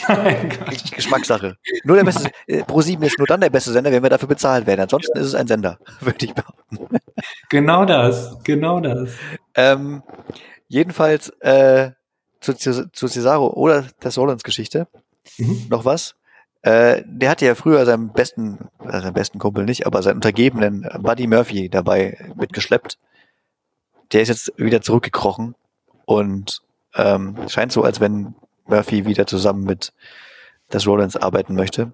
Geschmackssache. 0.95 1.58
Nur 1.84 1.95
der 1.95 2.04
beste, 2.04 2.30
äh, 2.45 2.63
ProSieben 2.63 3.04
ist 3.04 3.17
nur 3.17 3.25
dann 3.25 3.41
der 3.41 3.49
beste 3.49 3.71
Sender, 3.71 3.91
wenn 3.91 4.04
wir 4.04 4.12
dafür 4.12 4.27
bezahlt 4.27 4.67
werden. 4.67 4.82
Ansonsten 4.82 5.17
ist 5.17 5.25
es 5.25 5.36
ein 5.36 5.47
Sender, 5.47 5.80
würde 6.01 6.23
ich 6.23 6.36
behaupten. 6.36 6.99
Genau 7.49 7.84
das, 7.86 8.38
genau 8.43 8.80
das. 8.80 9.10
Ähm, 9.56 10.04
jedenfalls 10.67 11.30
äh, 11.39 11.91
zu, 12.41 12.54
zu, 12.54 12.91
zu 12.91 13.08
Cesaro 13.08 13.47
oder 13.47 13.86
der 14.04 14.12
Solons 14.12 14.43
Geschichte. 14.43 14.88
Mhm. 15.39 15.65
Noch 15.69 15.84
was? 15.84 16.15
Äh, 16.62 17.01
der 17.08 17.32
hatte 17.32 17.47
ja 17.47 17.56
früher 17.56 17.84
seinen 17.86 18.13
besten, 18.13 18.69
äh, 18.88 19.01
seinen 19.01 19.13
besten 19.13 19.39
Kumpel 19.39 19.65
nicht, 19.65 19.88
aber 19.88 20.04
seinen 20.04 20.17
Untergebenen 20.17 20.88
Buddy 20.99 21.25
Murphy 21.25 21.69
dabei 21.69 22.19
mitgeschleppt. 22.36 22.99
Der 24.12 24.21
ist 24.21 24.27
jetzt 24.27 24.54
wieder 24.58 24.82
zurückgekrochen 24.82 25.56
und 26.06 26.62
ähm, 26.95 27.36
scheint 27.47 27.71
so, 27.71 27.84
als 27.84 27.99
wenn 27.99 28.36
Murphy 28.65 29.06
wieder 29.06 29.27
zusammen 29.27 29.63
mit 29.63 29.93
Tess 30.69 30.88
Rollins 30.88 31.17
arbeiten 31.17 31.56
möchte. 31.56 31.91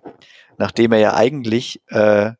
Nachdem 0.58 0.92
er 0.92 1.00
ja 1.00 1.14
eigentlich 1.14 1.82
äh, 1.88 2.32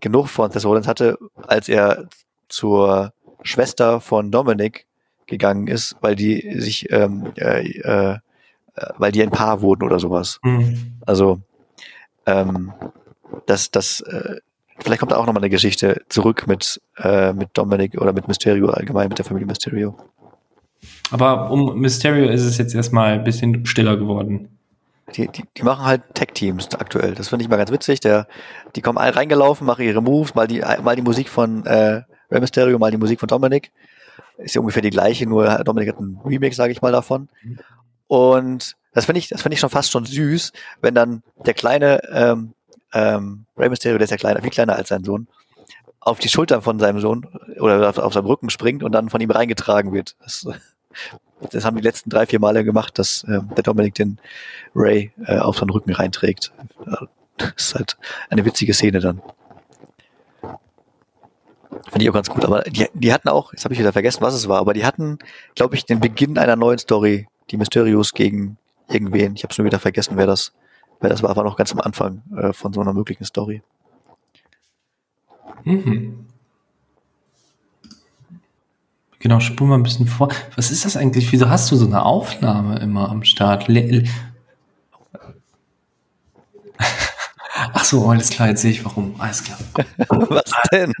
genug 0.00 0.28
von 0.28 0.50
Tess 0.50 0.64
Rollins 0.64 0.88
hatte, 0.88 1.18
als 1.46 1.68
er 1.68 2.08
zur 2.48 3.12
Schwester 3.42 4.00
von 4.00 4.30
Dominic 4.30 4.86
gegangen 5.26 5.66
ist, 5.66 5.96
weil 6.00 6.16
die 6.16 6.60
sich, 6.60 6.90
ähm, 6.90 7.32
äh, 7.36 7.66
äh, 7.80 8.18
weil 8.98 9.12
die 9.12 9.22
ein 9.22 9.30
Paar 9.30 9.60
wurden 9.60 9.82
oder 9.84 9.98
sowas. 9.98 10.40
Mhm. 10.42 10.98
Also 11.06 11.40
ähm, 12.26 12.72
das, 13.46 13.70
das, 13.70 14.00
äh, 14.00 14.36
vielleicht 14.78 15.00
kommt 15.00 15.12
da 15.12 15.16
auch 15.16 15.26
nochmal 15.26 15.42
eine 15.42 15.50
Geschichte 15.50 16.02
zurück 16.08 16.46
mit, 16.46 16.80
äh, 16.98 17.32
mit 17.32 17.50
Dominic 17.54 18.00
oder 18.00 18.12
mit 18.12 18.28
Mysterio 18.28 18.68
allgemein, 18.70 19.08
mit 19.08 19.18
der 19.18 19.24
Familie 19.24 19.46
Mysterio. 19.46 19.96
Aber 21.10 21.50
um 21.50 21.78
Mysterio 21.78 22.28
ist 22.28 22.42
es 22.42 22.58
jetzt 22.58 22.74
erstmal 22.74 23.12
ein 23.12 23.24
bisschen 23.24 23.66
stiller 23.66 23.96
geworden. 23.96 24.48
Die, 25.14 25.28
die, 25.28 25.44
die 25.56 25.62
machen 25.62 25.84
halt 25.84 26.02
Tech-Teams 26.14 26.74
aktuell. 26.76 27.14
Das 27.14 27.28
finde 27.28 27.44
ich 27.44 27.48
mal 27.48 27.56
ganz 27.56 27.70
witzig. 27.70 28.00
Der, 28.00 28.26
die 28.74 28.80
kommen 28.80 28.98
all 28.98 29.10
reingelaufen, 29.10 29.66
machen 29.66 29.84
ihre 29.84 30.00
Moves, 30.00 30.34
mal 30.34 30.46
die, 30.46 30.62
mal 30.82 30.96
die 30.96 31.02
Musik 31.02 31.28
von 31.28 31.64
äh, 31.66 32.02
Rey 32.30 32.40
Mysterio, 32.40 32.78
mal 32.78 32.90
die 32.90 32.96
Musik 32.96 33.20
von 33.20 33.28
Dominik. 33.28 33.70
Ist 34.38 34.54
ja 34.54 34.60
ungefähr 34.60 34.82
die 34.82 34.90
gleiche, 34.90 35.26
nur 35.26 35.62
Dominik 35.62 35.90
hat 35.90 35.98
einen 35.98 36.18
Remix, 36.24 36.56
sage 36.56 36.72
ich 36.72 36.82
mal, 36.82 36.90
davon. 36.90 37.28
Und 38.08 38.76
das 38.92 39.04
finde 39.04 39.18
ich, 39.18 39.28
das 39.28 39.42
finde 39.42 39.54
ich 39.54 39.60
schon 39.60 39.70
fast 39.70 39.92
schon 39.92 40.06
süß, 40.06 40.52
wenn 40.80 40.94
dann 40.94 41.22
der 41.44 41.54
kleine 41.54 42.00
ähm, 42.10 42.54
ähm, 42.92 43.44
Rey 43.56 43.68
Mysterio, 43.68 43.98
der 43.98 44.04
ist 44.04 44.10
ja 44.10 44.16
kleiner, 44.16 44.40
viel 44.40 44.50
kleiner 44.50 44.76
als 44.76 44.88
sein 44.88 45.04
Sohn, 45.04 45.28
auf 46.00 46.18
die 46.18 46.28
Schultern 46.28 46.62
von 46.62 46.78
seinem 46.78 47.00
Sohn 47.00 47.26
oder 47.60 47.88
auf, 47.88 47.98
auf 47.98 48.12
seinem 48.12 48.26
Rücken 48.26 48.50
springt 48.50 48.82
und 48.82 48.92
dann 48.92 49.10
von 49.10 49.20
ihm 49.20 49.30
reingetragen 49.30 49.92
wird. 49.92 50.16
Das, 50.22 50.46
das 51.50 51.64
haben 51.64 51.76
die 51.76 51.82
letzten 51.82 52.10
drei, 52.10 52.26
vier 52.26 52.40
Male 52.40 52.64
gemacht, 52.64 52.98
dass 52.98 53.24
äh, 53.24 53.40
der 53.56 53.62
Dominik 53.62 53.94
den 53.94 54.18
Ray 54.74 55.12
äh, 55.26 55.38
auf 55.38 55.58
seinen 55.58 55.70
Rücken 55.70 55.92
reinträgt. 55.92 56.52
Das 57.36 57.52
ist 57.56 57.74
halt 57.74 57.96
eine 58.30 58.44
witzige 58.44 58.74
Szene 58.74 59.00
dann. 59.00 59.20
Finde 61.90 62.04
ich 62.04 62.08
auch 62.08 62.14
ganz 62.14 62.30
gut. 62.30 62.44
Aber 62.44 62.62
die, 62.62 62.86
die 62.94 63.12
hatten 63.12 63.28
auch, 63.28 63.52
jetzt 63.52 63.64
habe 63.64 63.74
ich 63.74 63.80
wieder 63.80 63.92
vergessen, 63.92 64.22
was 64.22 64.34
es 64.34 64.48
war, 64.48 64.58
aber 64.60 64.74
die 64.74 64.84
hatten, 64.84 65.18
glaube 65.54 65.74
ich, 65.74 65.84
den 65.84 66.00
Beginn 66.00 66.38
einer 66.38 66.56
neuen 66.56 66.78
Story, 66.78 67.28
die 67.50 67.56
Mysterios 67.56 68.12
gegen 68.12 68.56
irgendwen. 68.88 69.34
Ich 69.34 69.42
habe 69.42 69.52
schon 69.52 69.64
wieder 69.64 69.80
vergessen, 69.80 70.16
wer 70.16 70.26
das, 70.26 70.52
wer 71.00 71.10
das 71.10 71.22
war, 71.22 71.34
war 71.36 71.44
noch 71.44 71.56
ganz 71.56 71.72
am 71.72 71.80
Anfang 71.80 72.22
äh, 72.36 72.52
von 72.52 72.72
so 72.72 72.80
einer 72.80 72.92
möglichen 72.92 73.24
Story. 73.24 73.62
Mhm. 75.64 76.26
Genau, 79.24 79.40
spul 79.40 79.66
mal 79.66 79.76
ein 79.76 79.82
bisschen 79.82 80.06
vor. 80.06 80.28
Was 80.54 80.70
ist 80.70 80.84
das 80.84 80.98
eigentlich? 80.98 81.32
Wieso 81.32 81.48
hast 81.48 81.70
du 81.70 81.76
so 81.76 81.86
eine 81.86 82.04
Aufnahme 82.04 82.78
immer 82.80 83.08
am 83.08 83.24
Start? 83.24 83.68
Le 83.68 84.04
Ach 87.72 87.84
so, 87.84 88.06
alles 88.06 88.28
klar, 88.28 88.48
jetzt 88.50 88.60
sehe 88.60 88.72
ich 88.72 88.84
warum. 88.84 89.14
Alles 89.16 89.42
klar. 89.42 89.58
Was 90.28 90.52
denn? 90.70 90.92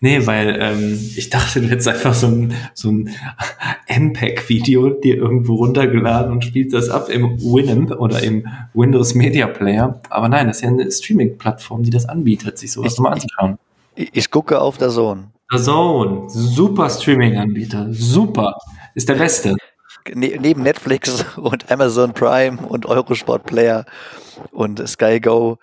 Nee, 0.00 0.26
weil 0.26 0.58
ähm, 0.60 0.98
ich 1.14 1.30
dachte, 1.30 1.60
du 1.60 1.68
hättest 1.68 1.86
einfach 1.86 2.12
so 2.12 2.26
ein, 2.26 2.54
so 2.74 2.90
ein 2.90 3.10
MPEG-Video 3.88 4.90
dir 4.90 5.18
irgendwo 5.18 5.54
runtergeladen 5.54 6.32
und 6.32 6.44
spielst 6.44 6.74
das 6.74 6.88
ab 6.88 7.08
im 7.08 7.38
Winamp 7.38 7.92
oder 7.92 8.20
im 8.20 8.48
Windows 8.74 9.14
Media 9.14 9.46
Player. 9.46 10.00
Aber 10.10 10.28
nein, 10.28 10.48
das 10.48 10.56
ist 10.56 10.62
ja 10.62 10.70
eine 10.70 10.90
Streaming-Plattform, 10.90 11.84
die 11.84 11.90
das 11.90 12.06
anbietet, 12.06 12.58
sich 12.58 12.72
sowas 12.72 12.98
mal 12.98 13.12
anzuschauen. 13.12 13.58
Ich, 14.12 14.30
gucke 14.30 14.60
auf 14.60 14.78
der 14.78 14.88
Zone. 14.90 15.30
Der 15.52 15.60
Zone, 15.60 16.24
super 16.28 16.88
Streaming-Anbieter, 16.88 17.88
super, 17.90 18.54
ist 18.94 19.08
der 19.08 19.14
beste. 19.16 19.56
Ne 20.14 20.38
neben 20.40 20.62
Netflix 20.62 21.24
und 21.36 21.70
Amazon 21.70 22.12
Prime 22.14 22.58
und 22.68 22.86
Eurosport 22.86 23.44
Player 23.44 23.84
und 24.52 24.86
Sky 24.88 25.20
Go, 25.20 25.58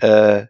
äh, 0.00 0.44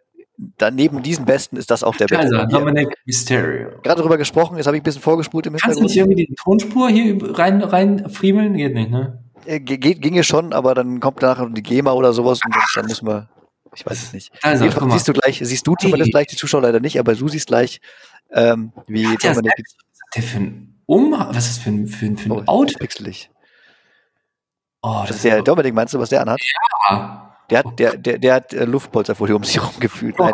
dann 0.57 0.75
neben 0.75 1.01
diesen 1.01 1.23
besten 1.25 1.55
ist 1.55 1.71
das 1.71 1.83
auch 1.83 1.95
der 1.95 2.07
Also, 2.11 2.37
beste. 2.37 2.47
Dominic 2.49 2.89
Mysterio. 3.05 3.69
Gerade 3.81 4.01
drüber 4.01 4.17
gesprochen, 4.17 4.57
jetzt 4.57 4.67
habe 4.67 4.75
ich 4.77 4.81
ein 4.81 4.83
bisschen 4.83 5.01
vorgespult 5.01 5.47
im 5.47 5.55
Kannst 5.55 5.79
du 5.79 5.83
nicht 5.83 5.93
Hintergrund. 5.93 6.19
irgendwie 6.19 6.27
die 6.27 6.35
Tonspur 6.43 6.89
hier 6.89 7.37
rein, 7.39 7.63
rein 7.63 8.09
friemeln? 8.09 8.53
Geht 8.55 8.73
nicht, 8.75 8.91
ne? 8.91 9.23
Äh, 9.45 9.59
ge- 9.61 9.77
ginge 9.95 10.23
schon, 10.23 10.51
aber 10.53 10.75
dann 10.75 10.99
kommt 10.99 11.21
nachher 11.21 11.47
die 11.49 11.63
GEMA 11.63 11.93
oder 11.93 12.11
sowas 12.13 12.39
und 12.45 12.53
dann 12.75 12.85
müssen 12.85 13.07
wir, 13.07 13.29
ich 13.75 13.85
weiß 13.85 14.03
es 14.03 14.13
nicht. 14.13 14.31
Also, 14.41 14.65
Jedenfalls 14.65 14.93
siehst 14.93 15.07
du 15.07 15.13
gleich, 15.13 15.39
siehst 15.41 15.67
du 15.67 15.75
zumindest 15.75 16.11
gleich, 16.11 16.27
die 16.27 16.35
Zuschauer 16.35 16.61
leider 16.61 16.79
nicht, 16.79 16.99
aber 16.99 17.13
du 17.15 17.27
siehst 17.27 17.47
gleich, 17.47 17.81
ähm, 18.31 18.71
wie 18.87 19.07
Hat 19.07 19.23
Dominik 19.23 19.51
hat 19.51 20.15
der 20.15 20.23
für 20.23 20.37
ein 20.37 20.71
Um, 20.87 21.11
was 21.11 21.47
ist 21.47 21.57
das 21.57 21.63
für 21.63 21.69
ein, 21.71 21.87
für 21.87 22.05
ein, 22.05 22.17
für 22.17 22.29
ein 22.29 22.31
oh, 22.31 22.43
Outfit? 22.45 22.79
pixelig. 22.79 23.31
Oh, 24.83 25.03
Das 25.07 25.15
ist 25.15 25.25
der 25.25 25.41
Dominik, 25.41 25.73
meinst 25.73 25.93
du, 25.93 25.99
was 25.99 26.09
der 26.09 26.21
anhat? 26.21 26.39
ja. 26.89 27.21
Der 27.49 27.59
hat, 27.59 27.79
der, 27.79 27.97
der, 27.97 28.17
der 28.17 28.33
hat 28.33 28.53
äh, 28.53 28.65
Luftpolsterfolie 28.65 29.35
um 29.35 29.43
sich 29.43 29.57
herum 29.57 29.79
gefühlt. 29.79 30.17
Nein. 30.17 30.33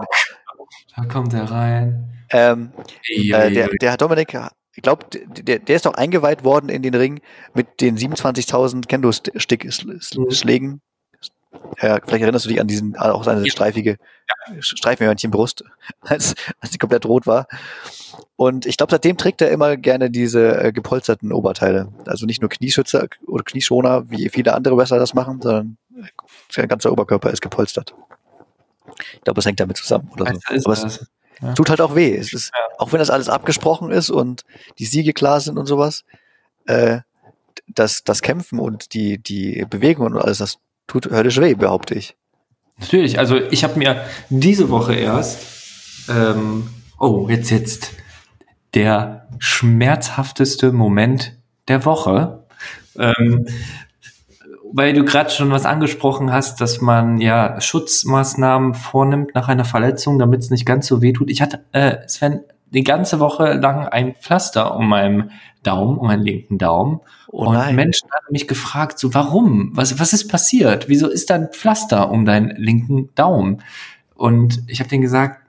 Da 0.95 1.05
kommt 1.05 1.33
er 1.33 1.49
rein. 1.51 2.25
Ähm, 2.29 2.71
äh, 3.09 3.51
der, 3.51 3.69
der 3.69 3.91
hat 3.91 4.01
Dominik, 4.01 4.37
ich 4.73 4.81
glaube, 4.81 5.05
der, 5.11 5.59
der 5.59 5.75
ist 5.75 5.85
doch 5.85 5.93
eingeweiht 5.93 6.43
worden 6.45 6.69
in 6.69 6.81
den 6.81 6.95
Ring 6.95 7.19
mit 7.53 7.81
den 7.81 7.97
27.000 7.97 8.87
Kendo-Schlägen. 8.87 10.81
Ja, 11.81 11.99
vielleicht 12.05 12.21
erinnerst 12.23 12.45
du 12.45 12.49
dich 12.49 12.61
an 12.61 12.67
diesen, 12.67 12.95
auch 12.97 13.23
seine 13.23 13.41
Ja. 13.45 13.51
streifige 13.51 13.97
Streifenhörnchenbrust, 14.59 15.63
als, 16.01 16.35
als 16.59 16.71
die 16.71 16.77
komplett 16.77 17.05
rot 17.05 17.27
war. 17.27 17.47
Und 18.35 18.65
ich 18.65 18.77
glaube, 18.77 18.91
seitdem 18.91 19.17
trägt 19.17 19.41
er 19.41 19.51
immer 19.51 19.77
gerne 19.77 20.09
diese 20.09 20.61
äh, 20.63 20.71
gepolsterten 20.71 21.31
Oberteile. 21.31 21.89
Also 22.05 22.25
nicht 22.25 22.41
nur 22.41 22.49
Knieschützer 22.49 23.07
oder 23.27 23.43
Knieschoner, 23.43 24.09
wie 24.09 24.29
viele 24.29 24.53
andere 24.53 24.75
Wrestler 24.77 24.99
das 24.99 25.13
machen, 25.13 25.41
sondern 25.41 25.77
sein 26.49 26.67
ganzer 26.67 26.91
Oberkörper 26.91 27.29
ist 27.31 27.41
gepolstert. 27.41 27.93
Ich 29.13 29.21
glaube, 29.21 29.39
es 29.39 29.45
hängt 29.45 29.59
damit 29.59 29.77
zusammen 29.77 30.09
oder 30.13 30.33
so. 30.33 30.65
Aber 30.65 30.73
es 30.73 30.81
das. 31.39 31.55
tut 31.55 31.69
halt 31.69 31.81
auch 31.81 31.95
weh. 31.95 32.15
Es 32.15 32.33
ist, 32.33 32.51
Auch 32.77 32.91
wenn 32.91 32.99
das 32.99 33.09
alles 33.09 33.29
abgesprochen 33.29 33.91
ist 33.91 34.09
und 34.09 34.43
die 34.79 34.85
Siege 34.85 35.13
klar 35.13 35.39
sind 35.39 35.57
und 35.57 35.65
sowas, 35.65 36.03
äh, 36.65 36.99
das, 37.67 38.03
das 38.03 38.21
Kämpfen 38.21 38.59
und 38.59 38.93
die, 38.93 39.17
die 39.17 39.65
Bewegungen 39.69 40.13
und 40.15 40.21
alles, 40.21 40.39
das 40.39 40.57
tut 40.91 41.09
höllisch 41.09 41.39
weh, 41.39 41.53
behaupte 41.53 41.95
ich. 41.95 42.15
Natürlich, 42.79 43.17
also 43.17 43.37
ich 43.37 43.63
habe 43.63 43.79
mir 43.79 44.03
diese 44.29 44.69
Woche 44.69 44.93
erst, 44.93 46.09
ähm, 46.09 46.69
oh, 46.99 47.27
jetzt 47.29 47.49
jetzt 47.49 47.91
der 48.73 49.27
schmerzhafteste 49.39 50.71
Moment 50.73 51.37
der 51.67 51.85
Woche, 51.85 52.45
ähm, 52.97 53.47
weil 54.73 54.93
du 54.93 55.05
gerade 55.05 55.29
schon 55.29 55.51
was 55.51 55.65
angesprochen 55.65 56.31
hast, 56.31 56.59
dass 56.59 56.81
man 56.81 57.19
ja 57.19 57.59
Schutzmaßnahmen 57.61 58.73
vornimmt 58.73 59.35
nach 59.35 59.47
einer 59.47 59.65
Verletzung, 59.65 60.19
damit 60.19 60.41
es 60.41 60.49
nicht 60.49 60.65
ganz 60.65 60.87
so 60.87 61.01
weh 61.01 61.13
tut. 61.13 61.29
Ich 61.29 61.41
hatte, 61.41 61.63
äh, 61.71 61.97
Sven, 62.07 62.41
die 62.71 62.83
ganze 62.83 63.19
Woche 63.19 63.53
lang 63.53 63.87
ein 63.87 64.15
Pflaster 64.15 64.75
um 64.75 64.87
meinem 64.87 65.31
Daumen, 65.61 65.97
um 65.97 66.07
meinen 66.07 66.23
linken 66.23 66.57
Daumen. 66.57 67.01
Oh 67.27 67.45
und 67.45 67.53
nein. 67.53 67.75
Menschen 67.75 68.09
haben 68.09 68.31
mich 68.31 68.47
gefragt, 68.47 68.97
so 68.97 69.13
warum? 69.13 69.71
Was, 69.73 69.99
was 69.99 70.13
ist 70.13 70.29
passiert? 70.29 70.87
Wieso 70.87 71.07
ist 71.07 71.29
da 71.29 71.35
ein 71.35 71.49
Pflaster 71.51 72.09
um 72.09 72.25
deinen 72.25 72.55
linken 72.55 73.09
Daumen? 73.15 73.61
Und 74.15 74.63
ich 74.67 74.79
habe 74.79 74.89
denen 74.89 75.01
gesagt, 75.01 75.41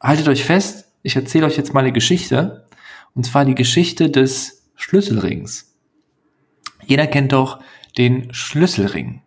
haltet 0.00 0.28
euch 0.28 0.44
fest, 0.44 0.92
ich 1.02 1.14
erzähle 1.14 1.46
euch 1.46 1.56
jetzt 1.56 1.72
mal 1.72 1.80
eine 1.80 1.92
Geschichte. 1.92 2.66
Und 3.14 3.24
zwar 3.24 3.44
die 3.44 3.54
Geschichte 3.54 4.10
des 4.10 4.68
Schlüsselrings. 4.74 5.72
Jeder 6.84 7.06
kennt 7.06 7.32
doch 7.32 7.60
den 7.96 8.32
Schlüsselring, 8.34 9.22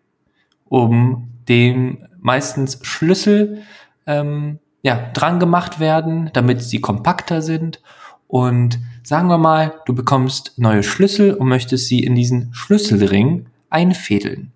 um 0.66 1.30
dem 1.48 2.06
meistens 2.20 2.80
Schlüssel 2.84 3.64
ähm, 4.06 4.60
ja, 4.82 5.10
dran 5.14 5.40
gemacht 5.40 5.80
werden, 5.80 6.30
damit 6.34 6.62
sie 6.62 6.82
kompakter 6.82 7.42
sind. 7.42 7.82
Und 8.28 8.80
sagen 9.04 9.28
wir 9.28 9.38
mal, 9.38 9.74
du 9.86 9.96
bekommst 9.96 10.54
neue 10.58 10.84
Schlüssel 10.84 11.34
und 11.34 11.48
möchtest 11.48 11.88
sie 11.88 12.04
in 12.04 12.16
diesen 12.16 12.54
Schlüsselring 12.54 13.48
einfädeln. 13.70 14.52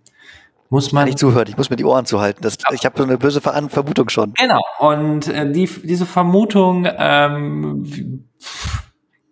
Muss 0.70 0.92
man 0.92 1.06
Nicht 1.06 1.20
zuhört, 1.20 1.50
ich 1.50 1.58
muss 1.58 1.70
mir 1.70 1.76
die 1.76 1.86
Ohren 1.86 2.06
zuhalten. 2.06 2.42
Das, 2.42 2.58
ich 2.72 2.84
habe 2.86 2.98
so 2.98 3.04
eine 3.04 3.18
böse 3.20 3.42
Ver 3.42 3.70
Vermutung 3.70 4.10
schon. 4.10 4.34
Genau. 4.34 4.60
Und 4.80 5.28
äh, 5.28 5.52
die, 5.52 5.68
diese 5.68 6.08
Vermutung 6.08 6.88
ähm, 6.98 8.26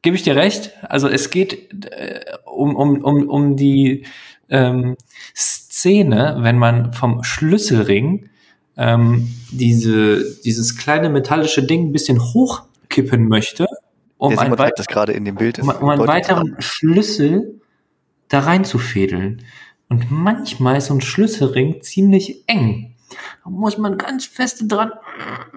gebe 0.04 0.16
ich 0.16 0.22
dir 0.22 0.36
recht. 0.36 0.72
Also 0.84 1.08
es 1.08 1.32
geht 1.32 1.86
äh, 1.86 2.22
um, 2.46 2.76
um, 2.76 3.04
um, 3.04 3.28
um 3.28 3.56
die 3.56 4.06
ähm, 4.50 4.98
Szene, 5.36 6.38
wenn 6.42 6.60
man 6.60 6.94
vom 6.94 7.24
Schlüsselring 7.24 8.30
ähm, 8.82 9.30
diese, 9.52 10.26
dieses 10.42 10.76
kleine 10.76 11.10
metallische 11.10 11.62
Ding 11.62 11.90
ein 11.90 11.92
bisschen 11.92 12.20
hochkippen 12.20 13.28
möchte, 13.28 13.68
um, 14.18 14.30
Der 14.32 14.40
ein 14.40 14.46
Simon 14.46 14.60
wei 14.60 14.64
zeigt 14.66 14.80
das 14.80 14.88
gerade 14.88 15.14
in 15.14 15.24
dem 15.24 15.36
Bild. 15.36 15.60
um, 15.60 15.70
um 15.70 15.90
einen 15.90 16.08
weiteren 16.08 16.56
Schlüssel 16.60 17.62
da 18.28 18.40
reinzufädeln. 18.40 19.44
Und 19.90 20.10
manchmal 20.10 20.78
ist 20.78 20.88
so 20.88 20.96
ein 20.96 21.02
Schlüsselring 21.02 21.82
ziemlich 21.82 22.44
eng. 22.48 22.96
Da 23.44 23.50
muss 23.50 23.78
man 23.78 23.98
ganz 23.98 24.26
feste 24.26 24.66
dran 24.66 24.92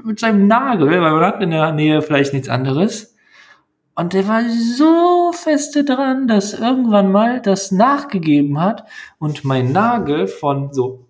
mit 0.03 0.21
seinem 0.21 0.47
Nagel, 0.47 0.89
weil 0.89 1.13
man 1.13 1.25
hat 1.25 1.43
in 1.43 1.51
der 1.51 1.73
Nähe 1.73 2.03
vielleicht 2.03 2.33
nichts 2.33 2.49
anderes. 2.49 3.15
Und 3.95 4.13
der 4.13 4.27
war 4.27 4.43
so 4.49 5.33
feste 5.33 5.85
dran, 5.85 6.27
dass 6.27 6.53
irgendwann 6.53 7.13
mal 7.13 7.41
das 7.41 7.71
nachgegeben 7.71 8.61
hat 8.61 8.85
und 9.19 9.45
mein 9.45 9.73
Nagel 9.73 10.27
von 10.27 10.73
so 10.73 11.04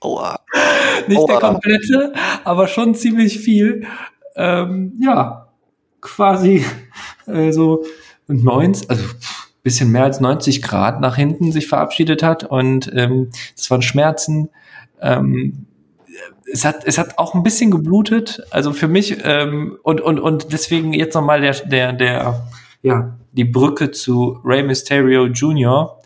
Aua. 0.00 0.40
nicht 1.08 1.28
der 1.28 1.36
Aua. 1.36 1.40
komplette, 1.40 2.12
aber 2.44 2.68
schon 2.68 2.94
ziemlich 2.94 3.38
viel, 3.38 3.86
ähm, 4.36 4.92
ja, 5.00 5.48
quasi 6.00 6.64
äh, 7.26 7.52
so 7.52 7.84
90, 8.28 8.88
also 8.90 9.04
bisschen 9.62 9.90
mehr 9.92 10.04
als 10.04 10.20
90 10.20 10.62
Grad 10.62 11.00
nach 11.00 11.16
hinten 11.16 11.52
sich 11.52 11.68
verabschiedet 11.68 12.22
hat 12.22 12.44
und 12.44 12.90
ähm, 12.94 13.30
das 13.56 13.70
waren 13.70 13.82
Schmerzen. 13.82 14.48
Ähm, 15.00 15.66
es 16.52 16.64
hat, 16.64 16.84
es 16.84 16.98
hat 16.98 17.18
auch 17.18 17.34
ein 17.34 17.42
bisschen 17.42 17.70
geblutet, 17.70 18.42
also 18.50 18.72
für 18.72 18.88
mich 18.88 19.18
ähm, 19.22 19.78
und 19.82 20.00
und 20.00 20.18
und 20.18 20.52
deswegen 20.52 20.92
jetzt 20.92 21.14
nochmal 21.14 21.40
der 21.40 21.52
der 21.52 21.92
der 21.92 22.48
ja 22.82 23.16
die 23.32 23.44
Brücke 23.44 23.90
zu 23.90 24.40
Rey 24.44 24.62
Mysterio 24.62 25.26
Jr. 25.26 25.98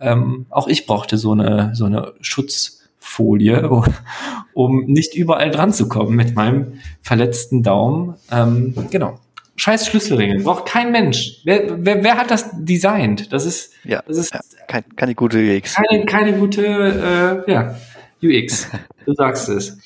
Ähm, 0.00 0.46
auch 0.50 0.68
ich 0.68 0.86
brauchte 0.86 1.16
so 1.16 1.32
eine, 1.32 1.70
so 1.74 1.86
eine 1.86 2.12
Schutzfolie, 2.20 3.68
um 4.54 4.84
nicht 4.86 5.14
überall 5.14 5.50
dran 5.50 5.72
zu 5.72 5.88
kommen 5.88 6.16
mit 6.16 6.34
meinem 6.34 6.74
verletzten 7.02 7.62
Daumen. 7.62 8.14
Ähm, 8.30 8.74
genau. 8.90 9.18
Scheiß 9.58 9.86
Schlüsselringe. 9.86 10.42
Braucht 10.42 10.66
kein 10.66 10.92
Mensch. 10.92 11.40
Wer, 11.44 11.84
wer, 11.84 12.04
wer 12.04 12.18
hat 12.18 12.30
das 12.30 12.50
designt? 12.52 13.32
Das 13.32 13.46
ist, 13.46 13.72
Ja, 13.84 14.02
das 14.06 14.18
ist 14.18 14.34
ja 14.34 14.40
kein, 14.68 14.84
keine 14.96 15.14
gute 15.14 15.38
UX. 15.38 15.74
keine, 15.74 16.04
keine 16.04 16.34
gute 16.34 17.44
äh, 17.46 17.50
ja, 17.50 17.74
UX. 18.22 18.68
Du 19.06 19.14
sagst 19.14 19.48
es. 19.48 19.78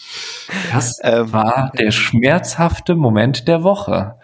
Das 0.72 0.98
Ähm, 1.04 1.32
war 1.32 1.70
der 1.78 1.92
schmerzhafte 1.92 2.96
Moment 2.96 3.46
der 3.46 3.62
Woche. 3.62 4.16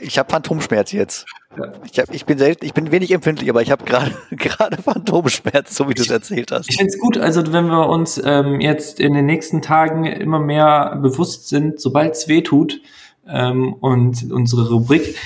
Ich 0.00 0.18
habe 0.18 0.30
Phantomschmerz 0.30 0.92
jetzt. 0.92 1.26
Ja. 1.56 1.72
Ich, 1.90 1.98
hab, 1.98 2.14
ich 2.14 2.24
bin 2.24 2.38
selten, 2.38 2.64
ich 2.64 2.74
bin 2.74 2.92
wenig 2.92 3.10
empfindlich, 3.10 3.50
aber 3.50 3.62
ich 3.62 3.70
habe 3.70 3.84
gerade 3.84 4.12
gerade 4.30 4.80
Phantomschmerz, 4.80 5.74
so 5.74 5.88
wie 5.88 5.94
du 5.94 6.02
es 6.02 6.10
erzählt 6.10 6.52
hast. 6.52 6.70
Ich 6.70 6.76
finde 6.76 6.92
es 6.92 6.98
gut, 6.98 7.18
also 7.18 7.52
wenn 7.52 7.66
wir 7.66 7.88
uns 7.88 8.20
ähm, 8.24 8.60
jetzt 8.60 9.00
in 9.00 9.14
den 9.14 9.26
nächsten 9.26 9.62
Tagen 9.62 10.04
immer 10.04 10.38
mehr 10.38 10.96
bewusst 11.02 11.48
sind, 11.48 11.80
sobald 11.80 12.14
es 12.14 12.28
weh 12.28 12.42
tut 12.42 12.80
ähm, 13.26 13.74
und 13.74 14.30
unsere 14.30 14.68
Rubrik, 14.68 15.16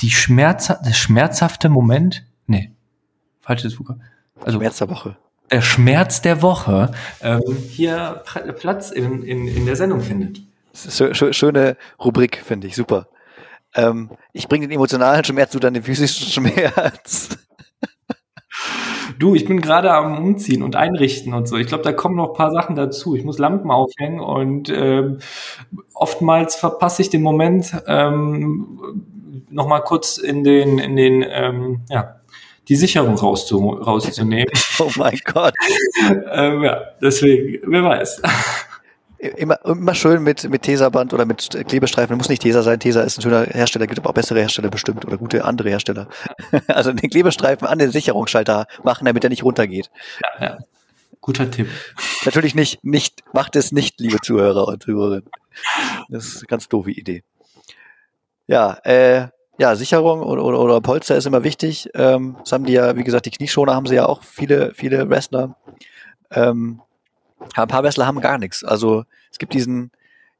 die 0.00 0.10
Schmerz, 0.10 0.68
der 0.68 0.92
schmerzhafte 0.92 1.68
Moment, 1.68 2.24
nee, 2.46 2.70
falsches 3.40 3.76
Buch. 3.76 3.90
Also 4.42 4.58
Schmerz 4.58 4.78
der 4.78 4.90
Woche. 4.90 5.16
der 5.50 5.60
Schmerz 5.60 6.22
der 6.22 6.42
Woche 6.42 6.92
ähm, 7.20 7.42
hier 7.68 8.22
Platz 8.58 8.90
in, 8.90 9.22
in, 9.22 9.48
in 9.48 9.66
der 9.66 9.76
Sendung 9.76 10.00
findet. 10.00 10.40
Schöne 10.72 11.76
Rubrik, 11.98 12.42
finde 12.44 12.68
ich, 12.68 12.76
super. 12.76 13.08
Ähm, 13.74 14.10
ich 14.32 14.48
bringe 14.48 14.66
den 14.66 14.74
emotionalen 14.74 15.24
Schmerz, 15.24 15.52
du 15.52 15.58
dann 15.58 15.74
den 15.74 15.82
physischen 15.82 16.26
Schmerz. 16.28 17.28
Du, 19.18 19.34
ich 19.34 19.44
bin 19.44 19.60
gerade 19.60 19.92
am 19.92 20.18
Umziehen 20.18 20.62
und 20.62 20.76
Einrichten 20.76 21.34
und 21.34 21.46
so. 21.46 21.56
Ich 21.56 21.66
glaube, 21.66 21.84
da 21.84 21.92
kommen 21.92 22.16
noch 22.16 22.30
ein 22.30 22.36
paar 22.36 22.52
Sachen 22.52 22.74
dazu. 22.74 23.14
Ich 23.16 23.24
muss 23.24 23.38
Lampen 23.38 23.70
aufhängen 23.70 24.20
und 24.20 24.70
ähm, 24.70 25.18
oftmals 25.94 26.56
verpasse 26.56 27.02
ich 27.02 27.10
den 27.10 27.22
Moment, 27.22 27.74
ähm, 27.86 29.04
noch 29.50 29.66
mal 29.66 29.80
kurz 29.80 30.16
in 30.16 30.44
den, 30.44 30.78
in 30.78 30.96
den, 30.96 31.24
ähm, 31.28 31.80
ja, 31.88 32.20
die 32.68 32.76
Sicherung 32.76 33.16
rauszu 33.16 33.70
rauszunehmen. 33.70 34.52
Oh 34.78 34.90
mein 34.96 35.18
Gott. 35.24 35.54
ähm, 36.32 36.62
ja, 36.62 36.80
deswegen, 37.02 37.60
wer 37.70 37.84
weiß. 37.84 38.22
Immer, 39.20 39.62
immer 39.66 39.94
schön 39.94 40.22
mit, 40.22 40.48
mit 40.48 40.62
Tesaband 40.62 41.12
oder 41.12 41.26
mit 41.26 41.50
Klebestreifen. 41.68 42.16
Muss 42.16 42.30
nicht 42.30 42.40
Tesa 42.40 42.62
sein. 42.62 42.80
Tesa 42.80 43.02
ist 43.02 43.18
ein 43.18 43.22
schöner 43.22 43.44
Hersteller, 43.44 43.86
gibt 43.86 43.98
aber 43.98 44.08
auch 44.08 44.14
bessere 44.14 44.40
Hersteller 44.40 44.70
bestimmt 44.70 45.04
oder 45.04 45.18
gute 45.18 45.44
andere 45.44 45.68
Hersteller. 45.68 46.08
Also 46.68 46.92
den 46.92 47.10
Klebestreifen 47.10 47.68
an 47.68 47.78
den 47.78 47.90
Sicherungsschalter 47.90 48.66
machen, 48.82 49.04
damit 49.04 49.22
er 49.22 49.30
nicht 49.30 49.44
runtergeht. 49.44 49.90
Ja, 50.22 50.46
ja. 50.46 50.58
Guter 51.20 51.50
Tipp. 51.50 51.68
Natürlich 52.24 52.54
nicht, 52.54 52.82
nicht, 52.82 53.22
macht 53.34 53.56
es 53.56 53.72
nicht, 53.72 54.00
liebe 54.00 54.20
Zuhörer 54.22 54.66
und 54.68 54.82
Zuhörerinnen. 54.82 55.28
Das 56.08 56.24
ist 56.24 56.36
eine 56.38 56.46
ganz 56.46 56.68
doofe 56.68 56.90
Idee. 56.90 57.22
Ja, 58.46 58.78
äh, 58.84 59.28
ja, 59.58 59.76
Sicherung 59.76 60.22
oder, 60.22 60.42
oder, 60.42 60.58
oder 60.58 60.80
Polster 60.80 61.16
ist 61.16 61.26
immer 61.26 61.44
wichtig. 61.44 61.90
Ähm, 61.94 62.36
das 62.40 62.52
haben 62.52 62.64
die 62.64 62.72
ja, 62.72 62.96
wie 62.96 63.04
gesagt, 63.04 63.26
die 63.26 63.30
Knieschoner 63.30 63.74
haben 63.74 63.86
sie 63.86 63.96
ja 63.96 64.06
auch 64.06 64.22
viele, 64.22 64.72
viele 64.72 65.10
Wrestler. 65.10 65.56
Ähm, 66.30 66.80
ein 67.54 67.68
paar 67.68 67.82
Wrestler 67.82 68.06
haben 68.06 68.20
gar 68.20 68.38
nichts. 68.38 68.64
Also 68.64 69.04
es 69.30 69.38
gibt 69.38 69.54
diesen, 69.54 69.90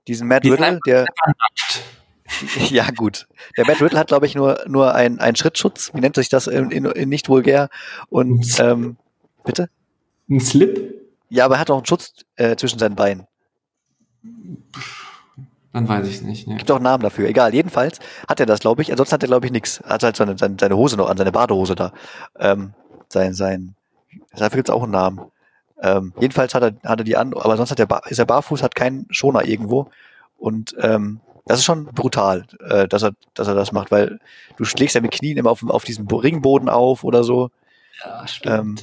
diesen 0.07 0.29
Matt 0.29 0.45
Die 0.45 0.51
Riddle, 0.51 0.81
der, 0.87 1.07
ja 2.71 2.89
gut, 2.91 3.27
der 3.57 3.67
Matt 3.67 3.81
Riddle 3.81 3.99
hat, 3.99 4.09
glaube 4.09 4.27
ich, 4.27 4.35
nur, 4.35 4.61
nur 4.67 4.95
ein, 4.95 5.19
einen 5.19 5.37
Schrittschutz. 5.37 5.93
Wie 5.95 6.01
nennt 6.01 6.15
sich 6.17 6.29
das 6.29 6.47
in, 6.47 6.71
in, 6.71 6.85
in 6.85 7.09
nicht 7.09 7.29
vulgär? 7.29 7.69
Und 8.09 8.59
ähm, 8.61 8.97
bitte? 9.45 9.69
Ein 10.29 10.41
Slip? 10.41 10.95
Ja, 11.29 11.45
aber 11.45 11.57
er 11.57 11.61
hat 11.61 11.71
auch 11.71 11.77
einen 11.77 11.87
Schutz 11.87 12.13
äh, 12.37 12.57
zwischen 12.57 12.79
seinen 12.79 12.97
Beinen. 12.97 13.27
Dann 15.73 15.89
weiß 15.89 16.09
ich 16.09 16.23
nicht. 16.23 16.49
Ne. 16.49 16.57
Gibt 16.57 16.71
auch 16.71 16.77
einen 16.77 16.85
Namen 16.85 17.03
dafür. 17.03 17.29
Egal, 17.29 17.55
jedenfalls 17.55 18.01
hat 18.29 18.41
er 18.41 18.47
das, 18.47 18.61
glaube 18.61 18.83
ich. 18.83 18.91
Ansonsten 18.91 19.15
hat 19.15 19.23
er, 19.23 19.29
glaube 19.29 19.47
ich, 19.47 19.53
nichts. 19.53 19.81
Hat 19.85 20.03
halt 20.03 20.17
seine, 20.17 20.37
seine, 20.37 20.57
seine 20.59 20.77
Hose 20.77 20.97
noch 20.97 21.09
an, 21.09 21.17
seine 21.17 21.31
Badehose 21.31 21.77
da. 21.77 21.93
Ähm, 22.39 22.75
sein, 23.09 23.35
sein, 23.35 23.77
dafür 24.33 24.59
gibt's 24.59 24.71
auch 24.71 24.83
einen 24.83 24.93
Namen. 24.93 25.21
Ähm, 25.83 26.13
jedenfalls 26.21 26.55
hat 26.55 26.63
er, 26.63 26.73
hat 26.89 27.01
er 27.01 27.05
die 27.05 27.17
an, 27.17 27.33
aber 27.35 27.57
sonst 27.57 27.71
hat 27.71 27.81
er, 27.81 28.03
ist 28.11 28.19
er 28.19 28.27
barfuß, 28.27 28.63
hat 28.63 28.75
keinen 28.75 29.07
Schoner 29.11 29.45
irgendwo. 29.45 29.91
Und 30.37 30.75
ähm, 30.81 31.21
das 31.47 31.59
ist 31.59 31.65
schon 31.65 31.87
brutal, 31.87 32.45
äh, 32.61 32.87
dass 32.87 33.03
er, 33.03 33.13
dass 33.35 33.49
er 33.49 33.55
das 33.55 33.73
macht, 33.73 33.91
weil 33.91 34.21
du 34.57 34.65
schlägst 34.65 34.95
ja 34.95 35.01
mit 35.01 35.11
Knien 35.11 35.39
immer 35.39 35.51
auf, 35.51 35.63
auf 35.69 35.85
diesem 35.85 36.07
Ringboden 36.07 36.69
auf 36.69 37.03
oder 37.03 37.25
so. 37.25 37.51
Ja, 38.05 38.25
Ähm, 38.45 38.77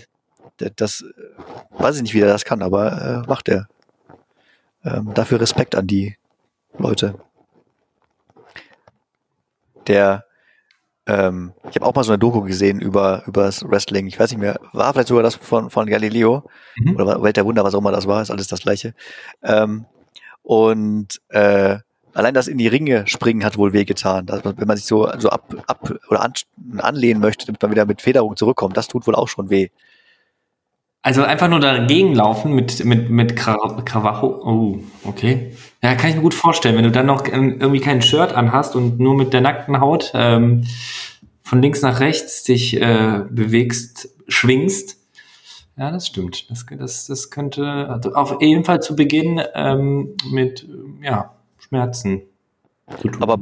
das, 0.58 0.72
das 0.76 1.02
äh, 1.02 1.82
weiß 1.82 1.98
ich 1.98 2.02
nicht, 2.02 2.14
wie 2.14 2.22
er 2.22 2.28
das 2.28 2.45
kann, 2.45 2.62
aber 2.62 3.24
äh, 3.24 3.28
macht 3.28 3.48
er. 3.48 3.68
Ähm, 4.84 5.14
dafür 5.14 5.39
Respekt 5.39 5.76
an 5.76 5.88
die 5.88 6.18
Leute. 6.78 7.16
Der, 9.88 10.26
ähm, 11.08 11.53
ich 11.70 11.76
habe 11.76 11.86
auch 11.86 11.95
mal 11.95 12.03
so 12.03 12.12
eine 12.12 12.20
Doku 12.20 12.41
gesehen 12.41 12.80
über 12.82 13.24
über 13.28 13.43
das 13.43 13.64
Wrestling. 13.68 14.08
Ich 14.08 14.20
weiß 14.20 14.32
nicht 14.32 14.39
mehr, 14.39 14.60
war 14.74 14.93
vielleicht 14.93 15.08
sogar 15.08 15.24
das 15.24 15.36
von 15.36 15.70
von 15.70 15.88
Galileo 15.88 16.43
Mhm. 16.78 16.95
oder 16.95 17.24
Welt 17.24 17.38
der 17.38 17.45
Wunder, 17.45 17.64
was 17.64 17.74
auch 17.74 17.80
immer 17.80 17.91
das 17.91 18.08
war, 18.08 18.22
ist 18.22 18.30
alles 18.32 18.47
das 18.47 18.62
gleiche. 18.62 18.93
Ähm, 19.43 19.86
und 20.43 21.20
äh, 21.30 21.78
allein 22.14 22.34
das 22.34 22.47
in 22.47 22.58
die 22.58 22.68
Ringe 22.68 23.08
springen 23.08 23.43
hat 23.43 23.58
wohl 23.58 23.74
wehgetan. 23.74 24.26
Das, 24.26 24.43
wenn 24.45 24.68
man 24.68 24.78
sich 24.78 24.86
so 24.86 25.10
so 25.18 25.30
ab 25.30 25.53
ab 25.68 25.91
oder 26.10 26.22
an, 26.22 26.34
anlehnen 26.80 27.22
möchte, 27.22 27.45
damit 27.45 27.62
man 27.62 27.72
wieder 27.72 27.86
mit 27.86 28.01
Federung 28.01 28.36
zurückkommt, 28.36 28.78
das 28.78 28.88
tut 28.88 29.08
wohl 29.08 29.16
auch 29.16 29.28
schon 29.28 29.49
weh. 29.49 29.70
Also 31.03 31.24
einfach 31.24 31.47
nur 31.47 31.60
dagegen 31.62 32.16
laufen 32.16 32.53
mit, 32.53 32.84
mit, 32.84 33.10
mit 33.10 33.34
Kra- 33.39 33.82
Kravacho. 33.86 34.41
Oh, 34.43 34.80
okay. 35.08 35.55
Ja, 35.84 35.96
kann 35.96 36.10
ich 36.10 36.16
mir 36.16 36.24
gut 36.24 36.34
vorstellen, 36.34 36.76
wenn 36.76 36.84
du 36.84 36.92
dann 36.92 37.06
noch 37.06 37.28
ähm, 37.28 37.58
irgendwie 37.60 37.80
kein 37.80 38.02
Shirt 38.02 38.34
anhast 38.34 38.76
und 38.76 39.00
nur 39.00 39.16
mit 39.16 39.34
der 39.34 39.42
nackten 39.42 39.80
Haut 39.80 40.12
ähm, 40.16 40.64
von 41.44 41.62
links 41.62 41.82
nach 41.82 42.00
rechts 42.00 42.44
dich 42.44 42.82
äh, 42.82 43.22
bewegst, 43.30 44.10
schwingst. 44.28 44.98
Ja, 45.78 45.92
das 45.92 46.08
stimmt. 46.08 46.50
Das, 46.50 46.66
das, 46.68 47.06
das 47.06 47.30
könnte 47.30 47.88
also 47.90 48.14
auf 48.14 48.42
jeden 48.42 48.66
Fall 48.66 48.82
zu 48.82 48.96
Beginn 48.96 49.40
ähm, 49.54 50.16
mit 50.32 50.68
ja, 51.04 51.36
Schmerzen 51.60 52.24
zu 53.00 53.10
tun. 53.10 53.22
Aber 53.22 53.38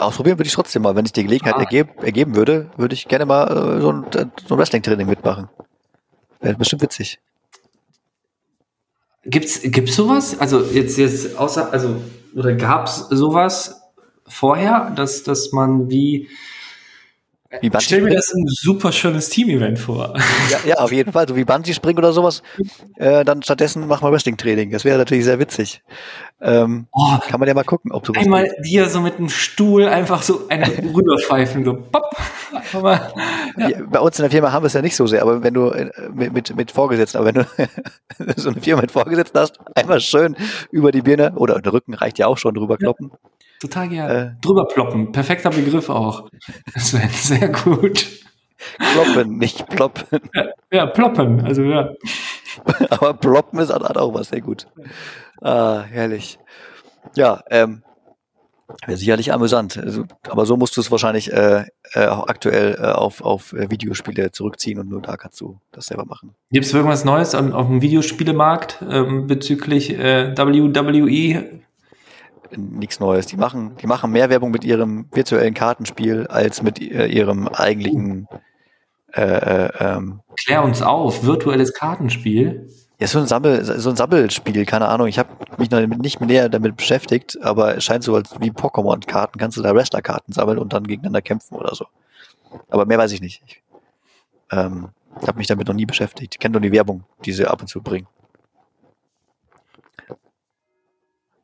ausprobieren 0.00 0.38
würde 0.38 0.48
ich 0.48 0.54
trotzdem 0.54 0.82
mal. 0.82 0.96
Wenn 0.96 1.04
sich 1.04 1.12
die 1.12 1.24
Gelegenheit 1.24 1.56
Ah. 1.56 1.60
ergeb, 1.60 2.02
ergeben 2.02 2.34
würde, 2.34 2.70
würde 2.78 2.94
ich 2.94 3.06
gerne 3.06 3.26
mal 3.26 3.44
äh, 3.76 3.80
so 3.82 3.92
ein, 3.92 4.04
äh, 4.14 4.26
so 4.46 4.54
ein 4.54 4.58
Wrestling-Training 4.58 5.06
mitmachen. 5.06 5.48
Wäre 6.40 6.54
bestimmt 6.56 6.82
witzig. 6.82 7.18
Gibt's, 9.28 9.60
gibt's 9.62 9.94
sowas? 9.94 10.38
Also 10.40 10.62
jetzt, 10.64 10.96
jetzt 10.98 11.36
außer, 11.36 11.72
also, 11.72 11.96
oder 12.34 12.54
gab's 12.54 13.08
sowas 13.10 13.82
vorher, 14.26 14.90
dass, 14.96 15.22
dass 15.22 15.52
man 15.52 15.90
wie, 15.90 16.28
Wie 17.60 17.68
ich 17.68 17.84
stell 17.84 18.02
mir 18.02 18.14
das 18.14 18.30
ein 18.34 18.44
super 18.46 18.92
schönes 18.92 19.30
Team-Event 19.30 19.78
vor. 19.78 20.14
Ja, 20.50 20.58
ja, 20.66 20.74
auf 20.76 20.92
jeden 20.92 21.12
Fall. 21.12 21.26
So 21.26 21.34
wie 21.34 21.44
Bungee-Springen 21.44 21.98
oder 21.98 22.12
sowas. 22.12 22.42
Äh, 22.96 23.24
dann 23.24 23.42
stattdessen 23.42 23.86
machen 23.86 24.06
wir 24.06 24.12
Wrestling-Training. 24.12 24.70
Das 24.70 24.84
wäre 24.84 24.98
natürlich 24.98 25.24
sehr 25.24 25.38
witzig. 25.38 25.82
Ähm, 26.40 26.86
Oh, 26.92 27.18
kann 27.26 27.40
man 27.40 27.48
ja 27.48 27.54
mal 27.54 27.64
gucken, 27.64 27.90
ob 27.90 28.06
sowas 28.06 28.22
einmal 28.22 28.48
dir 28.62 28.88
so 28.88 29.00
mit 29.00 29.16
einem 29.16 29.28
Stuhl 29.28 29.86
einfach 29.86 30.22
so 30.22 30.46
eine 30.48 30.66
rüberpfeifen, 30.94 31.64
so, 31.64 31.74
pop, 31.74 32.04
mal, 32.80 33.12
ja. 33.56 33.68
Ja, 33.70 33.78
Bei 33.90 33.98
uns 33.98 34.18
in 34.18 34.22
der 34.22 34.30
Firma 34.30 34.52
haben 34.52 34.62
wir 34.62 34.68
es 34.68 34.72
ja 34.74 34.82
nicht 34.82 34.94
so 34.94 35.06
sehr, 35.08 35.22
aber 35.22 35.42
wenn 35.42 35.54
du 35.54 35.70
äh, 35.70 35.90
mit, 36.12 36.32
mit, 36.32 36.54
mit 36.54 36.70
Vorgesetzten, 36.70 37.18
aber 37.18 37.26
wenn 37.26 37.34
du 37.34 37.46
so 38.36 38.50
eine 38.50 38.60
Firma 38.60 38.82
mit 38.82 38.92
Vorgesetzten 38.92 39.38
hast, 39.38 39.58
einmal 39.74 40.00
schön 40.00 40.36
über 40.70 40.92
die 40.92 41.02
Birne 41.02 41.32
oder 41.34 41.60
der 41.60 41.72
Rücken 41.72 41.94
reicht 41.94 42.18
ja 42.18 42.28
auch 42.28 42.38
schon 42.38 42.54
drüber 42.54 42.76
kloppen. 42.76 43.10
total 43.60 43.88
gerne. 43.88 44.36
Äh. 44.38 44.40
Drüber 44.40 44.66
ploppen, 44.66 45.10
perfekter 45.10 45.50
Begriff 45.50 45.88
auch. 45.88 46.28
Das 46.72 46.94
wäre 46.94 47.08
sehr 47.08 47.48
gut. 47.48 48.06
Kloppen, 48.78 49.38
nicht 49.38 49.66
ploppen. 49.68 50.20
Ja, 50.70 50.86
ploppen, 50.86 51.44
also 51.44 51.62
ja. 51.62 51.90
Aber 52.90 53.14
ploppen 53.14 53.58
ist 53.60 53.72
hat 53.72 53.96
auch 53.96 54.14
was, 54.14 54.28
sehr 54.28 54.40
gut. 54.40 54.66
Ah, 55.40 55.82
herrlich. 55.82 56.38
Ja, 57.14 57.40
ähm, 57.50 57.82
wäre 58.86 58.98
sicherlich 58.98 59.32
amüsant. 59.32 59.78
Also, 59.78 60.04
aber 60.28 60.46
so 60.46 60.56
musst 60.56 60.76
du 60.76 60.80
es 60.80 60.90
wahrscheinlich 60.90 61.32
äh, 61.32 61.64
äh, 61.92 62.06
auch 62.06 62.28
aktuell 62.28 62.76
äh, 62.80 62.86
auf, 62.86 63.22
auf 63.22 63.52
äh, 63.52 63.70
Videospiele 63.70 64.30
zurückziehen 64.30 64.78
und 64.78 64.88
nur 64.88 65.00
da 65.00 65.16
kannst 65.16 65.40
du 65.40 65.58
das 65.72 65.86
selber 65.86 66.04
machen. 66.04 66.34
Gibt's 66.50 66.72
irgendwas 66.72 67.04
Neues 67.04 67.34
auf, 67.34 67.52
auf 67.52 67.66
dem 67.66 67.82
Videospielemarkt 67.82 68.84
ähm, 68.88 69.26
bezüglich 69.26 69.90
äh, 69.98 70.36
WWE? 70.36 71.60
Nichts 72.56 72.98
Neues. 72.98 73.26
Die 73.26 73.36
machen, 73.36 73.76
die 73.80 73.86
machen 73.86 74.10
mehr 74.10 74.30
Werbung 74.30 74.50
mit 74.50 74.64
ihrem 74.64 75.06
virtuellen 75.12 75.52
Kartenspiel 75.52 76.26
als 76.28 76.62
mit 76.62 76.78
ihrem 76.78 77.46
eigentlichen 77.46 78.26
äh, 79.12 79.66
äh, 79.66 79.70
ähm, 79.80 80.20
Klär 80.44 80.62
uns 80.62 80.82
auf, 80.82 81.24
virtuelles 81.24 81.72
Kartenspiel. 81.72 82.68
Ja, 83.00 83.06
so 83.06 83.20
ein 83.20 83.26
Sammel, 83.26 83.64
so 83.64 83.90
ein 83.90 83.96
Sammelspiel, 83.96 84.66
keine 84.66 84.88
Ahnung. 84.88 85.06
Ich 85.06 85.18
habe 85.18 85.30
mich 85.56 85.70
noch 85.70 85.80
nicht 85.80 86.20
näher 86.20 86.48
damit 86.48 86.76
beschäftigt, 86.76 87.38
aber 87.42 87.76
es 87.76 87.84
scheint 87.84 88.02
so 88.02 88.16
als 88.16 88.32
wie 88.40 88.50
Pokémon-Karten, 88.50 89.38
kannst 89.38 89.56
du 89.56 89.62
da 89.62 89.74
Wrestler-Karten 89.74 90.32
sammeln 90.32 90.58
und 90.58 90.72
dann 90.72 90.86
gegeneinander 90.86 91.22
kämpfen 91.22 91.54
oder 91.54 91.74
so. 91.74 91.86
Aber 92.68 92.86
mehr 92.86 92.98
weiß 92.98 93.12
ich 93.12 93.20
nicht. 93.20 93.42
Ich, 93.46 93.62
ähm, 94.50 94.88
habe 95.26 95.38
mich 95.38 95.46
damit 95.46 95.68
noch 95.68 95.74
nie 95.74 95.86
beschäftigt. 95.86 96.34
Ich 96.34 96.38
kenne 96.38 96.52
nur 96.52 96.60
die 96.60 96.72
Werbung, 96.72 97.04
die 97.24 97.32
sie 97.32 97.46
ab 97.46 97.60
und 97.60 97.68
zu 97.68 97.82
bringen. 97.82 98.06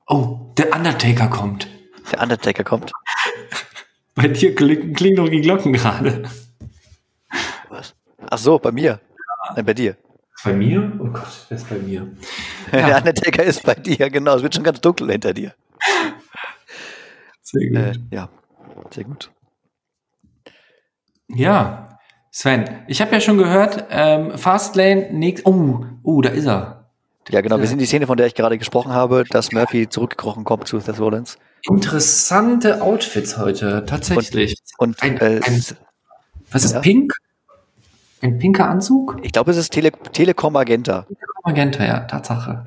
Oh, 0.07 0.53
der 0.59 0.75
Undertaker 0.75 1.29
kommt. 1.29 1.69
Der 2.13 2.21
Undertaker 2.21 2.65
kommt. 2.65 2.93
Bei 4.15 4.29
dir 4.29 4.55
klingen 4.55 4.93
klingen 4.95 5.17
doch 5.17 5.29
die 5.29 5.41
Glocken 5.41 5.73
gerade. 5.73 6.29
Was? 7.69 7.95
Ach 8.31 8.39
so, 8.39 8.59
bei 8.59 8.71
mir. 8.71 9.01
Nein, 9.57 9.65
bei 9.65 9.75
dir. 9.75 9.97
Bei 10.45 10.53
mir? 10.53 10.93
Oh 11.01 11.07
Gott, 11.07 11.47
wer 11.49 11.57
ist 11.57 11.69
bei 11.69 11.77
mir? 11.77 12.07
Der 12.73 12.99
Undertaker 12.99 13.43
ist 13.43 13.63
bei 13.63 13.75
dir, 13.75 14.11
genau. 14.11 14.37
Es 14.37 14.43
wird 14.43 14.55
schon 14.55 14.65
ganz 14.65 14.81
dunkel 14.81 15.11
hinter 15.11 15.33
dir. 15.33 15.55
Sehr 17.43 17.69
gut. 17.69 17.77
Äh, 17.79 17.93
ja, 18.15 18.29
sehr 18.91 19.05
gut. 19.05 19.31
Ja, 21.29 21.99
Sven, 22.31 22.65
ich 22.89 23.01
habe 23.01 23.13
ja 23.13 23.21
schon 23.21 23.39
gehört, 23.39 23.87
ähm, 23.91 24.37
Fastlane, 24.37 25.09
nächst, 25.13 25.47
oh, 25.47 25.85
oh, 26.03 26.21
da 26.21 26.31
ist 26.31 26.47
er. 26.47 26.91
Ja, 27.31 27.41
genau. 27.41 27.59
Wir 27.59 27.67
sind 27.67 27.79
die 27.79 27.87
Szene, 27.87 28.07
von 28.07 28.19
der 28.19 28.27
ich 28.27 28.35
gerade 28.35 28.59
gesprochen 28.59 28.93
habe, 28.93 29.25
dass 29.31 29.51
Murphy 29.53 29.89
zurückgekrochen 29.89 30.45
kommt 30.45 30.69
zu 30.69 30.79
Seth 30.79 31.01
Rollins. 31.01 31.39
Interessante 31.63 32.83
Outfits 32.83 33.39
heute, 33.39 33.85
tatsächlich. 33.87 34.57
Und 34.77 35.03
Ein- 35.03 35.17
äh, 35.19 35.41
ein- 35.43 35.65
Was 36.51 36.65
ist 36.65 36.75
Ja. 36.75 36.81
pink? 36.81 37.15
Ein 38.25 38.39
pinker 38.39 38.71
Anzug? 38.71 39.19
ich 39.23 39.33
glaube, 39.33 39.51
es 39.51 39.59
ist 39.59 39.71
Tele 39.71 39.93
Telekom 39.93 40.55
Magenta. 40.55 41.07
Magenta, 41.45 41.85
ja, 41.85 42.01
Tatsache. 42.01 42.65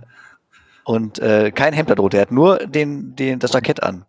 Und 0.84 1.18
äh, 1.18 1.50
kein 1.50 1.74
Hemd 1.74 1.90
darunter. 1.90 2.20
Er 2.20 2.22
hat 2.22 2.32
nur 2.32 2.60
den, 2.60 3.16
den, 3.16 3.40
das 3.40 3.54
Jackett 3.54 3.82
an. 3.82 4.06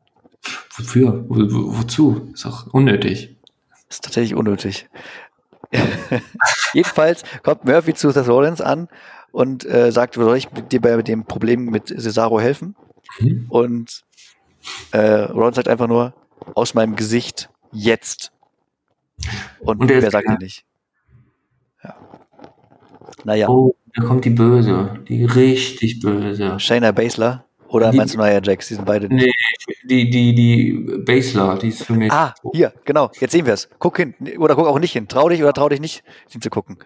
Wofür? 0.76 1.24
Wo, 1.26 1.36
wo, 1.36 1.78
wozu? 1.78 2.30
Ist 2.34 2.44
doch 2.44 2.66
unnötig. 2.74 3.38
ist 3.88 4.04
tatsächlich 4.04 4.34
unnötig. 4.34 4.90
Jedenfalls 6.74 7.22
kommt 7.42 7.64
Murphy 7.64 7.94
zu 7.94 8.10
Seth 8.10 8.28
Rollins 8.28 8.60
an 8.60 8.88
und 9.32 9.64
äh, 9.64 9.90
sagt, 9.90 10.16
soll 10.16 10.36
ich 10.36 10.48
dir 10.48 10.82
bei 10.82 11.00
dem 11.00 11.24
Problem 11.24 11.64
mit 11.64 11.88
Cesaro 11.88 12.40
helfen? 12.40 12.76
Mhm. 13.20 13.46
Und 13.48 14.04
äh, 14.92 15.00
Rollins 15.00 15.56
sagt 15.56 15.68
einfach 15.68 15.88
nur, 15.88 16.12
aus 16.54 16.74
meinem 16.74 16.94
Gesicht 16.94 17.48
jetzt. 17.72 18.32
Und, 19.60 19.80
Und 19.80 19.90
er 19.90 20.02
wer 20.02 20.10
sagt 20.10 20.28
er 20.28 20.36
nicht? 20.36 20.67
Ja. 23.18 23.24
Naja, 23.24 23.48
Oh, 23.48 23.74
da 23.94 24.02
kommt 24.04 24.24
die 24.24 24.30
Böse. 24.30 24.98
Die 25.08 25.24
richtig 25.24 26.00
Böse. 26.00 26.58
Shayna 26.60 26.92
Baszler 26.92 27.44
oder 27.68 27.90
Die- 27.90 27.96
meinst 27.96 28.14
du 28.14 28.18
Nia 28.18 28.40
Jax? 28.42 28.68
Die 28.68 28.74
sind 28.74 28.84
beide 28.84 29.08
nicht. 29.08 29.26
Nee, 29.26 29.32
die, 29.84 30.10
die, 30.10 30.34
die 30.34 30.98
Basler, 31.04 31.58
die 31.58 31.68
ist 31.68 31.84
für 31.84 31.94
mich. 31.94 32.12
Ah, 32.12 32.34
hier, 32.52 32.72
genau. 32.84 33.10
Jetzt 33.20 33.32
sehen 33.32 33.44
wir 33.46 33.54
es. 33.54 33.68
Guck 33.78 33.96
hin. 33.96 34.14
Oder 34.38 34.54
guck 34.54 34.66
auch 34.66 34.78
nicht 34.78 34.92
hin. 34.92 35.08
Trau 35.08 35.28
dich 35.28 35.42
oder 35.42 35.52
trau 35.52 35.68
dich 35.68 35.80
nicht, 35.80 36.02
hinzugucken. 36.30 36.78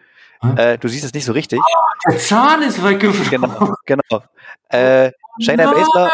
Hä? 0.43 0.73
Äh, 0.73 0.79
du 0.79 0.89
siehst 0.89 1.05
es 1.05 1.15
nicht 1.15 1.25
so 1.25 1.33
richtig. 1.33 1.61
Der 2.09 2.19
Zahn 2.19 2.63
ist 2.63 2.83
weggeflogen. 2.83 3.31
Genau, 3.31 3.75
genau. 3.87 4.23
Äh, 4.71 5.13
Shayna 5.41 5.71
Baszler. 5.73 6.11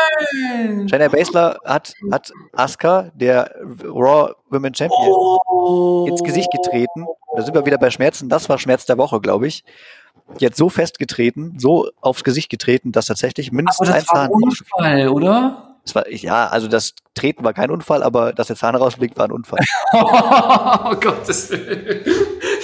Shayna 0.89 1.09
Baszler 1.09 1.59
hat, 1.64 1.93
hat 2.12 2.31
Asuka, 2.53 3.11
der 3.14 3.51
Raw 3.85 4.33
Women 4.51 4.75
Champion, 4.75 5.09
Oh. 5.51 6.07
ins 6.09 6.23
Gesicht 6.23 6.51
getreten. 6.53 7.07
Da 7.37 7.43
sind 7.43 7.55
wir 7.55 7.64
wieder 7.66 7.79
bei 7.79 7.91
Schmerzen. 7.91 8.29
Das 8.29 8.49
war 8.49 8.59
Schmerz 8.59 8.85
der 8.87 8.99
Woche, 8.99 9.21
glaube 9.21 9.47
ich. 9.47 9.64
Hat 10.43 10.57
so 10.57 10.68
festgetreten, 10.68 11.55
so 11.59 11.91
aufs 12.01 12.24
Gesicht 12.24 12.51
getreten, 12.51 12.93
dass 12.93 13.07
tatsächlich 13.07 13.49
Aber 13.49 13.57
mindestens 13.57 13.89
das 13.89 13.97
ein 13.97 14.16
war 14.16 14.22
ein 14.22 14.31
Zahn. 14.31 14.43
Unfall, 14.43 15.09
oder? 15.09 15.64
Das 15.85 15.95
war, 15.95 16.11
ja, 16.11 16.49
also 16.49 16.68
das 16.68 16.95
Treten 17.14 17.45
war 17.45 17.55
kein 17.55 17.70
Unfall, 17.70 18.03
aber 18.03 18.35
dass 18.35 18.49
der 18.49 18.57
Zahn 18.57 18.74
rausblickt, 18.74 19.16
war 19.16 19.24
ein 19.26 19.33
Unfall. 19.33 19.61
Oh 19.95 20.95
Gottes 21.01 21.51
Willen. 21.51 22.05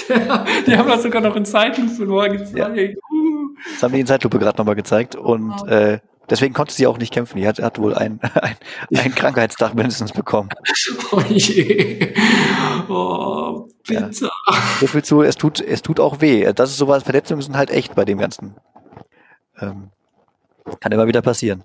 Ja, 0.06 0.44
die 0.66 0.76
haben 0.76 0.86
das 0.86 1.02
sogar 1.02 1.22
noch 1.22 1.34
in 1.34 1.46
Zeitlupe 1.46 2.04
nur 2.04 2.28
gezeigt. 2.28 2.98
Uh. 3.10 3.56
Das 3.72 3.82
haben 3.82 3.94
die 3.94 4.00
in 4.00 4.06
Zeitlupe 4.06 4.38
gerade 4.38 4.58
nochmal 4.58 4.74
gezeigt. 4.74 5.16
Und 5.16 5.66
äh, 5.66 6.00
deswegen 6.30 6.54
konnte 6.54 6.74
sie 6.74 6.86
auch 6.86 6.98
nicht 6.98 7.12
kämpfen. 7.12 7.38
Die 7.38 7.46
hat, 7.46 7.58
hat 7.58 7.78
wohl 7.78 7.94
einen 7.94 8.20
ein, 8.22 8.56
ein 8.96 9.14
Krankheitstag 9.14 9.74
mindestens 9.74 10.12
bekommen. 10.12 10.50
Oh 11.12 11.20
je. 11.28 12.12
Oh, 12.88 13.68
bitte. 13.86 14.30
So 14.80 14.86
viel 14.86 15.04
zu, 15.04 15.22
es 15.22 15.36
tut, 15.36 15.60
es 15.60 15.82
tut 15.82 16.00
auch 16.00 16.20
weh. 16.20 16.52
Das 16.52 16.70
ist 16.70 16.78
sowas, 16.78 17.04
Verletzungen 17.04 17.42
sind 17.42 17.56
halt 17.56 17.70
echt 17.70 17.94
bei 17.94 18.04
dem 18.04 18.18
Ganzen. 18.18 18.56
Ähm, 19.60 19.90
kann 20.80 20.92
immer 20.92 21.06
wieder 21.06 21.22
passieren. 21.22 21.64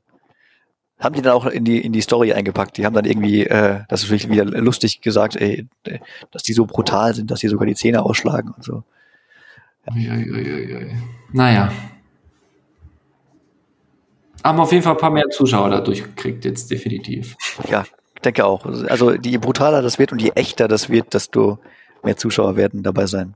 Haben 0.99 1.15
die 1.15 1.21
dann 1.21 1.33
auch 1.33 1.45
in 1.45 1.63
die, 1.63 1.79
in 1.79 1.93
die 1.93 2.01
Story 2.01 2.33
eingepackt. 2.33 2.77
Die 2.77 2.85
haben 2.85 2.93
dann 2.93 3.05
irgendwie, 3.05 3.45
äh, 3.45 3.81
das 3.87 4.03
ist 4.03 4.09
wirklich 4.09 4.29
wieder 4.29 4.45
lustig 4.45 5.01
gesagt, 5.01 5.35
ey, 5.37 5.67
äh, 5.85 5.99
dass 6.31 6.43
die 6.43 6.53
so 6.53 6.65
brutal 6.65 7.15
sind, 7.15 7.31
dass 7.31 7.39
die 7.39 7.47
sogar 7.47 7.65
die 7.65 7.75
Zähne 7.75 8.03
ausschlagen 8.03 8.51
und 8.51 8.63
so. 8.63 8.83
Ui, 9.91 10.09
ui, 10.09 10.29
ui, 10.29 10.53
ui, 10.53 10.75
ui. 10.75 10.91
Naja. 11.31 11.71
Haben 14.43 14.59
auf 14.59 14.71
jeden 14.71 14.83
Fall 14.83 14.93
ein 14.93 14.99
paar 14.99 15.11
mehr 15.11 15.29
Zuschauer 15.29 15.69
dadurch 15.69 16.03
gekriegt, 16.03 16.45
jetzt 16.45 16.71
definitiv. 16.71 17.35
Ja, 17.69 17.83
ich 18.15 18.21
denke 18.21 18.45
auch. 18.45 18.65
Also 18.65 19.13
je 19.13 19.37
brutaler 19.37 19.81
das 19.81 19.99
wird 19.99 20.11
und 20.11 20.21
je 20.21 20.31
echter 20.35 20.67
das 20.67 20.89
wird, 20.89 21.13
desto 21.13 21.59
mehr 22.03 22.17
Zuschauer 22.17 22.55
werden 22.55 22.83
dabei 22.83 23.05
sein. 23.05 23.35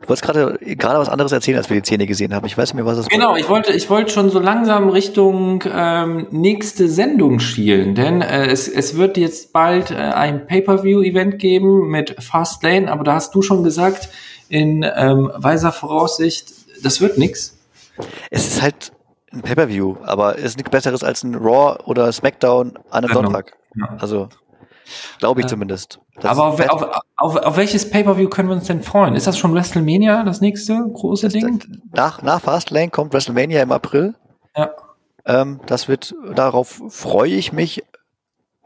Du 0.00 0.10
wolltest 0.10 0.24
gerade 0.24 0.58
gerade 0.76 0.98
was 0.98 1.08
anderes 1.08 1.32
erzählen, 1.32 1.56
als 1.56 1.70
wir 1.70 1.76
die 1.76 1.82
Zähne 1.82 2.06
gesehen 2.06 2.34
haben. 2.34 2.44
Ich 2.44 2.56
weiß 2.56 2.68
nicht 2.68 2.74
mehr, 2.74 2.84
was 2.84 2.98
es 2.98 3.08
Genau, 3.08 3.34
ich 3.34 3.48
wollte, 3.48 3.72
ich 3.72 3.88
wollte 3.88 4.12
schon 4.12 4.28
so 4.30 4.38
langsam 4.38 4.90
Richtung 4.90 5.64
ähm, 5.72 6.26
nächste 6.30 6.88
Sendung 6.88 7.40
schielen, 7.40 7.94
denn 7.94 8.20
äh, 8.20 8.46
es, 8.46 8.68
es 8.68 8.96
wird 8.96 9.16
jetzt 9.16 9.54
bald 9.54 9.90
äh, 9.90 9.94
ein 9.94 10.46
Pay-per-View-Event 10.46 11.38
geben 11.38 11.88
mit 11.88 12.22
Fastlane, 12.22 12.92
aber 12.92 13.04
da 13.04 13.14
hast 13.14 13.34
du 13.34 13.40
schon 13.40 13.64
gesagt, 13.64 14.10
in 14.48 14.84
ähm, 14.84 15.30
weiser 15.34 15.72
Voraussicht, 15.72 16.52
das 16.82 17.00
wird 17.00 17.16
nix. 17.16 17.56
Es 18.30 18.46
ist 18.46 18.62
halt 18.62 18.92
ein 19.32 19.42
Pay-Per-View, 19.42 19.96
aber 20.04 20.38
es 20.38 20.44
ist 20.44 20.56
nichts 20.56 20.70
Besseres 20.70 21.02
als 21.02 21.22
ein 21.24 21.34
Raw 21.34 21.78
oder 21.84 22.10
Smackdown 22.12 22.76
an 22.90 23.04
einem 23.04 23.08
Genau. 23.08 23.22
Sonntag. 23.22 23.56
Ja. 23.74 23.96
Also, 23.98 24.28
glaube 25.18 25.40
ich 25.40 25.44
Ja. 25.46 25.48
zumindest. 25.50 26.00
Das 26.20 26.30
aber 26.38 26.46
auf, 26.46 26.60
auf, 26.60 27.00
auf, 27.16 27.36
auf 27.36 27.56
welches 27.56 27.90
Pay-per-View 27.90 28.28
können 28.28 28.48
wir 28.48 28.56
uns 28.56 28.66
denn 28.66 28.82
freuen? 28.82 29.14
Ist 29.14 29.26
das 29.26 29.36
schon 29.36 29.52
WrestleMania, 29.54 30.22
das 30.22 30.40
nächste 30.40 30.82
große 30.92 31.28
Ding? 31.28 31.62
nach, 31.92 32.22
nach 32.22 32.40
Fastlane 32.40 32.90
kommt 32.90 33.12
WrestleMania 33.12 33.62
im 33.62 33.72
April. 33.72 34.14
Ja. 34.56 34.70
Ähm, 35.26 35.60
das 35.66 35.88
wird, 35.88 36.14
darauf 36.34 36.80
freue 36.88 37.30
ich 37.32 37.52
mich 37.52 37.82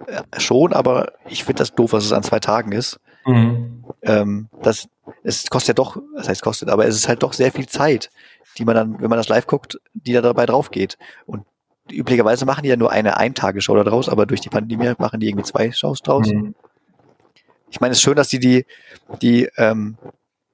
äh, 0.07 0.23
schon, 0.39 0.73
aber 0.75 1.13
ich 1.27 1.45
finde 1.45 1.61
das 1.61 1.75
doof, 1.75 1.91
dass 1.93 2.05
es 2.05 2.13
an 2.13 2.23
zwei 2.23 2.39
Tagen 2.39 2.73
ist. 2.73 3.01
Mhm. 3.27 3.85
ähm, 4.03 4.49
das 4.63 4.89
es 5.25 5.51
kostet 5.51 5.69
ja 5.69 5.75
doch, 5.85 5.99
das 6.17 6.29
heißt 6.29 6.41
kostet, 6.41 6.71
aber 6.71 6.87
es 6.87 6.97
ist 6.97 7.07
halt 7.09 7.23
doch 7.23 7.35
sehr 7.35 7.53
viel 7.53 7.67
Zeit, 7.69 8.11
die 8.59 8.65
man 8.65 8.75
dann, 8.75 9.01
wenn 9.01 9.11
man 9.11 9.19
das 9.19 9.29
live 9.29 9.47
guckt, 9.47 9.81
die 9.95 10.13
da 10.13 10.21
dabei 10.21 10.47
drauf 10.47 10.71
geht. 10.71 10.99
Und 11.27 11.45
üblicherweise 11.91 12.45
machen 12.47 12.63
die 12.63 12.69
ja 12.69 12.77
nur 12.77 12.91
eine 12.91 13.17
Eintagesshow 13.17 13.75
da 13.75 13.85
draus, 13.85 14.09
aber 14.09 14.27
durch 14.27 14.41
die 14.41 14.49
Pandemie 14.49 14.93
machen 14.99 15.21
die 15.21 15.29
irgendwie 15.29 15.45
zwei 15.45 15.73
Shows 15.73 16.03
draus. 16.03 16.29
Mhm. 16.29 16.55
Ich 17.71 17.81
meine, 17.81 17.93
es 17.93 17.99
ist 17.99 18.03
schön, 18.03 18.17
dass 18.17 18.29
die 18.29 18.41
die, 18.41 18.67
die 19.23 19.49
ähm, 19.57 19.97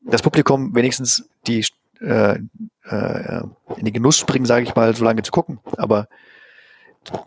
das 0.03 0.23
Publikum 0.23 0.75
wenigstens 0.75 1.29
die 1.47 1.65
äh, 2.01 2.39
äh, 2.85 3.43
in 3.77 3.85
den 3.85 3.93
Genuss 3.93 4.25
bringen, 4.25 4.45
sage 4.45 4.65
ich 4.65 4.75
mal, 4.75 4.95
so 4.95 5.05
lange 5.05 5.23
zu 5.23 5.33
gucken. 5.33 5.59
Aber 5.77 6.09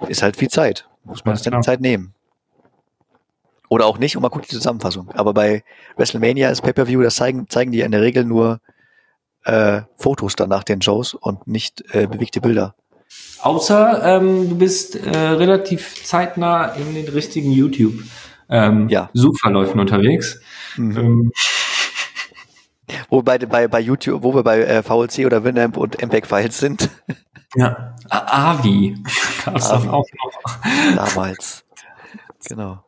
ist 0.07 0.22
halt 0.22 0.38
viel 0.38 0.49
Zeit. 0.49 0.88
Muss 1.03 1.26
man 1.26 1.34
Ja, 1.34 1.38
sich 1.38 1.43
dann 1.45 1.51
klar. 1.51 1.61
die 1.61 1.65
Zeit 1.65 1.82
nehmen. 1.82 2.13
Oder 3.70 3.86
auch 3.86 3.97
nicht 3.97 4.15
und 4.15 4.22
man 4.22 4.32
guckt 4.32 4.45
die 4.49 4.55
Zusammenfassung. 4.55 5.09
Aber 5.11 5.34
bei 5.34 5.63
WrestleMania 5.95 6.49
ist 6.49 6.61
Pay-Per-View, 6.61 7.01
das 7.01 7.15
zeigen, 7.15 7.47
zeigen 7.49 7.72
die 7.72 7.82
in 7.82 7.91
der 7.91 8.01
Regel 8.01 8.26
nur 8.26 8.61
äh, 9.50 9.82
Fotos 9.97 10.36
dann 10.36 10.50
nach 10.50 10.64
den 10.64 10.82
Shows 10.82 11.14
und 11.14 11.47
nicht 11.47 11.84
äh, 11.93 12.08
bewegte 12.08 12.41
Bilder. 12.41 12.76
Außer 13.41 14.04
ähm, 14.04 14.50
du 14.50 14.58
bist 14.58 14.95
äh, 14.95 15.18
relativ 15.18 16.04
zeitnah 16.04 16.68
in 16.74 16.93
den 16.93 17.08
richtigen 17.08 17.52
YouTube 17.52 18.04
ähm, 18.50 18.89
Ja. 18.89 19.10
Suchverläufen 19.14 19.80
unterwegs. 19.80 20.39
Mhm. 20.76 20.97
Ähm, 20.97 21.32
Wo, 23.10 23.22
bei, 23.22 23.38
bei, 23.38 23.80
YouTube, 23.80 24.24
wo 24.24 24.34
wir 24.34 24.41
bei 24.41 24.62
äh, 24.62 24.82
VLC 24.82 25.26
oder 25.26 25.43
Winamp 25.43 25.78
und 25.78 26.02
MPEG 26.02 26.26
Files 26.26 26.58
sind, 26.58 26.89
ja. 27.56 27.95
Avi 28.10 28.97
Avi. 29.45 29.60
dann 29.70 29.89
auch 29.89 30.06
noch. 30.12 30.95
damals. 30.95 31.64
Genau. 32.47 32.84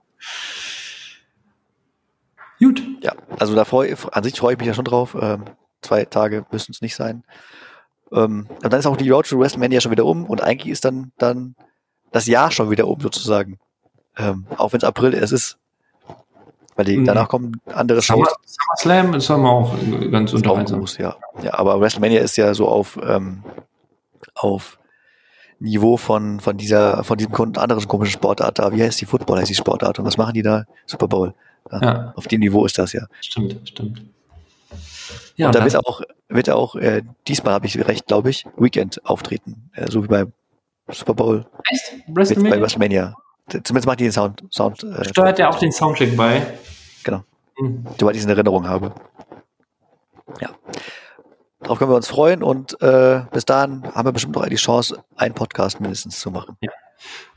Gut. 2.60 2.82
Ja, 3.02 3.14
also 3.38 3.56
da 3.56 3.64
freu, 3.64 3.94
an 4.12 4.24
sich 4.24 4.40
freue 4.40 4.54
ich 4.54 4.60
mich 4.60 4.68
ja 4.68 4.74
schon 4.74 4.86
drauf. 4.86 5.16
Ähm, 5.20 5.46
zwei 5.82 6.06
Tage 6.06 6.46
müssen 6.52 6.72
es 6.72 6.82
nicht 6.82 6.96
sein. 6.96 7.24
Ähm, 8.12 8.48
und 8.64 8.72
dann 8.74 8.80
ist 8.80 8.86
auch 8.86 8.98
die 8.98 9.10
Road 9.10 9.28
to 9.28 9.40
WrestleMania 9.40 9.82
schon 9.82 9.92
wieder 9.92 10.06
um 10.06 10.26
und 10.26 10.42
eigentlich 10.44 10.72
ist 10.72 10.86
dann, 10.86 11.12
dann 11.18 11.56
das 12.12 12.28
Jahr 12.28 12.52
schon 12.52 12.70
wieder 12.70 12.88
um 12.88 13.00
sozusagen. 13.00 13.60
Ähm, 14.18 14.46
auch 14.58 14.74
wenn 14.74 14.80
es 14.80 14.84
April 14.84 15.14
erst 15.14 15.34
ist. 15.34 15.58
Weil 16.76 16.86
die, 16.86 16.98
Mhm. 16.98 17.06
danach 17.06 17.28
kommen 17.30 17.62
andere 17.68 18.02
Summer, 18.02 18.26
Shows. 18.26 18.36
SummerSlam 18.46 19.14
ist 19.14 19.30
immer 19.30 19.50
auch 19.50 19.76
ganz 20.12 20.34
unterhaltsam. 20.34 20.80
groß, 20.80 20.98
ja. 20.98 21.16
ja, 21.44 21.54
aber 21.54 21.80
WrestleMania 21.80 22.22
ist 22.22 22.38
ja 22.38 22.54
so 22.54 22.68
auf, 22.68 22.98
ähm, 23.04 23.44
auf 24.36 24.78
Niveau 25.60 25.98
von, 25.98 26.40
von 26.40 26.58
dieser, 26.58 27.04
von 27.04 27.18
diesem 27.18 27.34
anderen 27.58 27.88
komischen 27.88 28.14
Sportart 28.14 28.58
da. 28.60 28.72
Wie 28.74 28.82
heißt 28.82 29.00
die 29.00 29.06
Football, 29.06 29.40
heißt 29.40 29.50
die 29.50 29.56
Sportart? 29.56 30.00
Und 30.00 30.06
was 30.06 30.18
machen 30.18 30.34
die 30.34 30.42
da? 30.42 30.66
Super 30.86 31.08
Bowl. 31.08 31.34
Ja, 31.72 31.82
Ja. 31.82 32.14
Auf 32.16 32.28
dem 32.28 32.40
Niveau 32.40 32.66
ist 32.66 32.78
das 32.78 32.94
ja. 32.94 33.06
Stimmt, 33.22 33.58
stimmt. 33.66 34.02
Ja, 35.36 35.48
und 35.48 35.56
da 35.56 35.64
wird 35.64 35.74
er 35.74 35.88
auch, 35.88 36.02
wird 36.30 36.50
auch 36.50 36.76
äh, 36.76 37.04
diesmal 37.28 37.54
habe 37.54 37.66
ich 37.66 37.88
recht, 37.88 38.08
glaube 38.08 38.30
ich, 38.30 38.46
Weekend 38.58 39.06
auftreten. 39.06 39.70
Äh, 39.74 39.90
so 39.90 40.04
wie 40.04 40.08
beim 40.08 40.34
Super 40.90 41.14
Bowl. 41.14 41.46
Echt? 41.70 41.94
WrestleMania? 42.08 42.56
Bei 42.56 42.62
WrestleMania. 42.62 43.16
Zumindest 43.48 43.86
macht 43.86 44.00
die 44.00 44.06
den 44.06 44.12
Sound. 44.12 44.44
Sound 44.52 44.84
äh, 44.84 45.06
Steuert 45.06 45.40
er 45.40 45.50
auch 45.50 45.60
den 45.60 45.72
Soundtrack 45.72 46.16
bei? 46.16 46.42
Genau. 47.04 47.24
Mhm. 47.60 47.86
Soweit 48.00 48.16
ich 48.16 48.20
es 48.20 48.26
in 48.26 48.32
Erinnerung 48.32 48.68
habe. 48.68 48.94
Ja. 50.40 50.50
Darauf 51.60 51.78
können 51.78 51.92
wir 51.92 51.96
uns 51.96 52.08
freuen 52.08 52.42
und 52.42 52.82
äh, 52.82 53.22
bis 53.32 53.46
dahin 53.46 53.84
haben 53.94 54.08
wir 54.08 54.12
bestimmt 54.12 54.36
noch 54.36 54.48
die 54.48 54.56
Chance, 54.56 55.04
einen 55.16 55.36
Podcast 55.36 55.80
mindestens 55.80 56.20
zu 56.20 56.32
machen. 56.32 56.58
Ja. 56.62 56.72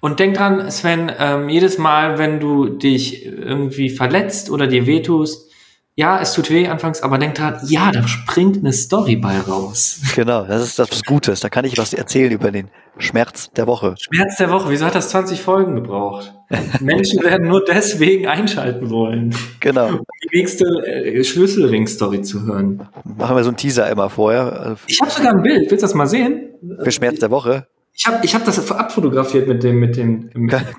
Und 0.00 0.20
denk 0.20 0.36
dran, 0.36 0.70
Sven, 0.70 1.12
ähm, 1.18 1.48
jedes 1.48 1.78
Mal, 1.78 2.18
wenn 2.18 2.40
du 2.40 2.68
dich 2.68 3.24
irgendwie 3.24 3.90
verletzt 3.90 4.50
oder 4.50 4.66
dir 4.66 4.86
wehtust, 4.86 5.50
ja, 5.96 6.20
es 6.20 6.32
tut 6.32 6.50
weh 6.50 6.66
anfangs, 6.66 7.02
aber 7.02 7.18
denk 7.18 7.36
dran, 7.36 7.58
ja, 7.66 7.92
da 7.92 8.06
springt 8.08 8.58
eine 8.58 8.72
Story 8.72 9.14
bei 9.14 9.38
raus. 9.38 10.00
Genau, 10.16 10.44
das 10.44 10.62
ist 10.62 10.78
das 10.78 10.90
was 10.90 11.02
Gutes. 11.04 11.38
Da 11.38 11.48
kann 11.48 11.64
ich 11.64 11.78
was 11.78 11.94
erzählen 11.94 12.32
über 12.32 12.50
den 12.50 12.68
Schmerz 12.98 13.50
der 13.52 13.68
Woche. 13.68 13.94
Schmerz 14.00 14.36
der 14.36 14.50
Woche, 14.50 14.70
wieso 14.70 14.86
hat 14.86 14.96
das 14.96 15.10
20 15.10 15.40
Folgen 15.40 15.76
gebraucht? 15.76 16.34
Menschen 16.80 17.22
werden 17.22 17.48
nur 17.48 17.64
deswegen 17.64 18.26
einschalten 18.26 18.90
wollen. 18.90 19.36
Genau. 19.60 19.86
Um 19.88 20.00
die 20.24 20.36
nächste 20.36 20.64
äh, 20.84 21.22
Schlüsselring-Story 21.22 22.22
zu 22.22 22.44
hören. 22.44 22.88
Machen 23.04 23.36
wir 23.36 23.44
so 23.44 23.50
einen 23.50 23.56
Teaser 23.56 23.88
immer 23.88 24.10
vorher. 24.10 24.76
Ich 24.86 25.00
habe 25.00 25.12
sogar 25.12 25.32
ein 25.32 25.42
Bild, 25.42 25.70
willst 25.70 25.82
du 25.82 25.86
das 25.86 25.94
mal 25.94 26.06
sehen? 26.06 26.54
Für 26.82 26.90
Schmerz 26.90 27.20
der 27.20 27.30
Woche? 27.30 27.68
Ich 27.96 28.06
habe 28.06 28.24
ich 28.24 28.34
hab 28.34 28.44
das 28.44 28.70
abfotografiert 28.72 29.46
mit 29.46 29.62
dem, 29.62 29.78
mit 29.78 29.96
dem. 29.96 30.30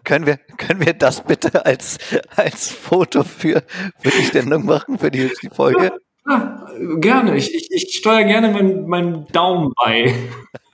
können, 0.04 0.26
wir, 0.26 0.38
können 0.58 0.86
wir 0.86 0.94
das 0.94 1.24
bitte 1.24 1.66
als, 1.66 1.98
als 2.36 2.70
Foto 2.70 3.24
für, 3.24 3.64
für 4.00 4.10
die 4.10 4.26
Sendung 4.26 4.66
machen, 4.66 5.00
für 5.00 5.10
die, 5.10 5.32
die 5.42 5.50
Folge? 5.50 5.94
Ja, 6.28 6.68
ja, 6.78 6.98
gerne. 6.98 7.38
Ich, 7.38 7.56
ich, 7.56 7.72
ich 7.72 7.98
steuere 7.98 8.26
gerne 8.26 8.50
meinen 8.50 8.88
mein 8.88 9.28
Daumen 9.28 9.72
bei. 9.82 10.14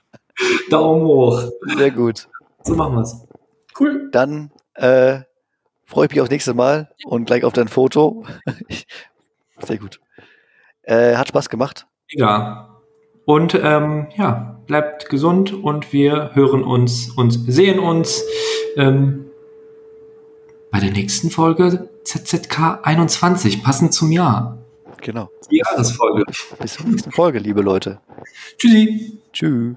Daumen 0.70 1.04
hoch. 1.04 1.48
Sehr 1.76 1.90
gut. 1.92 2.28
So 2.64 2.74
machen 2.74 2.96
wir's. 2.96 3.26
Cool. 3.78 4.08
Dann 4.10 4.50
äh, 4.74 5.20
freue 5.84 6.06
ich 6.06 6.10
mich 6.10 6.20
aufs 6.20 6.30
nächste 6.30 6.54
Mal 6.54 6.90
und 7.04 7.26
gleich 7.26 7.44
auf 7.44 7.52
dein 7.52 7.68
Foto. 7.68 8.24
Sehr 9.62 9.78
gut. 9.78 10.00
Äh, 10.82 11.14
hat 11.14 11.28
Spaß 11.28 11.48
gemacht. 11.48 11.86
Ja. 12.10 12.80
Und 13.24 13.54
ähm, 13.54 14.08
ja, 14.16 14.61
bleibt 14.66 15.08
gesund 15.08 15.52
und 15.52 15.92
wir 15.92 16.30
hören 16.34 16.64
uns 16.64 17.10
und 17.16 17.32
sehen 17.32 17.78
uns 17.78 18.22
ähm, 18.76 19.26
bei 20.70 20.80
der 20.80 20.90
nächsten 20.90 21.30
Folge 21.30 21.88
ZZK 22.04 22.80
21, 22.82 23.62
passend 23.62 23.92
zum 23.92 24.10
Jahr. 24.10 24.58
Genau. 25.00 25.30
Die 25.50 25.58
Jahresfolge. 25.58 26.24
Bis 26.60 26.74
zur 26.74 26.86
nächsten 26.86 27.12
Folge, 27.12 27.38
liebe 27.38 27.60
Leute. 27.60 28.00
Tschüssi. 28.56 29.18
Tschüss. 29.32 29.76